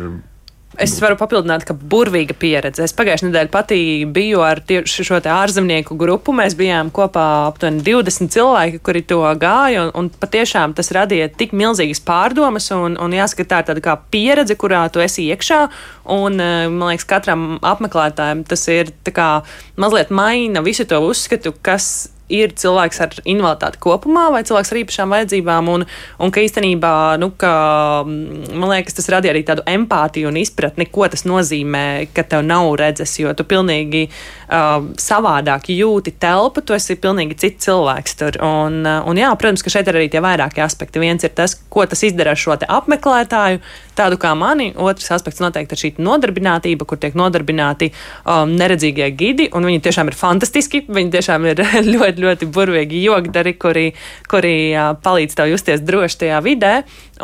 Es 0.74 0.96
varu 0.98 1.14
papildināt, 1.14 1.62
ka 1.68 1.74
burvīga 1.74 2.34
pieredze. 2.34 2.82
Es 2.82 2.94
pagājušajā 2.98 3.28
nedēļā 3.28 3.50
pati 3.52 3.76
biju 4.10 4.40
ar 4.42 4.58
tieši 4.66 5.04
šo 5.06 5.20
ārzemnieku 5.30 5.94
grupu. 5.98 6.34
Mēs 6.34 6.56
bijām 6.58 6.90
kopā 6.94 7.26
aptuveni 7.46 7.84
20 7.86 8.32
cilvēki, 8.34 8.80
kuri 8.82 9.04
to 9.06 9.20
gāja, 9.38 9.84
un, 9.86 9.92
un 9.94 10.08
patiešām 10.10 10.74
tas 10.74 10.90
radīja 10.94 11.30
tik 11.38 11.54
milzīgas 11.54 12.02
pārdomas, 12.02 12.66
un, 12.74 12.98
un 12.98 13.14
jāsaka, 13.14 13.46
tā 13.52 13.62
ir 13.62 13.68
tāda 13.70 13.84
kā 13.84 13.94
pieredze, 14.10 14.58
kurā 14.58 14.82
tu 14.90 15.02
esi 15.04 15.28
iekšā, 15.30 15.60
un 16.16 16.42
eh, 16.42 16.66
man 16.72 16.90
liekas, 16.90 17.06
katram 17.12 17.46
apmeklētājam 17.62 18.42
tas 18.48 18.66
ir 18.72 18.90
kā 19.14 19.28
mazliet 19.78 20.10
maina 20.10 20.64
visu 20.66 20.88
to 20.90 20.98
uzskatu, 21.06 21.54
kas 21.62 22.08
ir 22.32 22.54
cilvēks 22.56 23.00
ar 23.04 23.14
invaliditāti 23.28 23.80
kopumā 23.84 24.28
vai 24.32 24.42
cilvēks 24.46 24.72
ar 24.72 24.80
īpašām 24.80 25.12
vajadzībām, 25.14 25.68
un, 25.74 25.84
un 26.24 26.32
ka 26.32 26.44
īstenībā, 26.44 26.92
nu, 27.20 27.30
ka, 27.40 27.52
mm, 28.06 28.54
man 28.56 28.72
liekas, 28.72 28.96
tas 28.96 29.10
radīja 29.12 29.34
arī 29.34 29.44
tādu 29.46 29.64
empātiju 29.68 30.30
un 30.30 30.40
izpratni, 30.40 30.88
ko 30.90 31.08
tas 31.12 31.26
nozīmē, 31.28 31.84
ka 32.16 32.24
tev 32.28 32.44
nav 32.46 32.70
redzes, 32.80 33.12
jo 33.20 33.34
tu 33.36 33.46
pilnīgi 33.48 34.06
uh, 34.08 34.78
savādāk 35.00 35.68
jūti 35.74 36.14
telpu, 36.20 36.64
tu 36.64 36.76
esi 36.76 36.96
pilnīgi 37.00 37.38
cits 37.44 37.68
cilvēks 37.68 38.20
tur. 38.20 38.40
Un, 38.44 38.80
uh, 38.88 39.02
un 39.08 39.20
jā, 39.20 39.30
protams, 39.40 39.64
ka 39.64 39.72
šeit 39.72 39.90
ir 39.90 40.00
arī 40.00 40.08
tie 40.12 40.24
vairākie 40.24 40.64
aspekti. 40.64 41.02
Viens 41.02 41.24
ir 41.26 41.34
tas, 41.36 41.58
ko 41.68 41.84
tas 41.88 42.06
izdara 42.06 42.32
ar 42.32 42.40
šo 42.40 42.54
apmeklētāju, 42.54 43.60
tādu 43.98 44.18
kā 44.20 44.32
mani, 44.38 44.70
otrs 44.74 45.10
aspekts 45.16 45.42
noteikti 45.42 45.76
ir 45.76 45.82
šī 45.82 45.90
nodarbinātība, 46.02 46.86
kur 46.88 47.00
tiek 47.00 47.16
nodarbināti 47.18 47.90
um, 47.90 48.54
neredzīgie 48.58 49.08
gidi, 49.16 49.48
un 49.54 49.66
viņi 49.68 49.82
tiešām 49.86 50.10
ir 50.10 50.18
fantastiski, 50.18 50.84
viņi 50.88 51.14
tiešām 51.14 51.48
ir 51.50 51.62
ļoti, 51.94 52.24
ļoti 52.26 52.50
burvīgi 52.54 53.04
jogdari, 53.04 53.54
kuri, 53.60 53.86
kuri 54.30 54.56
uh, 54.72 54.92
palīdz 55.04 55.38
tev 55.38 55.52
justies 55.52 55.84
droši 55.84 56.20
tajā 56.24 56.42
vidē, 56.44 56.74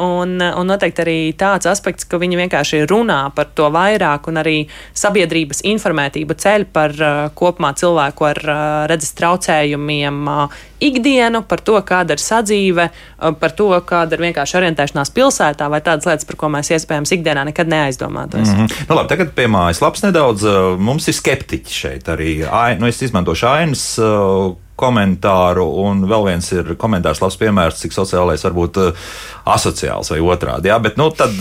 un, 0.00 0.36
un 0.38 0.70
noteikti 0.70 1.04
arī 1.04 1.18
tāds 1.38 1.68
aspekts, 1.70 2.06
ka 2.08 2.20
viņi 2.20 2.38
vienkārši 2.44 2.84
runā 2.90 3.20
par 3.34 3.50
to 3.58 3.70
vairāk, 3.74 4.30
un 4.30 4.40
arī 4.42 4.56
sabiedrības 4.96 5.64
informētību 5.70 6.36
ceļ 6.38 6.66
par 6.74 6.96
uh, 6.96 7.22
kopumā 7.34 7.72
cilvēku 7.78 8.30
ar 8.30 8.42
uh, 8.46 8.60
redzes 8.90 9.14
traucējumiem 9.18 10.22
uh, 10.30 10.60
ikdienu, 10.80 11.42
par 11.48 11.62
to, 11.64 11.76
kāda 11.86 12.16
ir 12.16 12.22
sadzīve, 12.22 12.88
uh, 12.90 13.34
par 13.40 13.54
to, 13.56 13.70
kāda 13.86 14.16
ir 14.16 14.26
vienkārši 14.28 14.60
orientēšanās 14.60 15.12
pilsētā, 15.16 15.68
vai 15.72 15.82
tādas 15.84 16.08
lietas, 16.08 16.28
par 16.28 16.38
ko 16.40 16.52
mēs 16.52 16.59
iespējams 16.68 17.14
ikdienā 17.16 17.46
nekad 17.48 17.70
neaizdomātos. 17.72 18.48
Mm 18.48 18.58
-hmm. 18.58 18.84
Nu, 18.88 18.96
labi, 18.98 19.08
tagad 19.08 19.32
pie 19.34 19.46
mājas 19.48 19.80
lapas 19.80 20.02
nedaudz. 20.02 20.44
uh, 20.44 20.78
Mums 20.78 21.08
ir 21.08 21.14
skeptiķi 21.14 21.72
šeit 21.72 22.08
arī. 22.08 22.44
Ai, 22.44 22.76
nu, 22.78 22.86
es 22.86 23.02
izmantošu 23.02 23.46
ainas 23.46 23.98
uh, 23.98 24.52
komentāru, 24.76 25.64
un 25.84 26.04
vēl 26.08 26.24
viens 26.26 26.52
ir 26.52 26.74
komentārs, 26.76 27.20
labs 27.20 27.36
piemērs, 27.36 27.80
cik 27.80 27.92
sociālais 27.92 28.44
var 28.44 28.52
būt 28.52 28.76
uh, 28.76 29.10
asociāls 29.44 30.10
vai 30.10 30.20
otrādi. 30.20 30.68
Jā, 30.68 30.78
bet 30.78 30.96
nu, 30.96 31.10
tad 31.10 31.32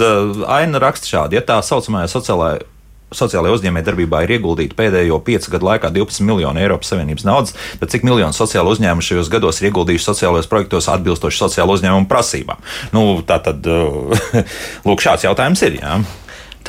aina 0.48 0.80
raksta 0.80 1.08
šādi, 1.08 1.36
ja 1.36 1.42
tā 1.42 1.62
saucamā 1.62 2.08
sociālā. 2.08 2.60
Sociālajā 3.16 3.56
uzņēmējdarbībā 3.58 4.22
ir 4.26 4.36
ieguldīta 4.38 4.78
pēdējo 4.78 5.18
piecu 5.26 5.56
gadu 5.56 5.70
laikā 5.70 5.90
12 5.96 6.26
miljoni 6.28 6.62
Eiropas 6.62 6.92
Savienības 6.94 7.26
naudas, 7.26 7.56
tad 7.82 7.90
cik 7.94 8.06
miljonu 8.06 8.38
sociālo 8.38 8.76
uzņēmumu 8.76 9.06
šajos 9.06 9.32
gados 9.34 9.62
ir 9.62 9.72
ieguldījuši 9.72 10.10
sociālajos 10.12 10.50
projektos 10.52 10.90
atbilstoši 10.94 11.42
sociālo 11.42 11.78
uzņēmumu 11.80 12.10
prasībām? 12.12 12.62
Nu, 12.94 13.06
tā 13.26 13.42
tad, 13.46 13.66
lūk, 14.88 15.06
šāds 15.06 15.26
jautājums 15.26 15.66
ir. 15.66 15.80
Jā. 15.82 16.02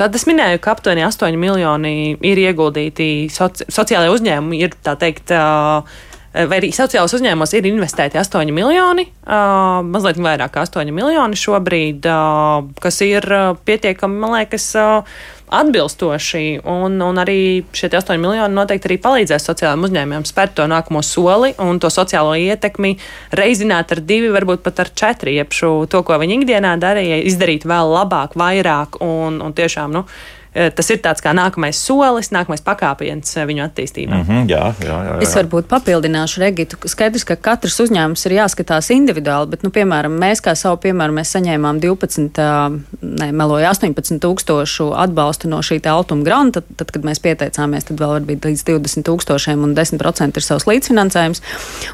Tad 0.01 0.15
es 0.17 0.23
minēju, 0.25 0.61
ka 0.63 0.73
aptuveni 0.73 1.03
8 1.05 1.35
miljoni 1.37 2.15
ir 2.25 2.39
ieguldīti 2.41 3.27
soci 3.29 3.67
sociālajie 3.69 4.15
uzņēmumi, 4.15 4.63
ir 4.65 4.79
tā 4.81 4.97
teikt. 4.99 5.35
Uh, 5.35 6.07
Vai 6.31 6.61
arī 6.61 6.69
sociālajos 6.71 7.17
uzņēmumos 7.17 7.51
ir 7.57 7.65
investēti 7.67 8.15
8 8.15 8.53
miljoni, 8.55 9.03
uh, 9.03 9.81
mazliet 9.83 10.15
vairāk 10.15 10.53
kā 10.55 10.61
8 10.63 10.87
miljoni 10.95 11.35
šobrīd, 11.35 12.07
uh, 12.07 12.69
kas 12.79 13.01
ir 13.03 13.27
uh, 13.27 13.49
pietiekami, 13.67 14.15
man 14.21 14.37
liekas, 14.37 14.69
uh, 14.79 15.19
atbilstoši. 15.51 16.61
Un, 16.71 16.97
un 17.03 17.21
arī 17.21 17.63
šie 17.75 17.91
8 17.91 18.17
miljoni 18.21 18.55
noteikti 18.55 18.89
arī 18.89 18.97
palīdzēs 19.03 19.47
sociālajiem 19.49 19.87
uzņēmumiem 19.87 20.27
spērt 20.27 20.55
to 20.59 20.67
nākamo 20.71 21.03
soli 21.05 21.53
un 21.61 21.79
to 21.83 21.91
sociālo 21.93 22.33
ietekmi 22.39 22.95
reizināt 23.37 23.91
ar 23.95 24.03
divi, 24.03 24.31
varbūt 24.33 24.63
pat 24.65 24.83
ar 24.85 24.93
četri, 25.03 25.37
šo 25.51 25.73
to, 25.91 26.03
ko 26.07 26.19
viņi 26.21 26.39
ikdienā 26.41 26.75
darīja, 26.81 27.21
izdarīt 27.27 27.67
vēl 27.69 27.95
labāk, 27.95 28.37
vairāk 28.39 29.01
un, 29.03 29.41
un 29.43 29.57
tiešām, 29.57 29.91
nu, 29.95 30.05
tas 30.51 30.89
ir 30.91 30.99
tāds 30.99 31.23
kā 31.23 31.31
nākamais 31.35 31.79
solis, 31.79 32.27
nākamais 32.35 32.59
pakāpiens 32.65 33.37
viņu 33.47 33.63
attīstībā. 33.63 34.17
Mm 34.17 34.25
-hmm, 34.27 34.49
jā, 34.51 34.63
jā, 34.83 34.87
jā, 34.87 35.13
jā. 35.15 35.21
Es 35.23 35.35
varbūt 35.35 35.69
papildināšu 35.71 36.41
Regitu. 36.41 36.77
Skaidrs, 36.85 37.23
ka 37.23 37.35
katrs 37.35 37.79
uzņēmums 37.79 38.25
ir 38.25 38.35
jāskatās 38.35 38.91
individuāli, 38.91 39.47
bet, 39.47 39.63
nu, 39.63 39.69
piemēram, 39.69 40.11
mēs 40.11 40.43
kā 40.43 40.55
savu 40.55 40.77
piemēru 40.77 41.13
mēs 41.13 41.31
saņēmām 41.31 41.79
12, 41.79 42.35
ā, 42.35 42.79
ne, 43.01 43.31
meloju 43.31 43.65
18 43.65 44.19
tūkstošu 44.19 44.91
atbalstu 44.95 45.47
no 45.47 45.61
šī 45.61 45.79
Altuma 45.87 46.23
granta. 46.23 46.61
Tad, 46.61 46.75
tad, 46.77 46.91
kad 46.91 47.03
mēs 47.03 47.19
pieteicāmies, 47.23 47.87
tad 47.87 47.99
vēl 47.99 48.19
bija 48.19 48.39
līdz 48.43 48.63
20 48.67 49.07
tūkstošiem 49.07 49.63
un 49.63 49.75
10% 49.75 50.35
ir 50.35 50.43
savs 50.43 50.67
līdzfinansējums. 50.67 51.41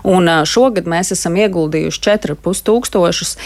Un 0.04 0.30
šogad 0.46 0.86
mēs 0.90 1.12
esam 1.12 1.38
ieguldījuši 1.38 2.02
4,5 2.02 2.64
tūkstošus, 2.64 3.38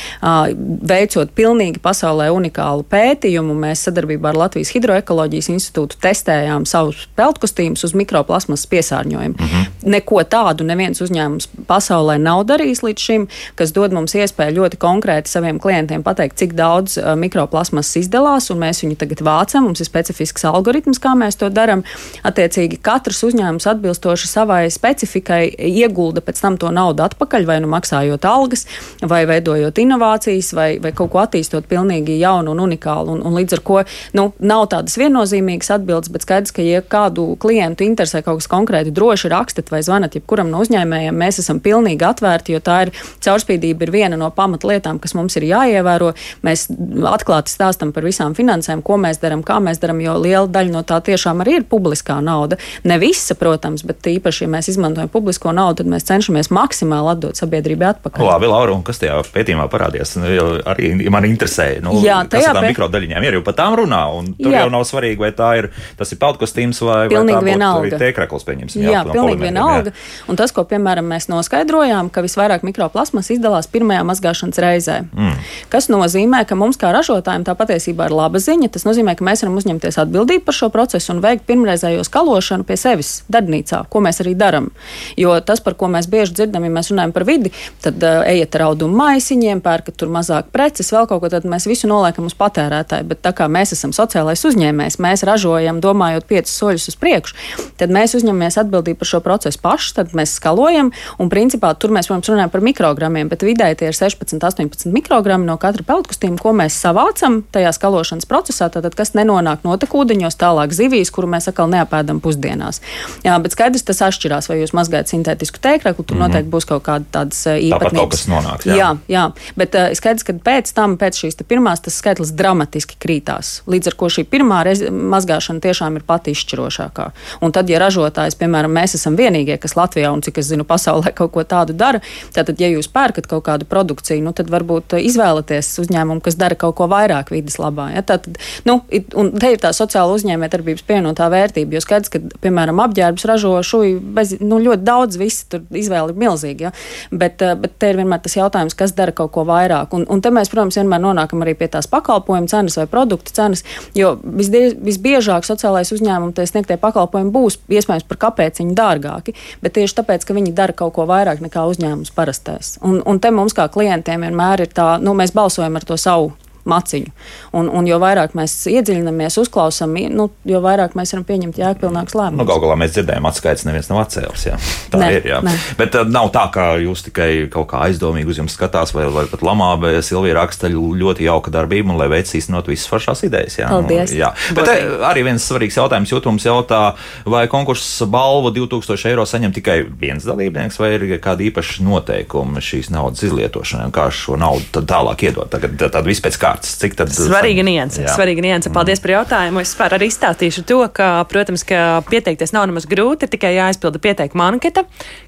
veicot 0.87 1.35
pilnīgi 1.35 1.79
pasaulē 1.79 2.31
unikālu 2.31 2.83
pētījumu. 2.83 3.53
Mēs 3.53 3.83
sadarbībā 3.89 4.29
ar 4.29 4.35
Latvijas 4.35 4.71
hidroekoloģiju 4.71 5.00
ekoloģijas 5.01 5.49
institūtu 5.51 5.99
testējām 6.01 6.65
savus 6.69 7.07
peltkostīmus 7.19 7.85
uz 7.87 7.95
mikroplasmas 7.97 8.67
piesārņojumu. 8.71 9.35
Mm 9.37 9.47
-hmm. 9.47 9.89
neko 9.95 10.23
tādu 10.23 10.63
neviens 10.67 11.01
uzņēmums 11.01 11.49
pasaulē 11.67 12.17
nav 12.21 12.45
darījis 12.49 12.83
līdz 12.85 13.05
šim, 13.07 13.27
kas 13.55 13.73
dod 13.75 13.93
mums 13.93 14.15
iespēju 14.15 14.57
ļoti 14.59 14.79
konkrēti 14.81 15.31
saviem 15.31 15.59
klientiem 15.59 16.03
pateikt, 16.03 16.37
cik 16.37 16.53
daudz 16.57 16.97
uh, 16.97 17.15
mikroplasmas 17.15 17.95
izdalās, 17.99 18.49
un 18.51 18.61
mēs 18.61 18.83
viņu 18.83 18.97
tagad 19.01 19.23
vācam. 19.25 19.67
Mums 19.67 19.81
ir 19.81 19.89
specifisks 19.89 20.45
algoritms, 20.45 20.99
kā 21.01 21.15
mēs 21.17 21.39
to 21.41 21.49
darām. 21.49 21.83
Attiecīgi, 22.27 22.79
katrs 22.81 23.23
uzņēmums 23.27 23.67
atbilstoši 23.67 24.27
savai 24.27 24.63
specifikai 24.71 25.43
iegulda 25.71 26.21
pēc 26.21 26.41
tam 26.41 26.57
to 26.61 26.71
naudu 26.71 27.03
atpakaļ, 27.03 27.45
vai 27.45 27.59
nu 27.63 27.71
maksājot 27.71 28.25
algas, 28.25 28.65
vai 29.01 29.23
veidojot 29.29 29.77
inovācijas, 29.81 30.53
vai, 30.57 30.69
vai 30.83 30.93
kaut 30.95 31.11
ko 31.13 31.21
attīstot 31.23 31.67
pilnīgi 31.71 32.19
jaunu 32.21 32.55
un 32.55 32.63
unikālu. 32.67 33.17
Un, 33.17 33.23
un 33.25 33.37
līdz 33.39 33.57
ar 33.57 33.63
to 33.65 33.79
nu, 34.17 34.27
nav 34.39 34.67
tādas 34.71 34.90
viennozīmīgas 34.99 35.71
atbildes, 35.77 36.11
bet 36.13 36.25
skaidrs, 36.25 36.53
ka, 36.55 36.63
ja 36.65 36.81
kādu 36.81 37.35
klientu 37.41 37.85
interesē 37.85 38.21
kaut 38.25 38.41
kas 38.41 38.49
konkrēti, 38.51 38.93
droši 38.95 39.31
rakstat 39.31 39.71
vai 39.71 39.81
zvanat 39.85 40.15
jebkuram 40.17 40.51
no 40.51 40.61
uzņēmējiem, 40.65 41.17
mēs 41.17 41.41
esam 41.43 41.61
pilnīgi 41.63 42.05
atvērti, 42.07 42.55
jo 42.55 42.61
tā 42.63 42.77
ir 42.87 42.93
caurspīdība 43.23 43.87
ir 43.87 43.93
viena 43.93 44.19
no 44.19 44.31
pamatlietām, 44.35 44.99
kas 45.01 45.15
mums 45.17 45.37
ir 45.39 45.47
jāievēro. 45.49 46.11
Mēs 46.45 46.67
atklāti 47.11 47.53
stāstam 47.53 47.93
par 47.95 48.07
visām 48.07 48.35
finansēm, 48.37 48.83
ko 48.85 48.97
mēs 49.01 49.21
darām, 49.21 49.43
kā 49.45 49.59
mēs 49.63 49.81
darām, 49.81 50.01
jo 50.03 50.17
liela 50.21 50.47
daļa 50.51 50.75
no 50.75 50.83
tā 50.87 51.01
tiešām 51.05 51.43
arī 51.43 51.59
ir 51.59 51.67
publiskā 51.69 52.19
nauda. 52.23 52.59
Ne 52.87 52.97
visa, 53.01 53.35
protams, 53.39 53.85
bet 53.87 54.07
īpaši, 54.11 54.45
ja 54.45 54.51
mēs 54.55 54.71
izmantojam 54.73 55.11
publisko 55.11 55.53
naudu, 55.55 55.81
tad 55.81 55.91
mēs 55.91 56.07
cenšamies 56.09 56.51
maksimāli 56.53 57.15
atdot 57.15 57.39
sabiedrībai 57.39 57.91
atpakaļ. 57.95 58.27
Labi, 58.31 58.49
Laura, 58.51 58.75
un 58.75 58.83
kas 58.85 59.01
tajā 59.01 59.19
pētījumā 59.33 59.67
parādījās? 59.71 60.15
Nu, 60.21 60.31
arī 60.71 60.93
man 61.13 61.27
interesē, 61.29 61.67
nu, 61.83 61.97
Jā, 62.03 62.21
kas 62.29 62.47
ar 62.49 62.57
tām 62.57 62.65
pē... 62.65 62.73
mikrodaļiņām 62.73 63.27
ir, 63.27 63.37
jo 63.39 63.45
par 63.45 63.57
tām 63.57 63.77
runā, 63.81 64.01
un 64.17 64.31
tur 64.37 64.53
Jā. 64.53 64.63
jau 64.65 64.73
nav 64.73 64.80
svarīgi, 64.87 65.19
vai 65.21 65.31
tā 65.35 65.49
ir, 65.59 65.69
tas 65.99 66.11
ir 66.13 66.19
peldkostīms 66.21 66.81
vai, 66.85 66.99
pilnīgi 67.11 67.37
vai 67.37 67.41
tā 67.41 67.49
vienalga. 67.49 68.01
tēkrekls, 68.01 68.45
pieņemsim. 68.47 68.85
Jā, 68.85 68.97
jā 68.97 69.03
pilnīgi 69.09 69.47
vienalga. 69.47 69.93
Un 70.31 70.39
tas, 70.39 70.53
ko, 70.55 70.65
piemēram, 70.67 71.07
mēs 71.11 71.29
noskaidrojām, 71.31 72.11
ka 72.13 72.23
visvairāk 72.25 72.65
mikroplasmas 72.67 73.31
izdalās 73.33 73.69
pirmajā 73.71 74.03
mazgāšanas 74.07 74.61
reizē. 74.61 74.97
Mm. 75.11 75.37
Kas 75.73 75.89
nozīmē, 75.91 76.43
ka 76.49 76.57
mums 76.59 76.79
kā 76.81 76.91
ražotājiem 76.95 77.45
tā 77.47 77.55
patiesībā 77.57 78.09
ir 78.09 78.15
laba 78.15 78.41
ziņa. 78.41 78.71
Tas 78.73 78.85
nozīmē, 78.87 79.15
ka 79.17 79.25
mēs 79.27 79.43
varam 79.45 79.57
uzņemties 79.61 79.99
atbildību 80.03 80.45
par 80.47 80.57
šo 80.57 80.71
procesu 80.73 81.13
un 81.15 81.21
veikt 81.23 81.47
pirmreizējo 81.49 82.05
skalošanu 82.07 82.67
pie 82.67 82.77
sevis 82.79 83.21
darbnīcā, 83.31 83.83
ko 83.91 84.03
mēs 84.03 84.21
arī 84.23 84.35
darām. 84.37 84.71
Jo 85.19 85.37
tas, 85.45 85.61
par 85.63 85.77
ko 85.79 85.89
mēs 85.91 86.09
bieži 86.11 86.35
dzirdam, 86.39 86.65
ja 86.67 86.73
mēs 86.73 86.91
runājam 86.91 87.13
par 87.15 87.25
vidi, 87.27 87.53
tad 87.83 88.01
uh, 88.03 88.21
ejiet 88.27 88.55
ar 88.57 88.67
audumu 88.69 88.97
maisiņiem, 89.01 89.61
pērkat 89.63 89.97
tur 89.99 90.11
mazāk 90.13 90.51
preces, 90.53 90.91
vēl 90.93 91.07
kaut 91.09 91.23
ko, 91.23 91.31
tad 91.31 91.47
mēs 91.49 91.67
visu 91.69 91.89
noliekam 91.91 92.27
uz 92.29 92.35
patērētāju. 92.37 93.07
Bet 93.11 93.23
tā 93.25 93.33
kā 93.37 93.47
mēs 93.51 93.75
esam 93.75 93.93
sociālais 93.95 94.43
uzņēmējs, 94.47 94.70
mēs 94.77 95.23
ražojam, 95.27 95.81
domājot 95.83 96.27
piecus 96.29 96.53
soļus 96.57 96.87
uz 96.91 96.97
priekšu, 97.01 97.35
tad 97.79 97.93
mēs 97.93 98.15
uzņemamies 98.17 98.57
atbildību 98.61 99.01
par 99.01 99.09
šo 99.09 99.21
procesu 99.25 99.59
paši, 99.61 99.93
tad 99.97 100.15
mēs 100.17 100.35
skalojam. 100.39 100.91
Un 101.21 101.29
principā 101.29 101.73
tur 101.77 101.93
mēs, 101.93 102.09
protams, 102.09 102.29
runājam 102.31 102.51
par 102.53 102.63
mikrogramiem, 102.65 103.29
bet 103.31 103.45
vidēji 103.45 103.79
tie 103.81 103.91
ir 103.91 103.97
16, 103.97 104.39
18 104.41 104.91
mikrogrami 104.93 105.47
no 105.47 105.57
katra 105.61 105.85
peldkustīma, 105.87 106.39
ko 106.41 106.53
mēs 106.57 106.77
savācam 106.81 107.41
tajā 107.51 107.73
skalošanas 107.77 108.29
procesā, 108.29 108.69
tātad 108.73 108.95
kas 108.97 109.13
nenonāk 109.17 109.65
notekūdeņos, 109.67 110.39
tālāk 110.39 110.73
zivīs, 110.75 111.11
kuru 111.13 111.29
mēs 111.31 111.49
atkal 111.51 111.69
neapēdam 111.71 112.21
pusdienās. 112.23 112.81
Jā, 113.25 113.37
bet 113.41 113.55
skaidrs 113.55 113.85
tas 113.87 114.01
atšķirās, 114.07 114.49
vai 114.51 114.61
jūs 114.61 114.75
mazgājat 114.77 115.11
sintētisku 115.11 115.61
tēkraklu, 115.61 116.05
tur 116.05 116.17
mm 116.17 116.21
-hmm. 116.21 116.31
noteikti 116.31 116.51
būs 116.51 116.67
kaut 116.69 116.83
kāda 116.87 117.05
tādas 117.11 117.45
īpatnības. 117.45 117.71
Tāpat 117.71 117.99
kaut 117.99 118.11
kas 118.15 118.27
nonāks. 118.27 118.65
Jā, 118.65 118.75
jā, 118.75 118.91
jā. 119.07 119.25
bet 119.55 119.75
uh, 119.75 119.91
skaidrs, 119.97 120.23
ka 120.27 120.33
pēc 120.33 120.73
tam, 120.73 120.97
pēc 120.97 121.23
šīs 121.23 121.39
pirmās, 121.47 121.81
tas 121.83 121.97
skaitlis 121.97 122.33
dramatiski 122.37 122.97
krītās. 123.01 123.61
Līdz 123.69 123.91
ar 123.91 123.97
to 123.99 124.09
šī 124.15 124.25
pirmā 124.29 124.60
reize, 124.67 124.89
mazgāšana 124.91 125.61
tiešām 125.63 125.97
ir 125.99 126.05
pati 126.07 126.33
izšķirošākā. 126.35 127.07
Un 127.45 127.53
tad, 127.55 127.69
ja 127.71 127.79
ražotājs, 127.81 128.37
piemēram, 128.39 128.73
mēs 128.75 128.95
esam 128.99 129.17
vienīgie, 129.19 129.57
kas 129.61 129.75
Latvijā 129.77 130.11
un 130.13 130.23
cik 130.25 130.41
es 130.41 130.49
zinu, 130.51 130.65
pasaulē 130.67 131.13
kaut 131.19 131.33
ko 131.35 131.45
tādu 131.47 131.75
dara, 131.77 132.01
tad, 132.35 132.53
ja 132.61 132.71
jūs 132.71 132.89
pērkat 132.91 133.29
kaut 133.31 133.45
kādu 133.47 133.67
produkciju, 133.69 134.23
nu, 134.25 134.35
tad 134.37 134.51
varbūt 134.53 134.97
izvēlaties 134.99 135.73
uzņēmumu, 135.83 136.23
kas 136.25 136.37
dara 136.39 136.57
kaut 136.59 136.77
ko 136.79 136.89
vairāk 136.91 137.33
vidas 137.33 137.57
labā. 137.61 137.91
Ja? 137.95 138.05
Tad, 138.05 138.27
nu, 138.67 138.79
un 139.17 139.33
te 139.39 139.53
ir 139.53 139.61
tā 139.61 139.73
sociāla 139.75 140.15
uzņēmējdarbības 140.17 140.85
pievienotā 140.87 141.29
vērtība, 141.31 141.77
jo 141.77 141.83
skaidrs, 141.83 142.11
ka, 142.13 142.21
piemēram, 142.43 142.81
apģērbs 142.85 143.27
ražo 143.29 143.55
šuju 143.65 143.99
bez, 144.15 144.35
nu, 144.41 144.59
ļoti 144.61 144.85
daudz, 144.87 145.19
visi 145.21 145.47
tur 145.51 145.65
izvēle 145.77 146.13
ir 146.13 146.21
milzīga. 146.21 146.69
Ja? 146.69 146.73
Bet, 147.11 147.41
bet 147.61 147.77
te 147.81 147.91
ir 147.91 147.99
vienmēr 148.01 148.21
tas 148.23 148.37
jautājums, 148.37 148.75
kas 148.77 148.95
dara 148.97 149.13
kaut 149.15 149.33
ko 149.35 149.45
vairāk. 149.47 149.95
Un, 149.97 150.05
un 150.11 150.23
te 150.23 150.31
mēs, 150.33 150.51
protams, 150.51 150.77
vienmēr 150.79 151.01
nonākam 151.03 151.43
arī 151.45 151.55
pie 151.59 151.69
tās 151.71 151.89
pakalpojumu 151.91 152.49
cenas 152.51 152.77
vai 152.79 152.87
produktu 152.91 153.33
cenas, 153.35 153.63
jo 153.97 154.13
visdie, 154.51 154.75
visbiežāk 154.85 155.47
sociālais 155.47 155.91
uzņēmums 155.95 156.35
tie 156.37 156.45
sniegtie 156.49 156.77
pakalpojumi 156.81 157.33
būs 157.33 157.59
iespējams 157.71 158.07
par 158.09 158.21
kāpēc 158.27 158.61
viņi 158.61 158.77
dārgāki, 158.77 159.35
bet 159.63 159.77
tieši 159.77 159.97
tāpēc, 160.01 160.27
ka 160.27 160.37
viņi 160.37 160.55
dara 160.57 160.75
kaut 160.77 160.95
ko 160.97 161.07
vairāk 161.09 161.41
nekā 161.43 161.65
uzņēmums 161.71 162.13
parastais. 162.15 162.75
Un, 162.85 163.01
un 163.05 163.23
te 163.23 163.31
mums 163.33 163.55
kā 163.57 163.69
klientiem 163.71 164.27
vienmēr 164.27 164.67
ir 164.67 164.75
tā, 164.75 164.93
nu, 165.01 165.15
mēs 165.17 165.35
balsojam 165.35 165.79
ar 165.79 165.87
to 165.87 165.97
savu 165.99 166.33
maciņu. 166.69 167.11
Un, 167.57 167.69
un 167.69 167.87
jo 167.89 167.97
vairāk 168.01 168.35
mēs 168.37 168.55
iedziļināmies, 168.71 169.37
uzklausām, 169.41 169.95
nu, 170.13 170.27
jo 170.47 170.61
vairāk 170.63 170.95
mēs 170.97 171.13
varam 171.15 171.25
pieņemt 171.27 171.59
jēgpilnākus 171.61 172.17
lēmumus. 172.17 172.41
Nu, 172.41 172.47
Galu 172.49 172.65
galā 172.65 172.77
mēs 172.83 172.95
dzirdējām, 172.95 173.27
atskaits 173.29 173.65
neviens 173.67 173.89
nav 173.91 174.03
atcēlis. 174.03 174.45
Jā. 174.49 174.59
Tā 174.93 175.01
ne, 175.01 175.09
ir. 175.17 175.27
Jā. 175.31 175.41
Ne. 175.45 175.55
Bet 175.79 175.97
uh, 175.99 176.07
nav 176.07 176.31
tā, 176.35 176.45
ka 176.53 176.67
jūs 176.81 177.05
tikai 177.07 177.29
kaut 177.51 177.69
kā 177.73 177.83
aizdomīgi 177.87 178.33
uz 178.33 178.41
jums 178.41 178.55
skatās, 178.57 178.93
vai, 178.95 179.07
vai 179.13 179.25
pat 179.31 179.43
lamā, 179.45 179.73
vai 179.81 179.93
Silvija 180.05 180.37
raksta 180.39 180.71
ļoti 180.71 181.27
jauka 181.27 181.53
darbība, 181.53 181.93
un 181.93 182.01
lai 182.01 182.09
veic 182.11 182.31
īstenot 182.37 182.69
visas 182.71 182.89
foršās 182.91 183.25
idejas. 183.27 183.57
Jā, 183.61 183.71
Paldies. 183.71 184.13
Nu, 184.13 184.21
jā. 184.23 184.31
Bet 184.57 184.69
te, 184.69 184.77
arī 185.07 185.25
viens 185.27 185.45
svarīgs 185.47 185.79
jautājums 185.79 186.13
jūtums 186.13 186.47
jautā, 186.47 186.81
vai 187.25 187.45
konkursa 187.51 188.07
balvu 188.11 188.53
2000 188.55 189.11
eiro 189.11 189.25
saņem 189.27 189.55
tikai 189.55 189.77
viens 189.85 190.25
dalībnieks, 190.27 190.79
vai 190.81 190.93
ir 190.97 191.07
kādi 191.23 191.49
īpaši 191.49 191.85
noteikumi 191.87 192.63
šīs 192.63 192.91
naudas 192.93 193.23
izlietošanai, 193.27 193.89
un 193.89 193.95
kā 193.95 194.07
šo 194.13 194.37
naudu 194.39 194.83
tālāk 194.87 195.27
iedot. 195.27 195.49
Tagad 195.51 195.77
tad 195.91 196.07
viss 196.07 196.23
pēc 196.23 196.39
kārtas. 196.51 196.75
Cik 196.81 196.95
tad? 196.99 197.11
Svarīga 197.15 197.63
nianse. 197.65 198.05
Svarīga 198.11 198.43
nianse. 198.43 198.71
Paldies 198.73 198.99
mm. 198.99 199.03
par 199.05 199.13
jautājumu. 199.15 199.61
Es 199.63 199.73
arī 199.81 200.09
izstāstīšu 200.11 200.63
to, 200.67 200.79
ka, 200.93 201.09
protams, 201.31 201.63
ka 201.67 202.01
pieteikties 202.09 202.53
nav 202.55 202.67
nemaz 202.69 202.87
grūti, 202.89 203.29
tikai 203.31 203.53
jāizpilda 203.55 204.01
pieteikuma 204.01 204.49
anketa. 204.51 204.83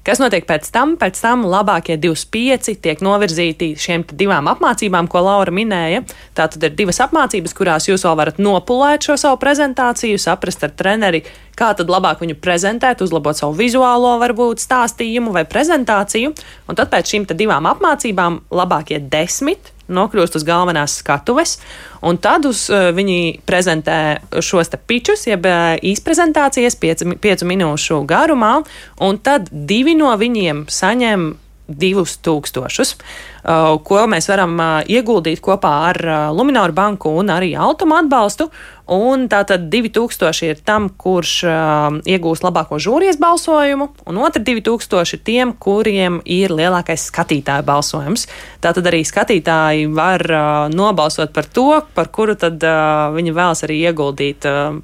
Kas 0.06 0.20
notiek 0.22 0.46
pēc 0.48 0.68
tam? 0.74 0.96
Pēc 1.00 1.20
tam 1.24 1.46
labākie 1.48 1.96
25 2.00 2.78
tiek 2.84 3.04
novirzīti 3.04 3.72
šiem 3.80 4.06
divām 4.12 4.50
apmācībām, 4.52 5.08
ko 5.10 5.24
Laura 5.24 5.54
minēja. 5.54 6.04
Tā 6.36 6.48
tad 6.52 6.68
ir 6.68 6.76
divas 6.76 7.00
apmācības, 7.04 7.56
kurās 7.56 7.88
jūs 7.88 8.04
vēl 8.06 8.18
varat 8.20 8.40
nopulēt 8.42 9.08
šo 9.08 9.18
savu 9.20 9.40
prezentāciju, 9.42 10.20
saprast 10.20 10.64
ar 10.66 10.74
treneri, 10.76 11.24
kā 11.58 11.70
tad 11.78 11.90
labāk 11.92 12.22
viņu 12.24 12.38
prezentēt, 12.42 13.04
uzlabot 13.04 13.38
savu 13.38 13.56
vizuālo, 13.58 14.16
varbūt 14.22 14.62
stāstījumu 14.62 15.34
vai 15.34 15.46
prezentāciju. 15.48 16.34
Un 16.68 16.78
tad 16.78 16.90
pēc 16.92 17.14
šīm 17.14 17.28
divām 17.34 17.66
apmācībām 17.70 18.42
labākie 18.54 19.00
desmit 19.00 19.73
nokļūst 19.88 20.38
uz 20.38 20.46
galvenās 20.46 20.98
skatuves, 21.02 21.58
un 22.04 22.18
tad 22.22 22.48
uz, 22.48 22.66
uh, 22.72 22.90
viņi 22.96 23.44
prezentē 23.48 23.98
šos 24.40 24.72
pičus, 24.86 25.26
jeb 25.28 25.46
uh, 25.48 25.76
īsprezentācijas, 25.84 26.78
piecu, 26.80 27.14
piecu 27.20 27.48
minūšu 27.50 28.02
garumā, 28.08 28.56
un 29.04 29.20
tad 29.20 29.50
divi 29.52 29.96
no 29.98 30.14
viņiem 30.16 30.66
saņem 30.72 31.32
divus 31.64 32.18
tūkstošus, 32.24 32.96
uh, 32.96 33.33
ko 33.44 34.04
mēs 34.08 34.28
varam 34.30 34.54
uh, 34.56 34.78
ieguldīt 34.88 35.42
kopā 35.44 35.72
ar 35.90 35.98
uh, 36.00 36.20
Lumināru 36.32 36.72
banku 36.72 37.10
un 37.20 37.28
arī 37.32 37.52
automu 37.60 37.98
atbalstu. 37.98 38.48
Un 38.94 39.26
tātad 39.32 39.70
2000 39.72 40.48
ir 40.48 40.62
tam, 40.64 40.90
kurš 41.00 41.32
uh, 41.48 41.98
iegūs 42.08 42.44
labāko 42.44 42.76
žūrijas 42.80 43.16
balsojumu, 43.20 43.90
un 44.08 44.20
otri 44.20 44.44
2000 44.44 45.16
ir 45.16 45.22
tiem, 45.24 45.52
kuriem 45.56 46.18
ir 46.24 46.52
lielākais 46.52 47.06
skatītāju 47.08 47.64
balsojums. 47.68 48.26
Tātad 48.64 48.88
arī 48.88 49.04
skatītāji 49.08 49.88
var 49.92 50.24
uh, 50.28 50.72
nobalsot 50.72 51.32
par 51.36 51.48
to, 51.48 51.68
par 51.96 52.12
kuru 52.12 52.36
tad 52.36 52.64
uh, 52.64 53.12
viņi 53.16 53.36
vēlas 53.36 53.64
arī 53.68 53.80
ieguldīt. 53.88 54.48
Uh, 54.48 54.82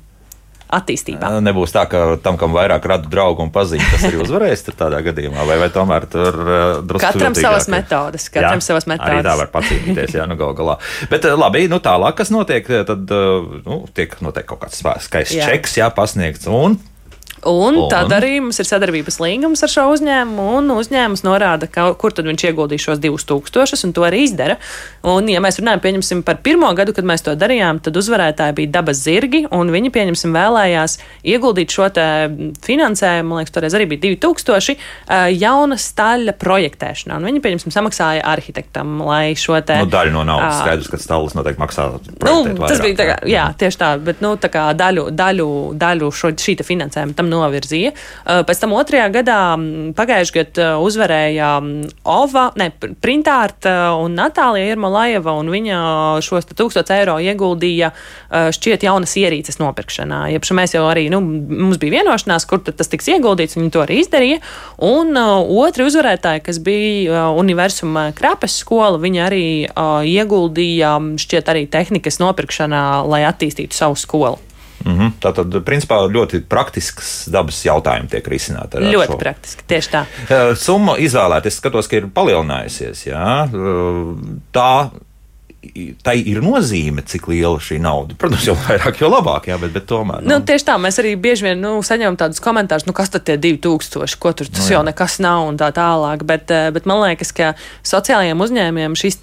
attīstībā. 0.74 1.30
Nebūs 1.44 1.74
tā, 1.74 1.84
ka 1.90 2.02
tam, 2.22 2.38
kam 2.40 2.54
vairāk 2.56 2.86
radu 2.90 3.10
draugu 3.12 3.44
un 3.46 3.52
pazīst, 3.54 3.86
tas 3.92 4.06
arī 4.08 4.20
uzvarēs 4.24 4.66
tādā 4.70 5.00
gadījumā, 5.06 5.46
vai, 5.48 5.58
vai 5.62 5.70
tomēr 5.74 6.06
tur 6.10 6.38
drusku. 6.86 7.04
Katram 7.04 7.36
savas 7.38 7.68
metodas, 7.72 8.28
katram 8.32 8.62
jā, 8.62 8.66
savas 8.70 8.88
metodas. 8.90 9.16
Arī 9.16 9.26
tā 9.26 9.36
var 9.40 9.50
pacīnīties, 9.54 10.18
jā, 10.18 10.28
nu 10.30 10.38
gal 10.40 10.54
galā. 10.58 10.78
Bet 11.10 11.26
labi, 11.30 11.66
nu 11.70 11.80
tālāk, 11.82 12.18
kas 12.20 12.32
notiek, 12.34 12.70
tad, 12.88 13.16
nu, 13.66 13.82
tiek 13.96 14.14
noteikti 14.24 14.52
kaut 14.52 14.64
kāds 14.66 14.82
skaists 15.06 15.36
jā. 15.36 15.50
čeks, 15.50 15.80
jā, 15.82 15.90
pasniegts, 15.94 16.48
un 16.50 16.78
Un, 17.48 17.76
un 17.84 17.88
tad 17.88 18.12
arī 18.12 18.34
mums 18.42 18.58
ir 18.60 18.68
sadarbības 18.68 19.16
līgums 19.22 19.62
ar 19.64 19.72
šo 19.72 19.86
uzņēmumu, 19.94 20.46
un 20.58 20.72
uzņēmums 20.74 21.22
norāda, 21.24 21.68
ka, 21.72 21.86
kur 22.00 22.12
tad 22.12 22.28
viņš 22.28 22.44
ieguldīs 22.50 22.84
šos 22.84 23.00
2000, 23.00 23.86
un 23.88 23.94
to 23.96 24.04
arī 24.04 24.24
izdara. 24.26 24.58
Un, 25.08 25.28
ja 25.32 25.40
mēs 25.40 25.60
runājam 25.60 25.80
pieņemsim, 25.86 26.20
par 26.26 26.42
pirmo 26.44 26.68
gadu, 26.76 26.92
kad 26.96 27.06
mēs 27.08 27.24
to 27.24 27.32
darījām, 27.40 27.80
tad 27.84 27.96
uzvarētāji 27.96 28.56
bija 28.58 28.74
dabas 28.76 29.00
zirgi, 29.06 29.46
un 29.56 29.72
viņi 29.72 29.92
pieņemsim 29.94 30.36
vēlējās 30.36 30.98
ieguldīt 31.32 31.72
šo 31.72 31.88
finansējumu, 32.66 33.30
man 33.30 33.40
liekas, 33.40 33.54
toreiz 33.54 33.74
arī 33.76 33.88
bija 33.94 34.14
2000 34.20 34.76
jauna 35.40 35.78
staļa 35.80 36.36
projektēšanā. 36.40 37.16
Un 37.16 37.28
viņi 37.30 37.42
pieņemsim 37.44 37.72
samaksāja 37.74 38.26
arhitektam, 38.28 38.98
lai 39.06 39.32
šo 39.38 39.58
te. 39.64 39.80
Nu, 39.80 39.88
daļu 39.90 40.14
no 40.18 40.26
naudas 40.28 40.60
skaidrs, 40.60 40.90
ka 40.92 41.00
stāvus 41.00 41.34
noteikti 41.38 41.62
maksā. 41.62 41.88
Nu, 42.20 42.36
tas 42.60 42.84
bija 42.84 42.98
tā 43.00 43.08
kā, 43.08 43.16
jā, 43.30 43.48
tieši 43.60 43.80
tā, 43.80 43.90
bet 44.04 44.20
nu, 44.24 44.34
tā 44.40 44.52
kā 44.52 44.68
daļu, 44.76 45.08
daļu, 45.16 45.48
daļu 45.80 46.12
šo, 46.20 46.34
šī 46.36 46.58
finansējuma 46.66 47.16
tam 47.16 47.29
novirzīja. 47.30 47.94
Pēc 48.26 48.62
tam 48.62 48.74
otrajā 48.76 49.08
gadā 49.14 49.40
pagājušajā 49.96 50.28
gadā 50.44 50.68
uzvarēja 50.80 51.50
Ova, 52.10 52.46
ne, 52.58 52.70
Printārta 53.02 53.92
un 54.00 54.14
Natālija 54.18 54.74
Irmolaieva, 54.74 55.34
un 55.38 55.50
viņa 55.52 55.78
šos 56.24 56.48
1000 56.50 56.92
eiro 56.96 57.16
ieguldīja 57.22 57.92
šķiet 58.30 58.84
jaunas 58.86 59.16
ierīces 59.20 59.60
nopirkšanā. 59.60 60.22
Iepš 60.36 60.52
mēs 60.56 60.76
jau 60.76 60.84
arī, 60.88 61.08
nu, 61.12 61.20
mums 61.22 61.80
bija 61.82 62.00
vienošanās, 62.00 62.46
kur 62.50 62.62
tas 62.64 62.90
tiks 62.90 63.10
ieguldīts, 63.14 63.58
viņi 63.58 63.72
to 63.74 63.84
arī 63.84 64.00
izdarīja. 64.04 64.40
Un 64.86 65.16
otri 65.16 65.86
uzvarētāji, 65.88 66.44
kas 66.46 66.60
bija 66.64 67.28
Universuma 67.38 68.10
Krapes 68.16 68.58
skola, 68.62 69.00
viņi 69.00 69.24
arī 69.24 69.46
ieguldīja 70.10 70.96
šķiet 71.20 71.50
arī 71.52 71.66
tehnikas 71.70 72.20
nopirkšanā, 72.22 72.84
lai 73.08 73.24
attīstītu 73.28 73.76
savu 73.76 73.98
skolu. 74.00 74.49
Mm 74.84 74.98
-hmm. 74.98 75.12
Tā 75.20 75.32
tad, 75.34 75.54
principā, 75.64 75.98
ļoti 76.08 76.40
praktisks 76.48 77.28
dabas 77.28 77.64
jautājumi 77.64 78.08
tiek 78.08 78.28
risināti. 78.28 78.78
Ļoti 78.78 79.12
šo. 79.12 79.18
praktiski, 79.18 79.62
tieši 79.66 79.90
tā. 79.90 80.04
Summa 80.56 80.96
izvēlēta, 80.96 81.46
es 81.46 81.56
skatos, 81.56 81.88
ka 81.88 81.96
ir 81.96 82.06
palielinājusies. 82.14 83.06
Jā. 83.06 83.48
Tā 84.52 84.90
tai 86.00 86.14
ir 86.24 86.40
nozīme, 86.40 87.02
cik 87.04 87.26
liela 87.28 87.60
šī 87.60 87.76
nauda. 87.84 88.14
Protams, 88.20 88.46
jo 88.48 88.54
vairāk, 88.56 88.96
jo 89.02 89.10
labāk, 89.12 89.50
jā, 89.50 89.58
bet, 89.60 89.74
bet 89.74 89.84
tomēr. 89.90 90.22
Nu. 90.24 90.32
Nu, 90.32 90.38
tieši 90.48 90.64
tā, 90.70 90.76
mēs 90.80 90.96
arī 91.02 91.12
bieži 91.20 91.50
vien 91.50 91.60
nu, 91.60 91.74
saņemam 91.84 92.16
tādus 92.20 92.40
komentārus, 92.40 92.86
nu, 92.88 92.94
kas 92.96 93.12
tad 93.12 93.26
tie 93.28 93.36
2000, 93.40 94.16
ko 94.20 94.32
tur 94.36 94.48
tas 94.48 94.62
nu, 94.62 94.68
jā. 94.70 94.78
jau 94.78 94.84
nekas 94.88 95.18
nav 95.20 95.50
un 95.50 95.58
tā 95.60 95.68
tālāk. 95.76 96.24
Bet, 96.28 96.48
eh, 96.54 96.70
bet 96.72 96.88
man 96.88 97.02
liekas, 97.02 97.32
ka 97.36 97.50
sociālajiem 97.84 98.40
uzņēmumiem 98.40 98.96
šis 98.96 99.20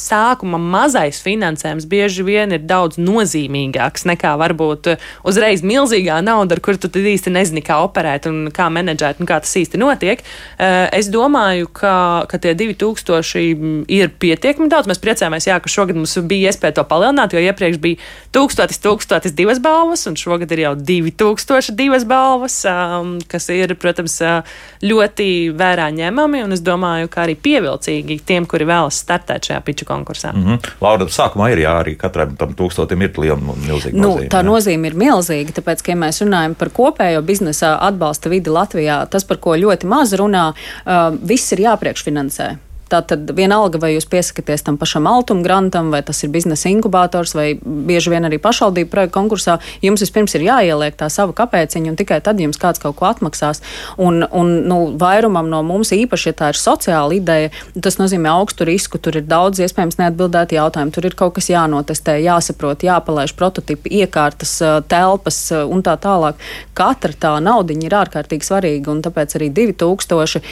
sākuma 0.00 0.56
mazais 0.56 1.20
finansējums 1.24 1.84
bieži 1.90 2.24
vien 2.24 2.56
ir 2.56 2.64
daudz 2.64 2.96
nozīmīgāks 2.96 4.06
nekā 4.08 4.32
varbūt 4.40 4.94
uzreiz 5.28 5.60
milzīgā 5.66 6.22
nauda, 6.24 6.56
ar 6.56 6.64
kuru 6.64 6.80
tu 6.80 6.88
īsti 6.88 7.34
nezini, 7.34 7.64
kā 7.64 7.82
operēt 7.84 8.30
un 8.30 8.48
kā 8.54 8.70
menedžēt 8.72 9.20
un 9.20 9.28
kā 9.28 9.42
tas 9.44 9.52
īsti 9.60 9.82
notiek. 9.82 10.24
Eh, 10.56 10.88
es 10.96 11.12
domāju, 11.12 11.68
ka, 11.76 12.24
ka 12.30 12.40
tie 12.40 12.56
2000 12.56 13.84
ir 13.92 14.16
pietiekami 14.16 14.72
daudz. 14.72 14.88
Mēs 14.88 15.02
priecājamies, 15.04 15.52
jā, 15.52 15.60
ka 15.60 15.73
šogad 15.74 15.98
mums 15.98 16.14
bija 16.28 16.52
iespēja 16.52 16.78
to 16.78 16.84
palielināt, 16.88 17.34
jo 17.34 17.42
iepriekš 17.42 17.80
bija 17.82 18.00
1000, 18.34 18.78
1000 18.82 19.34
divas 19.36 19.60
balvas, 19.62 20.06
un 20.10 20.16
šogad 20.18 20.52
ir 20.54 20.64
jau 20.64 20.74
2000 20.78 21.74
divas 21.78 22.06
balvas, 22.08 22.60
um, 22.68 23.16
kas 23.30 23.48
ir, 23.54 23.74
protams, 23.80 24.16
uh, 24.24 24.56
ļoti 24.84 25.28
vērā 25.56 25.88
ņemami, 25.94 26.44
un 26.46 26.56
es 26.56 26.62
domāju, 26.64 27.10
ka 27.12 27.24
arī 27.24 27.36
pievilcīgi 27.40 28.20
tiem, 28.26 28.48
kuri 28.50 28.68
vēlas 28.68 29.00
startēt 29.04 29.50
šajā 29.50 29.60
piču 29.66 29.88
konkursā. 29.88 30.32
Mm 30.34 30.44
-hmm. 30.44 30.74
Laura, 30.84 31.06
sākumā 31.06 31.50
ir 31.52 31.64
jā, 31.64 31.76
arī 31.82 31.96
katram 32.00 32.36
tam 32.36 32.54
tūkstotim 32.54 33.02
ir 33.02 33.18
liela 33.18 33.38
milzīga 33.38 33.96
nu, 33.96 34.08
nozīme. 34.08 34.28
Tā 34.28 34.42
jā. 34.42 34.48
nozīme 34.50 34.86
ir 34.86 34.94
milzīga, 34.94 35.56
tāpēc, 35.60 35.82
ka, 35.82 35.92
ja 35.92 35.96
mēs 35.96 36.22
runājam 36.22 36.54
par 36.54 36.70
kopējo 36.70 37.22
biznesa 37.22 37.78
atbalsta 37.80 38.28
vidi 38.28 38.50
Latvijā, 38.50 39.06
tas, 39.10 39.24
par 39.24 39.36
ko 39.36 39.56
ļoti 39.56 39.86
maz 39.86 40.12
runā, 40.12 40.52
uh, 40.52 41.18
viss 41.22 41.52
ir 41.52 41.58
jāpriekšfinansē. 41.58 42.54
Tātad 42.94 43.32
vienalga, 43.34 43.80
vai 43.82 43.94
jūs 43.94 44.06
piesakāties 44.06 44.62
tam 44.62 44.76
pašam 44.78 45.08
Altuma 45.10 45.42
grantam, 45.42 45.90
vai 45.90 46.02
tas 46.06 46.20
ir 46.22 46.30
biznesa 46.30 46.68
inkubators, 46.70 47.32
vai 47.34 47.56
bieži 47.58 48.12
vien 48.12 48.26
arī 48.28 48.38
pašvaldību 48.42 48.90
projektu 48.92 49.16
konkursā, 49.16 49.56
jums 49.82 50.04
vispirms 50.04 50.36
ir 50.38 50.44
jāieliek 50.46 50.94
tā 50.98 51.08
sava 51.10 51.34
kāpēciņa, 51.34 51.90
un 51.90 51.98
tikai 51.98 52.20
tad 52.22 52.38
jums 52.42 52.60
kāds 52.60 52.82
kaut 52.82 52.94
ko 53.00 53.08
atmaksās. 53.08 53.62
Un, 53.98 54.22
un 54.30 54.52
nu, 54.68 54.78
vairumam 55.00 55.48
no 55.50 55.64
mums 55.66 55.90
īpaši, 55.96 56.30
ja 56.30 56.36
tā 56.38 56.52
ir 56.52 56.60
sociāla 56.60 57.16
ideja, 57.16 57.50
tas 57.74 57.98
nozīmē 57.98 58.30
augstu 58.30 58.68
risku, 58.68 59.00
tur 59.02 59.18
ir 59.18 59.26
daudz 59.26 59.64
iespējams 59.64 59.98
neatbildēti 59.98 60.58
jautājumi, 60.60 60.94
tur 60.94 61.10
ir 61.10 61.18
kaut 61.18 61.34
kas 61.40 61.50
jānotestē, 61.50 62.20
jāsaprot, 62.22 62.86
jāpalaiž 62.86 63.34
prototipi, 63.38 63.90
iekārtas, 64.04 64.54
telpas 64.90 65.40
un 65.50 65.82
tā 65.82 65.96
tālāk. 65.98 66.38
Katra 66.78 67.18
tā 67.26 67.34
naudiņa 67.42 67.88
ir 67.88 67.98
ārkārtīgi 68.04 68.46
svarīga, 68.46 68.94
un 68.94 69.02
tāpēc 69.02 69.34
arī 69.40 69.50
2000, 69.58 70.44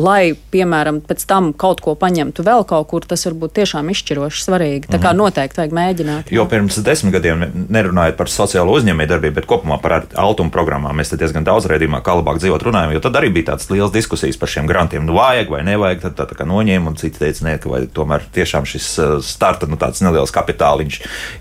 lai, 0.00 0.32
piemēram, 0.54 1.04
pēc 1.04 1.28
tam 1.28 1.52
kaut 1.52 1.84
ko 1.84 1.89
ko 1.90 1.96
paņemtu 1.98 2.44
vēl 2.46 2.64
kaut 2.68 2.88
kur, 2.90 3.06
tas 3.08 3.24
var 3.26 3.36
būt 3.42 3.56
tiešām 3.58 3.90
izšķiroši 3.92 4.44
svarīgi. 4.46 4.90
Tā 4.90 5.00
kā 5.00 5.10
mhm. 5.12 5.20
noteikti 5.24 5.60
vajag 5.60 5.74
mēģināt. 5.76 6.30
Jā. 6.30 6.38
Jo 6.38 6.46
pirms 6.50 6.78
desmit 6.86 7.14
gadiem, 7.16 7.44
nerunājot 7.72 8.18
par 8.18 8.30
sociālo 8.30 8.76
uzņēmējdarbību, 8.78 9.36
bet 9.40 9.48
kopumā 9.50 9.80
par 9.82 9.96
altuma 10.20 10.52
programmām, 10.54 10.96
mēs 11.00 11.14
diezgan 11.16 11.46
daudz 11.46 11.68
redzējumā, 11.70 12.02
kā 12.06 12.16
labāk 12.18 12.40
dzīvot 12.42 12.66
runājam, 12.68 12.94
jo 12.94 13.02
tad 13.04 13.18
arī 13.20 13.32
bija 13.34 13.52
tādas 13.52 13.70
liels 13.72 13.92
diskusijas 13.94 14.38
par 14.40 14.52
šiem 14.52 14.70
grantiem. 14.70 15.06
Nu, 15.06 15.16
vajag 15.18 15.52
vai 15.52 15.64
nevajag, 15.66 16.04
tad 16.06 16.18
tā, 16.20 16.28
tā 16.30 16.38
kā 16.38 16.48
noņēma, 16.48 16.92
un 16.92 16.98
citi 17.00 17.22
teica, 17.22 17.46
nē, 17.48 17.56
ka 17.62 17.84
tomēr 17.96 18.26
tiešām 18.36 18.68
šis 18.68 18.90
uh, 19.02 19.14
starta, 19.24 19.68
nu, 19.70 19.78
tāds 19.80 20.02
neliels 20.04 20.34
kapitāliņš 20.34 21.00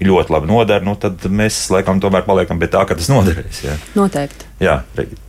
ļoti 0.10 0.36
labi 0.36 0.52
noder, 0.52 0.86
nu, 0.86 0.97
tad 1.00 1.28
mēs 1.30 1.68
laikam 1.74 2.02
tomēr 2.04 2.26
paliekam 2.28 2.62
pie 2.62 2.72
tā, 2.72 2.86
ka 2.89 2.97
tas 3.00 3.12
noderēs. 3.14 3.66
Jā. 3.70 3.80
Noteikti. 4.00 4.49
Jā, 4.60 4.82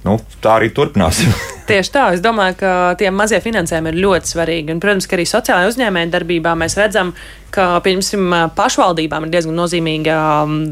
nu, 0.06 0.16
tā 0.42 0.56
arī 0.58 0.72
turpināsim. 0.74 1.30
Tieši 1.70 1.92
tā, 1.94 2.06
es 2.16 2.22
domāju, 2.24 2.56
ka 2.64 2.70
tie 2.98 3.12
mazie 3.14 3.38
finansējumi 3.42 3.92
ir 3.92 4.00
ļoti 4.02 4.32
svarīgi. 4.32 4.74
Un, 4.74 4.80
protams, 4.82 5.06
ka 5.06 5.14
arī 5.14 5.26
sociālajā 5.30 5.70
uzņēmējā 5.70 6.10
darbībā 6.16 6.56
mēs 6.58 6.74
redzam, 6.80 7.12
ka 7.54 7.66
piemēram, 7.84 8.52
pašvaldībām 8.56 9.26
ir 9.26 9.32
diezgan 9.32 9.56
nozīmīga 9.58 10.16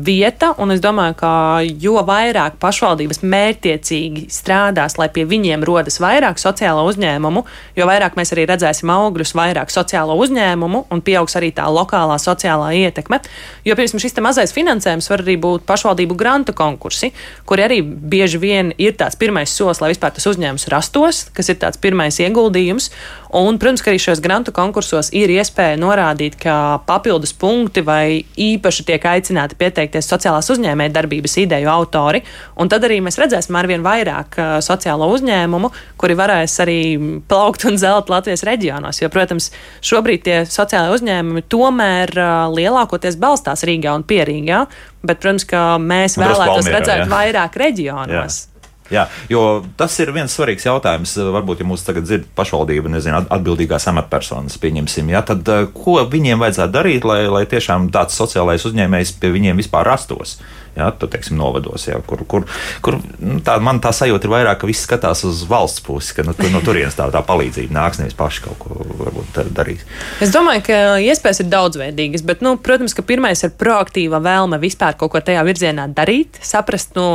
vieta. 0.04 0.52
Es 0.74 0.82
domāju, 0.84 1.16
ka 1.18 1.30
jo 1.66 1.98
vairāk 2.06 2.58
pašvaldības 2.62 3.22
mērķiecīgi 3.22 4.26
strādās, 4.32 4.98
lai 5.00 5.08
pie 5.12 5.24
viņiem 5.28 5.64
rodas 5.66 5.98
vairāk 6.02 6.40
sociālo 6.40 6.84
uzņēmumu, 6.90 7.44
jo 7.78 7.88
vairāk 7.88 8.18
mēs 8.18 8.34
arī 8.34 8.46
redzēsim 8.50 8.90
augļus, 8.94 9.34
vairāk 9.38 9.72
sociālo 9.74 10.16
uzņēmumu 10.22 10.84
un 10.92 11.02
pieaugs 11.04 11.38
arī 11.40 11.50
tā 11.56 11.66
lokālā 11.72 12.18
sociālā 12.22 12.70
ietekme. 12.84 13.20
Jo, 13.66 13.76
piemēram, 13.78 14.02
šis 14.02 14.18
mazais 14.24 14.54
finansējums 14.56 15.10
var 15.12 15.24
arī 15.24 15.38
būt 15.40 15.66
pašvaldību 15.68 16.18
grantu 16.18 16.54
konkursi, 16.56 17.12
kuri 17.48 17.66
arī 17.66 17.80
bieži 17.82 18.40
vien 18.42 18.72
ir 18.78 18.96
tāds 18.98 19.18
pirmais 19.18 19.50
solis, 19.50 19.82
lai 19.82 19.92
vispār 19.92 20.14
tas 20.16 20.28
uzņēmums 20.30 20.68
rastos, 20.72 21.26
kas 21.34 21.50
ir 21.50 21.58
tāds 21.62 21.80
pirmais 21.80 22.20
ieguldījums. 22.22 22.90
Un, 23.36 23.58
protams, 23.60 23.82
ka 23.84 23.92
arī 23.92 24.00
šajos 24.00 24.22
grantu 24.24 24.52
konkursos 24.56 25.10
ir 25.16 25.28
iespēja 25.34 25.76
norādīt, 25.80 26.38
ka 26.40 26.80
papildus 26.88 27.34
punkti 27.36 27.82
vai 27.84 28.24
īpaši 28.40 28.86
tiek 28.88 29.04
aicināti 29.04 29.58
pieteikties 29.60 30.08
sociālās 30.08 30.48
uzņēmēja 30.54 30.94
darbības 30.94 31.36
ideju 31.44 31.68
autori. 31.72 32.22
Un 32.56 32.72
tad 32.72 32.86
arī 32.88 33.02
mēs 33.04 33.20
redzēsim 33.20 33.58
arvien 33.60 33.84
vairāk 33.84 34.38
uh, 34.40 34.56
sociālo 34.64 35.10
uzņēmumu, 35.12 35.72
kuri 36.00 36.16
varēs 36.18 36.56
arī 36.64 36.80
plaukt 37.28 37.68
un 37.68 37.76
zelt 37.80 38.08
Latvijas 38.12 38.46
reģionos. 38.48 39.02
Jo, 39.02 39.12
protams, 39.12 39.50
šobrīd 39.84 40.24
tie 40.24 40.38
sociālai 40.48 40.96
uzņēmumi 40.96 41.44
tomēr 41.52 42.14
uh, 42.16 42.46
lielākoties 42.54 43.20
balstās 43.20 43.66
Rīgā 43.68 43.92
un 43.98 44.08
Pierīgā. 44.08 44.64
Bet, 45.04 45.20
protams, 45.22 45.44
ka 45.46 45.76
mēs 45.78 46.16
vēlētos 46.18 46.66
redzēt 46.72 47.04
jā. 47.04 47.10
vairāk 47.12 47.60
reģionos. 47.60 48.40
Jā. 48.47 48.47
Jā, 48.92 49.04
jo 49.28 49.42
tas 49.76 49.94
ir 50.00 50.12
viens 50.16 50.32
svarīgs 50.32 50.64
jautājums. 50.64 51.12
Varbūt, 51.34 51.60
ja 51.62 51.68
mūsu 51.68 51.84
tagad 51.90 52.06
dzird 52.08 52.28
pašvaldība, 52.38 52.92
nezinu, 52.92 53.20
atbildīgās 53.36 53.88
amatpersonas, 53.92 54.56
pieņemsim, 54.62 55.10
ja, 55.12 55.20
tad 55.26 55.48
eh, 55.52 55.66
ko 55.74 56.00
viņiem 56.08 56.40
vajadzētu 56.44 56.74
darīt, 56.74 57.08
lai, 57.08 57.20
lai 57.28 57.44
tiešām 57.50 57.90
tāds 57.94 58.16
sociālais 58.16 58.64
uzņēmējs 58.68 59.18
pie 59.20 59.32
viņiem 59.34 59.60
vispār 59.60 59.88
rastos? 59.88 60.38
Ja, 60.78 60.90
tu, 60.94 61.08
teiksim, 61.10 61.38
novados, 61.38 61.88
ja, 61.88 61.98
kur, 62.06 62.22
kur, 62.28 62.46
kur 62.84 62.98
nu, 63.18 63.38
tā, 63.44 63.58
man 63.62 63.80
tā 63.84 63.92
sajūta 63.94 64.28
ir 64.28 64.34
vairāk, 64.34 64.60
ka 64.62 64.70
viss 64.70 64.86
skatās 64.86 65.24
uz 65.28 65.42
valsts 65.48 65.82
pusi, 65.84 66.14
ka 66.16 66.24
nu, 66.26 66.34
tur, 66.36 66.50
no 66.54 66.62
turienes 66.64 66.96
tā, 66.98 67.08
tā 67.14 67.22
palīdzība 67.26 67.74
nāks, 67.74 68.00
nevis 68.02 68.16
paši 68.18 68.44
kaut 68.46 68.58
ko 68.62 68.78
varbūt 69.02 69.40
darīs. 69.56 69.84
Es 70.24 70.32
domāju, 70.34 70.64
ka 70.68 70.78
iespējas 71.02 71.42
ir 71.44 71.50
daudzveidīgas, 71.52 72.24
bet, 72.26 72.42
nu, 72.44 72.54
protams, 72.62 72.94
ka 72.96 73.04
pirmais 73.06 73.42
ir 73.46 73.54
proaktīva 73.58 74.20
vēlme 74.24 74.60
vispār 74.62 74.96
kaut 74.98 75.12
ko 75.14 75.22
tajā 75.24 75.44
virzienā 75.46 75.88
darīt, 75.94 76.40
saprast 76.44 76.96
no 76.98 77.08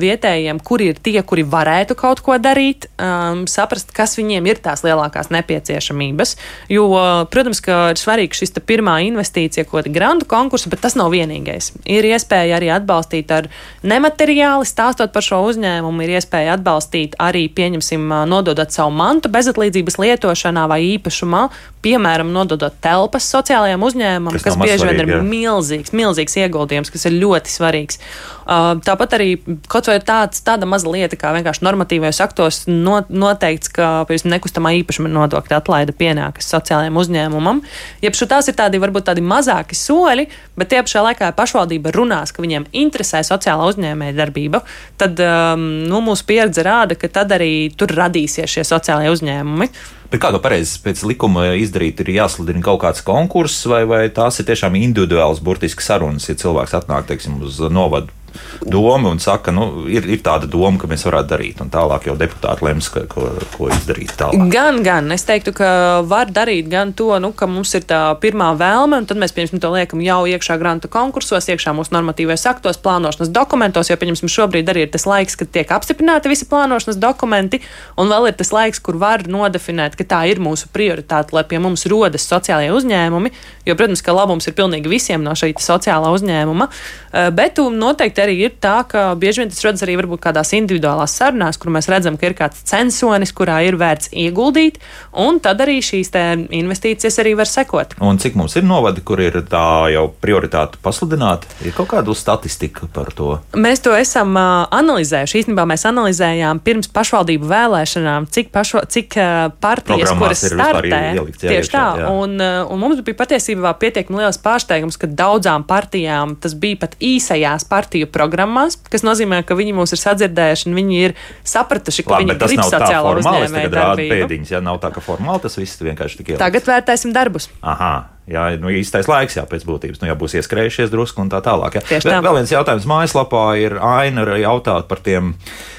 vietējiem, 0.00 0.62
kuri 0.64 0.92
ir 0.92 1.02
tie, 1.02 1.18
kuri 1.26 1.44
varētu 1.48 1.96
kaut 1.98 2.22
ko 2.24 2.38
darīt, 2.42 2.88
um, 2.96 3.44
saprast, 3.50 3.92
kas 3.96 4.16
viņiem 4.18 4.46
ir 4.50 4.62
tās 4.62 4.84
lielākās 4.86 5.32
nepieciešamības. 5.34 6.36
Jo, 6.72 6.86
protams, 7.32 7.62
ka 7.64 7.80
ir 7.92 8.00
svarīgi 8.00 8.42
šis 8.42 8.56
pirmā 8.68 8.98
investīcija, 9.06 9.66
ko 9.68 9.82
ir 9.82 9.90
grandu 9.94 10.26
konkursu, 10.28 10.70
bet 10.72 10.82
tas 10.84 10.96
nav 10.98 11.12
vienīgais. 11.14 11.72
Ir 11.88 12.06
iespēja 12.08 12.58
arī 12.58 12.70
atbalstīt 12.74 13.07
atbalstīt 13.08 13.30
ar 13.32 13.48
nemateriāli, 13.82 14.66
stāstot 14.66 15.12
par 15.12 15.22
šo 15.22 15.40
uzņēmumu, 15.48 16.04
ir 16.04 16.18
iespēja 16.18 16.56
atbalstīt 16.56 17.16
arī, 17.18 17.48
pieņemsim, 17.48 18.04
nododot 18.28 18.70
savu 18.70 18.92
mantu 18.92 19.28
bezatlīdzības 19.32 19.98
lietošanā 19.98 20.68
vai 20.68 20.82
īpašumā, 20.96 21.48
piemēram, 21.82 22.32
nododot 22.32 22.74
telpas 22.82 23.28
sociālajiem 23.30 23.82
uzņēmumam, 23.82 24.34
kas, 24.34 24.44
kas 24.44 24.58
bieži 24.58 24.88
vien 24.88 25.00
ir 25.00 25.12
jā. 25.14 25.22
milzīgs, 25.22 25.94
milzīgs 25.94 26.36
ieguldījums, 26.42 26.90
kas 26.90 27.06
ir 27.08 27.18
ļoti 27.22 27.52
svarīgs. 27.52 28.00
Uh, 28.48 28.78
tāpat 28.80 29.14
arī 29.18 29.28
kaut 29.68 29.90
vai 29.90 29.98
tāds, 30.00 30.40
tāda 30.40 30.64
maza 30.64 30.88
lieta, 30.88 31.18
kā 31.20 31.34
vienkārši 31.36 31.64
normatīvajos 31.66 32.20
aktos 32.24 32.62
no, 32.68 33.02
noteikts, 33.08 33.68
ka 33.76 34.06
piemēram, 34.08 34.24
nekustamā 34.32 34.72
īpašuma 34.80 35.10
nodokļa 35.12 35.60
atlaide 35.60 35.92
pienākas 35.96 36.48
sociālajiem 36.54 36.96
uzņēmumam. 36.96 37.60
Jeb 38.00 38.16
tās 38.30 38.48
ir 38.48 38.56
tādi 38.56 38.80
varbūt 38.80 39.10
tādi 39.10 39.24
mazāki 39.24 39.76
soļi, 39.76 40.26
bet 40.56 40.72
tie 40.72 40.80
pašā 40.80 41.04
laikā 41.10 41.30
pašvaldība 41.36 41.92
runās, 41.94 42.32
ka 42.32 42.42
viņiem 42.44 42.70
interesē 42.72 42.97
sociālā 43.06 43.68
uzņēmēja 43.72 44.16
darbība, 44.18 44.62
tad 45.00 45.20
um, 45.22 45.68
nu, 45.88 46.02
mūsu 46.04 46.26
pieredze 46.28 46.64
rāda, 46.66 46.98
ka 46.98 47.10
tad 47.12 47.34
arī 47.36 47.70
tur 47.76 47.92
radīsies 47.94 48.58
šie 48.58 48.66
sociālajie 48.66 49.14
uzņēmumi. 49.14 49.70
Bet 50.08 50.22
kā 50.22 50.32
to 50.32 50.40
pareizi 50.40 50.78
pēc 50.80 51.02
likuma 51.04 51.50
izdarīt, 51.60 52.00
ir 52.00 52.14
jāsludina 52.16 52.64
kaut 52.64 52.80
kāds 52.86 53.04
konkurss, 53.04 53.66
vai, 53.68 53.82
vai 53.88 54.06
tās 54.08 54.40
ir 54.40 54.48
tiešām 54.48 54.78
individuāls, 54.80 55.42
burtiski 55.44 55.84
sarunas, 55.84 56.30
ja 56.30 56.38
cilvēks 56.38 56.78
atnāk, 56.80 57.10
teiksim, 57.10 57.42
uz 57.44 57.60
novadu 57.68 58.17
doma 58.62 59.10
un 59.10 59.20
saka, 59.22 59.52
nu, 59.54 59.86
ir, 59.90 60.06
ir 60.08 60.22
tāda 60.24 60.48
doma, 60.50 60.78
ka 60.80 60.88
mēs 60.90 61.04
varētu 61.06 61.30
darīt, 61.32 61.62
un 61.62 61.70
tālāk 61.72 62.08
jau 62.08 62.16
deputāti 62.18 62.66
lems, 62.66 62.88
ka, 62.92 63.04
ko, 63.10 63.28
ko 63.54 63.68
izdarīt 63.72 64.14
tālāk. 64.18 64.48
Gan, 64.52 64.82
gan. 64.86 65.10
Es 65.14 65.24
teiktu, 65.28 65.54
ka 65.56 65.70
var 66.08 66.32
darīt 66.34 66.68
gan 66.70 66.92
to, 66.96 67.10
nu, 67.22 67.32
ka 67.36 67.48
mums 67.50 67.74
ir 67.78 67.86
tā 67.88 68.00
pirmā 68.22 68.50
vēlme, 68.58 69.00
un 69.02 69.08
tad 69.08 69.20
mēs, 69.20 69.34
pieņemsim, 69.36 69.62
to 69.62 69.72
liekam 69.74 70.02
jau 70.04 70.20
iekšā 70.30 70.58
grantu 70.60 70.90
konkursos, 70.92 71.48
iekšā 71.48 71.74
mūsu 71.76 71.94
normatīvajos 71.96 72.46
aktos, 72.50 72.80
plānošanas 72.84 73.32
dokumentos, 73.34 73.90
jo, 73.90 73.98
pieņemsim, 74.00 74.32
šobrīd 74.32 74.72
arī 74.72 74.86
ir 74.86 74.92
tas 74.94 75.06
laiks, 75.08 75.38
kad 75.38 75.52
tiek 75.54 75.72
apstiprināti 75.78 76.32
visi 76.32 76.48
plānošanas 76.50 77.00
dokumenti, 77.00 77.62
un 77.98 78.10
vēl 78.12 78.30
ir 78.30 78.38
tas 78.38 78.52
laiks, 78.54 78.82
kur 78.84 78.98
var 79.00 79.26
nodefinēt, 79.28 79.96
ka 79.98 80.06
tā 80.08 80.22
ir 80.30 80.42
mūsu 80.42 80.70
prioritāte, 80.74 81.34
lai 81.36 81.44
pie 81.48 81.60
mums 81.62 81.86
rodas 81.90 82.26
sociālajie 82.28 82.74
uzņēmumi, 82.76 83.32
jo, 83.68 83.76
protams, 83.78 84.02
ka 84.04 84.14
labums 84.16 84.48
ir 84.48 84.56
pilnīgi 84.58 84.90
visiem 84.90 85.24
no 85.24 85.34
šī 85.38 85.54
sociālā 85.62 86.12
uzņēmuma, 86.14 86.68
eh, 86.68 87.30
bet 87.34 87.58
noteikti 87.58 88.17
arī 88.22 88.36
ir 88.46 88.54
tā, 88.60 88.80
ka 88.88 89.12
bieži 89.18 89.42
vien 89.42 89.52
tas 89.52 89.62
rodas 89.66 89.84
arī 89.86 89.96
varbūt 90.00 90.22
kādās 90.24 90.52
individuālās 90.56 91.14
sarunās, 91.18 91.58
kur 91.60 91.72
mēs 91.74 91.88
redzam, 91.90 92.18
ka 92.18 92.30
ir 92.30 92.36
kāds 92.38 92.64
censonis, 92.68 93.32
kurā 93.36 93.60
ir 93.66 93.78
vērts 93.80 94.12
ieguldīt, 94.12 94.80
un 95.18 95.40
tad 95.44 95.62
arī 95.64 95.78
šīs 95.84 96.12
investīcijas 96.58 97.20
arī 97.22 97.34
var 97.38 97.50
sekot. 97.50 97.94
Un 98.04 98.20
cik 98.20 98.38
mums 98.38 98.56
ir 98.58 98.66
novadi, 98.66 99.04
kur 99.06 99.22
ir 99.22 99.40
tā 99.48 99.88
jau 99.94 100.08
prioritāte 100.22 100.80
pasludināta? 100.82 101.48
Ir 101.64 101.76
kaut 101.76 101.90
kāda 101.92 102.14
statistika 102.18 102.88
par 102.92 103.12
to? 103.16 103.36
Mēs 103.58 103.82
to 103.84 103.94
esam 103.96 104.34
analizējuši. 104.38 105.42
Īstenībā 105.42 105.64
mēs 105.68 105.86
analizējām 105.88 106.62
pirms 106.64 106.90
pašvaldību 106.94 107.48
vēlēšanām, 107.48 108.28
cik, 108.34 108.50
pašo, 108.54 108.82
cik 108.90 109.18
partijas, 109.62 110.08
Programmās 110.08 110.42
kuras 110.42 110.44
startē. 110.52 111.02
Ielikts, 111.14 111.44
jā, 111.44 111.52
tieši 111.52 111.68
iekšā, 111.68 111.84
tā. 111.84 112.02
jā. 112.02 112.12
Un, 112.12 112.36
un 112.40 112.80
mums 112.80 113.02
bija 113.04 113.18
patiesībā 113.22 113.74
pietiekami 113.80 114.22
liels 114.22 114.40
pārsteigums, 114.42 114.98
ka 115.00 115.10
daudzām 115.10 115.66
partijām 115.68 116.36
tas 116.40 116.56
bija 116.58 116.82
pat 116.84 116.96
īsajās 117.04 117.66
partiju 117.68 118.07
programmās, 118.14 118.76
kas 118.90 119.04
nozīmē, 119.06 119.40
ka 119.46 119.56
viņi 119.58 119.74
mūs 119.78 119.94
ir 119.96 120.02
sadzirdējuši 120.02 120.68
un 120.70 120.76
viņi 120.78 121.00
ir 121.06 121.16
sapratuši, 121.46 122.04
ka 122.06 122.16
Labi, 122.16 122.28
viņi 122.28 122.38
grib 122.42 122.66
sociālo 122.66 123.16
uzņēmēju 123.22 123.72
darbību. 123.74 124.14
pēdiņas, 124.14 124.54
ja 124.56 124.62
nav 124.64 124.80
tā, 124.82 124.92
ka 124.94 125.04
formāli 125.04 125.44
tas 125.46 125.58
viss 125.60 125.82
vienkārši 125.82 126.22
tik 126.22 126.32
ielikt. 126.34 126.42
Tagad 126.44 126.70
vērtēsim 126.70 127.14
darbus. 127.16 127.50
Aha. 127.62 128.17
Jā, 128.28 128.44
nu, 128.60 128.68
īstais 128.68 129.08
laiks, 129.08 129.38
jā, 129.38 129.44
pēc 129.48 129.64
būtības. 129.64 130.02
Nu, 130.02 130.10
jā, 130.10 130.14
būs 130.18 130.34
ieskrējušies 130.36 130.90
drusku 130.92 131.22
un 131.24 131.30
tā 131.32 131.40
tālāk. 131.44 131.78
Jā. 131.78 131.82
Tieši 131.88 132.10
tā. 132.10 132.18
Vēl 132.24 132.36
viens 132.36 132.52
jautājums 132.52 132.86
mājaslapā 132.88 133.44
ir 133.56 133.78
aina 133.80 134.26
jautāt 134.36 134.88
par 134.90 135.00
tiem, 135.04 135.30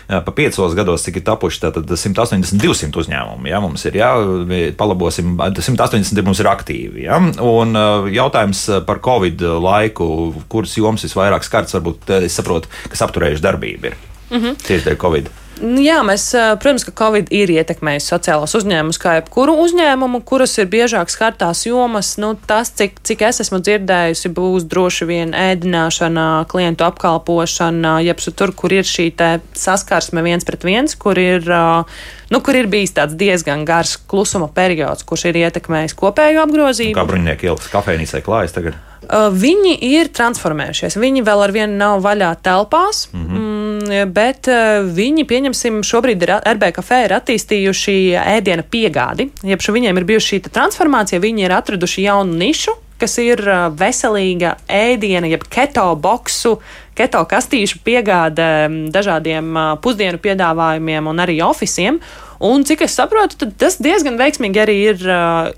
pa 0.09 0.33
piecos 0.33 0.73
gados, 0.77 1.03
cik 1.05 1.19
ir 1.21 1.25
tapuši 1.27 1.61
tātad 1.67 1.93
180, 1.93 2.57
200 2.63 3.01
uzņēmumi. 3.03 3.51
Jā, 3.53 3.59
mums 3.61 3.85
ir, 3.85 3.99
jā, 4.01 4.09
palabosim, 4.79 5.35
180 5.37 6.25
mums 6.25 6.41
ir 6.41 6.49
aktīvi. 6.49 7.05
Jā, 7.05 7.19
un 7.45 7.77
jautājums 8.15 8.63
par 8.89 9.03
Covid 9.05 9.45
laiku, 9.61 10.09
kuras 10.49 10.73
joms 10.79 11.05
visvairāk 11.05 11.45
skarts, 11.45 11.77
varbūt 11.77 12.15
es 12.23 12.39
saprotu, 12.39 12.71
kas 12.89 13.05
apturējuši 13.05 13.45
darbību 13.45 13.91
ir. 13.91 13.99
Mm 14.29 14.41
-hmm. 14.41 14.57
Tieši 14.65 14.89
dēļ 14.89 14.99
Covid. 15.05 15.29
Nu 15.59 15.79
Jā, 15.83 15.99
mēs, 16.05 16.29
protams, 16.61 16.83
ka 16.87 16.93
Covid 16.95 17.31
ir 17.33 17.49
ietekmējis 17.49 18.07
sociālos 18.11 18.53
uzņēmumus, 18.59 18.99
kā 19.01 19.15
jebkuru 19.17 19.55
uzņēmumu, 19.63 20.21
kuras 20.27 20.53
ir 20.61 20.69
biežāk 20.71 21.09
skartās 21.11 21.63
jomas. 21.65 22.13
Nu, 22.21 22.35
tas, 22.37 22.69
cik, 22.77 22.99
cik 23.05 23.23
es 23.25 23.41
esmu 23.43 23.57
dzirdējusi, 23.65 24.31
būs 24.35 24.67
droši 24.69 25.07
vien 25.09 25.33
ēdināšana, 25.33 26.27
klientu 26.51 26.85
apkalpošana, 26.87 27.97
jeb 28.05 28.21
tur, 28.37 28.53
kur 28.55 28.75
ir 28.75 28.87
šī 28.87 29.09
saskarsme 29.57 30.23
viens 30.25 30.45
pret 30.47 30.63
viens, 30.67 30.93
kur 30.99 31.19
ir, 31.19 31.47
nu, 32.29 32.43
kur 32.45 32.59
ir 32.59 32.69
bijis 32.71 32.93
tāds 32.99 33.17
diezgan 33.19 33.65
garš 33.67 33.97
klusuma 34.09 34.51
periods, 34.53 35.07
kurš 35.07 35.29
ir 35.31 35.41
ietekmējis 35.47 35.97
kopējo 35.97 36.45
apgrozību. 36.45 36.95
Kā 36.99 37.07
bruņinieki 37.09 37.49
ielas 37.49 37.73
kafejnīcē 37.73 38.23
klājas 38.23 38.55
tagad? 38.55 38.77
Viņi 39.09 39.71
ir 39.89 40.11
transformējušies. 40.13 40.99
Viņi 40.99 41.23
vēl 41.25 41.41
ar 41.41 41.53
vienu 41.55 41.79
nav 41.79 42.03
vaļā 42.03 42.33
telpās, 42.45 43.07
mm 43.09 43.23
-hmm. 43.25 43.39
Bet 44.13 44.49
uh, 44.51 44.81
viņi, 44.85 45.25
pieņemsim, 45.29 45.81
šobrīd 45.85 46.25
ir 46.25 46.35
RBKF 46.37 46.99
ir 47.05 47.15
attīstījuši 47.19 47.95
ēdiena 48.19 48.65
piegādi. 48.65 49.29
Jeb 49.47 49.63
viņiem 49.63 50.01
ir 50.01 50.07
bijusi 50.09 50.35
šī 50.35 50.43
transformācija, 50.49 51.21
viņi 51.23 51.45
ir 51.47 51.55
atraduši 51.55 52.05
jaunu 52.07 52.37
nišu, 52.39 52.75
kas 52.99 53.15
ir 53.23 53.41
veselīga 53.79 54.57
ēdiena, 54.67 55.29
jeb 55.31 55.45
keto 55.51 55.87
boksu, 55.99 56.57
keto 56.97 57.23
kastīšu 57.31 57.79
piegāde 57.85 58.47
mm, 58.67 58.89
dažādiem 58.95 59.59
pusdienu 59.83 60.19
piedāvājumiem 60.21 61.07
un 61.07 61.23
arī 61.23 61.39
oficiem. 61.45 62.01
Un 62.43 62.63
cik 62.67 62.85
es 62.87 62.95
saprotu, 62.95 63.49
tas 63.59 63.79
diezgan 63.83 64.19
veiksmīgi 64.19 64.63
arī 64.63 64.77
ir, 64.93 65.03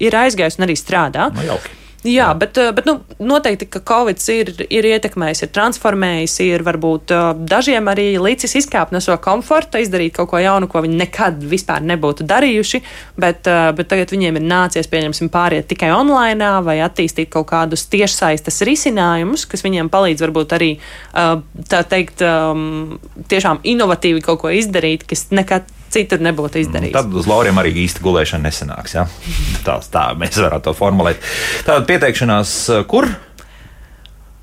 ir 0.02 0.18
aizgājis 0.24 0.58
un 0.58 0.70
arī 0.70 0.78
strādā. 0.80 1.30
Nu, 1.36 1.46
jauki. 1.52 1.81
Jā, 2.02 2.32
bet, 2.34 2.58
eh, 2.58 2.72
bet 2.74 2.88
nu, 2.90 2.96
noteikti, 3.20 3.68
ka 3.70 3.80
Covid 3.86 4.18
ir, 4.34 4.50
ir 4.74 4.86
ietekmējis, 4.90 5.44
ir 5.46 5.50
transformējis, 5.54 6.38
ir 6.48 6.64
varbūt 6.66 7.12
eh, 7.14 7.26
dažiem 7.52 7.90
arī 7.92 8.16
līdzis 8.18 8.56
izkāpt 8.58 8.94
no 8.96 8.98
sava 9.04 9.20
komforta, 9.22 9.78
izdarīt 9.78 10.16
kaut 10.16 10.32
ko 10.32 10.40
jaunu, 10.42 10.66
ko 10.72 10.82
viņi 10.82 10.98
nekad 10.98 11.44
vispār 11.46 11.86
nebūtu 11.86 12.26
darījuši. 12.26 12.82
Bet, 13.22 13.46
eh, 13.46 13.70
bet 13.78 13.92
tagad 13.94 14.14
viņiem 14.16 14.40
ir 14.40 14.48
nācies, 14.50 14.90
pieņemsim, 14.90 15.30
pāriet 15.30 15.70
tikai 15.70 15.92
online 15.94 16.50
vai 16.66 16.80
attīstīt 16.82 17.30
kaut 17.30 17.52
kādus 17.52 17.86
tiešsaistes 17.94 18.64
risinājumus, 18.66 19.46
kas 19.46 19.62
viņiem 19.62 19.92
palīdz 19.94 20.26
varbūt 20.26 20.58
arī 20.58 20.72
tā 21.14 21.82
teikt, 21.86 22.22
um, 22.26 22.98
tiešām 23.30 23.60
inovatīvi 23.68 24.24
kaut 24.26 24.42
ko 24.42 24.50
izdarīt, 24.50 25.06
kas 25.08 25.28
nekad 25.30 25.70
citur 25.94 26.22
nebūtu 26.24 26.62
izdarīts. 26.64 26.96
Tad 26.96 27.14
uz 27.14 27.28
lauriem 27.30 27.60
arī 27.62 27.74
īsti 27.86 28.04
gulēšana 28.04 28.50
nesanāks. 28.50 28.96
Ja? 28.98 29.08
Tā, 29.66 29.80
tā 29.94 30.06
mēs 30.20 30.40
varētu 30.40 30.70
to 30.70 30.78
formulēt. 30.78 31.22
Tāda 31.68 31.86
pieteikšanās, 31.90 32.56
eh, 32.76 32.86
kur? 32.90 33.10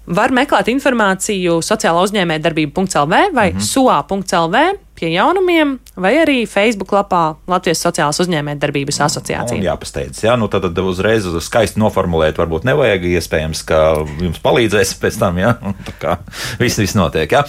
Var 0.09 0.33
meklēt 0.33 0.71
informāciju 0.73 1.59
sociālā 1.61 2.01
uzņēmēja 2.07 2.41
darbība.lv 2.47 3.17
vai 3.37 3.51
mm 3.51 3.59
-hmm. 3.59 3.61
suā.lv 3.61 4.79
pie 4.99 5.13
jaunumiem, 5.13 5.77
vai 5.97 6.13
arī 6.19 6.47
Facebook 6.49 6.91
lapā 6.97 7.37
Latvijas 7.47 7.85
Sociālās 7.85 8.19
uzņēmēja 8.25 8.59
darbības 8.59 9.01
asociācija. 9.07 9.59
Un 9.61 9.67
jāpasteidz, 9.67 10.25
jā, 10.25 10.35
nu 10.41 10.49
tad, 10.51 10.67
tad 10.67 10.79
uzreiz 10.83 11.27
uz 11.29 11.45
skaisti 11.45 11.79
noformulēt 11.79 12.41
varbūt 12.41 12.67
nevajag, 12.67 13.05
iespējams, 13.05 13.63
ka 13.69 13.83
jums 14.19 14.43
palīdzēs 14.43 14.97
pēc 14.99 15.21
tam, 15.21 15.39
jā, 15.39 15.55
un 15.63 15.77
tā 15.89 15.95
kā 16.01 16.17
viss, 16.59 16.81
viss 16.81 16.99
notiek, 16.99 17.31
jā. 17.31 17.45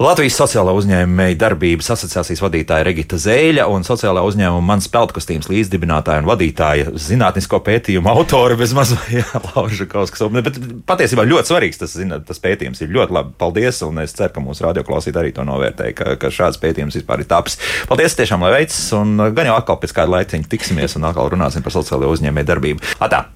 Latvijas 0.00 0.38
Sociālā 0.40 0.72
uzņēmēja 0.78 1.36
darbības 1.36 1.90
asociācijas 1.92 2.40
vadītāja 2.40 2.86
Regita 2.86 3.18
Zēļa 3.20 3.66
un 3.68 3.82
sociālā 3.84 4.22
uzņēmuma 4.24 4.64
mans 4.64 4.86
peltkostīms 4.88 5.50
līdzdibinātāja 5.52 6.22
un 6.22 6.28
vadītāja 6.30 6.94
zinātnisko 6.96 7.58
pētījumu 7.66 8.08
autore 8.08 8.56
bez 8.56 8.72
mazliet 8.72 9.28
Lauža 9.50 9.84
Kauskas. 9.90 10.22
Bet 10.32 10.56
patiesībā 10.88 11.26
ļoti 11.28 11.52
svarīgs 11.52 11.82
tas, 11.82 11.98
zina, 12.00 12.16
tas 12.24 12.40
pētījums 12.40 12.80
ir 12.80 12.94
ļoti 12.94 13.12
labi. 13.18 13.36
Paldies, 13.42 13.82
un 13.84 14.00
es 14.00 14.16
ceru, 14.16 14.32
ka 14.38 14.44
mūsu 14.46 14.64
radioklausītāji 14.70 15.26
arī 15.26 15.34
to 15.36 15.44
novērtēja, 15.44 15.96
ka, 15.98 16.14
ka 16.22 16.30
šāds 16.32 16.56
pētījums 16.64 16.96
vispār 16.96 17.20
ir 17.20 17.28
tapis. 17.28 17.58
Paldies 17.90 18.16
tiešām, 18.16 18.40
lai 18.46 18.54
veicas, 18.56 18.80
un 18.96 19.20
gan 19.36 19.50
jau 19.52 19.58
atkal 19.58 19.76
pēc 19.84 19.92
kāda 20.00 20.16
laiciņa 20.16 20.48
tiksimies 20.48 20.96
un 20.96 21.10
atkal 21.10 21.28
runāsim 21.36 21.66
par 21.66 21.76
sociālo 21.76 22.08
uzņēmēju 22.16 22.50
darbību. 22.54 22.88
Atā! 23.04 23.26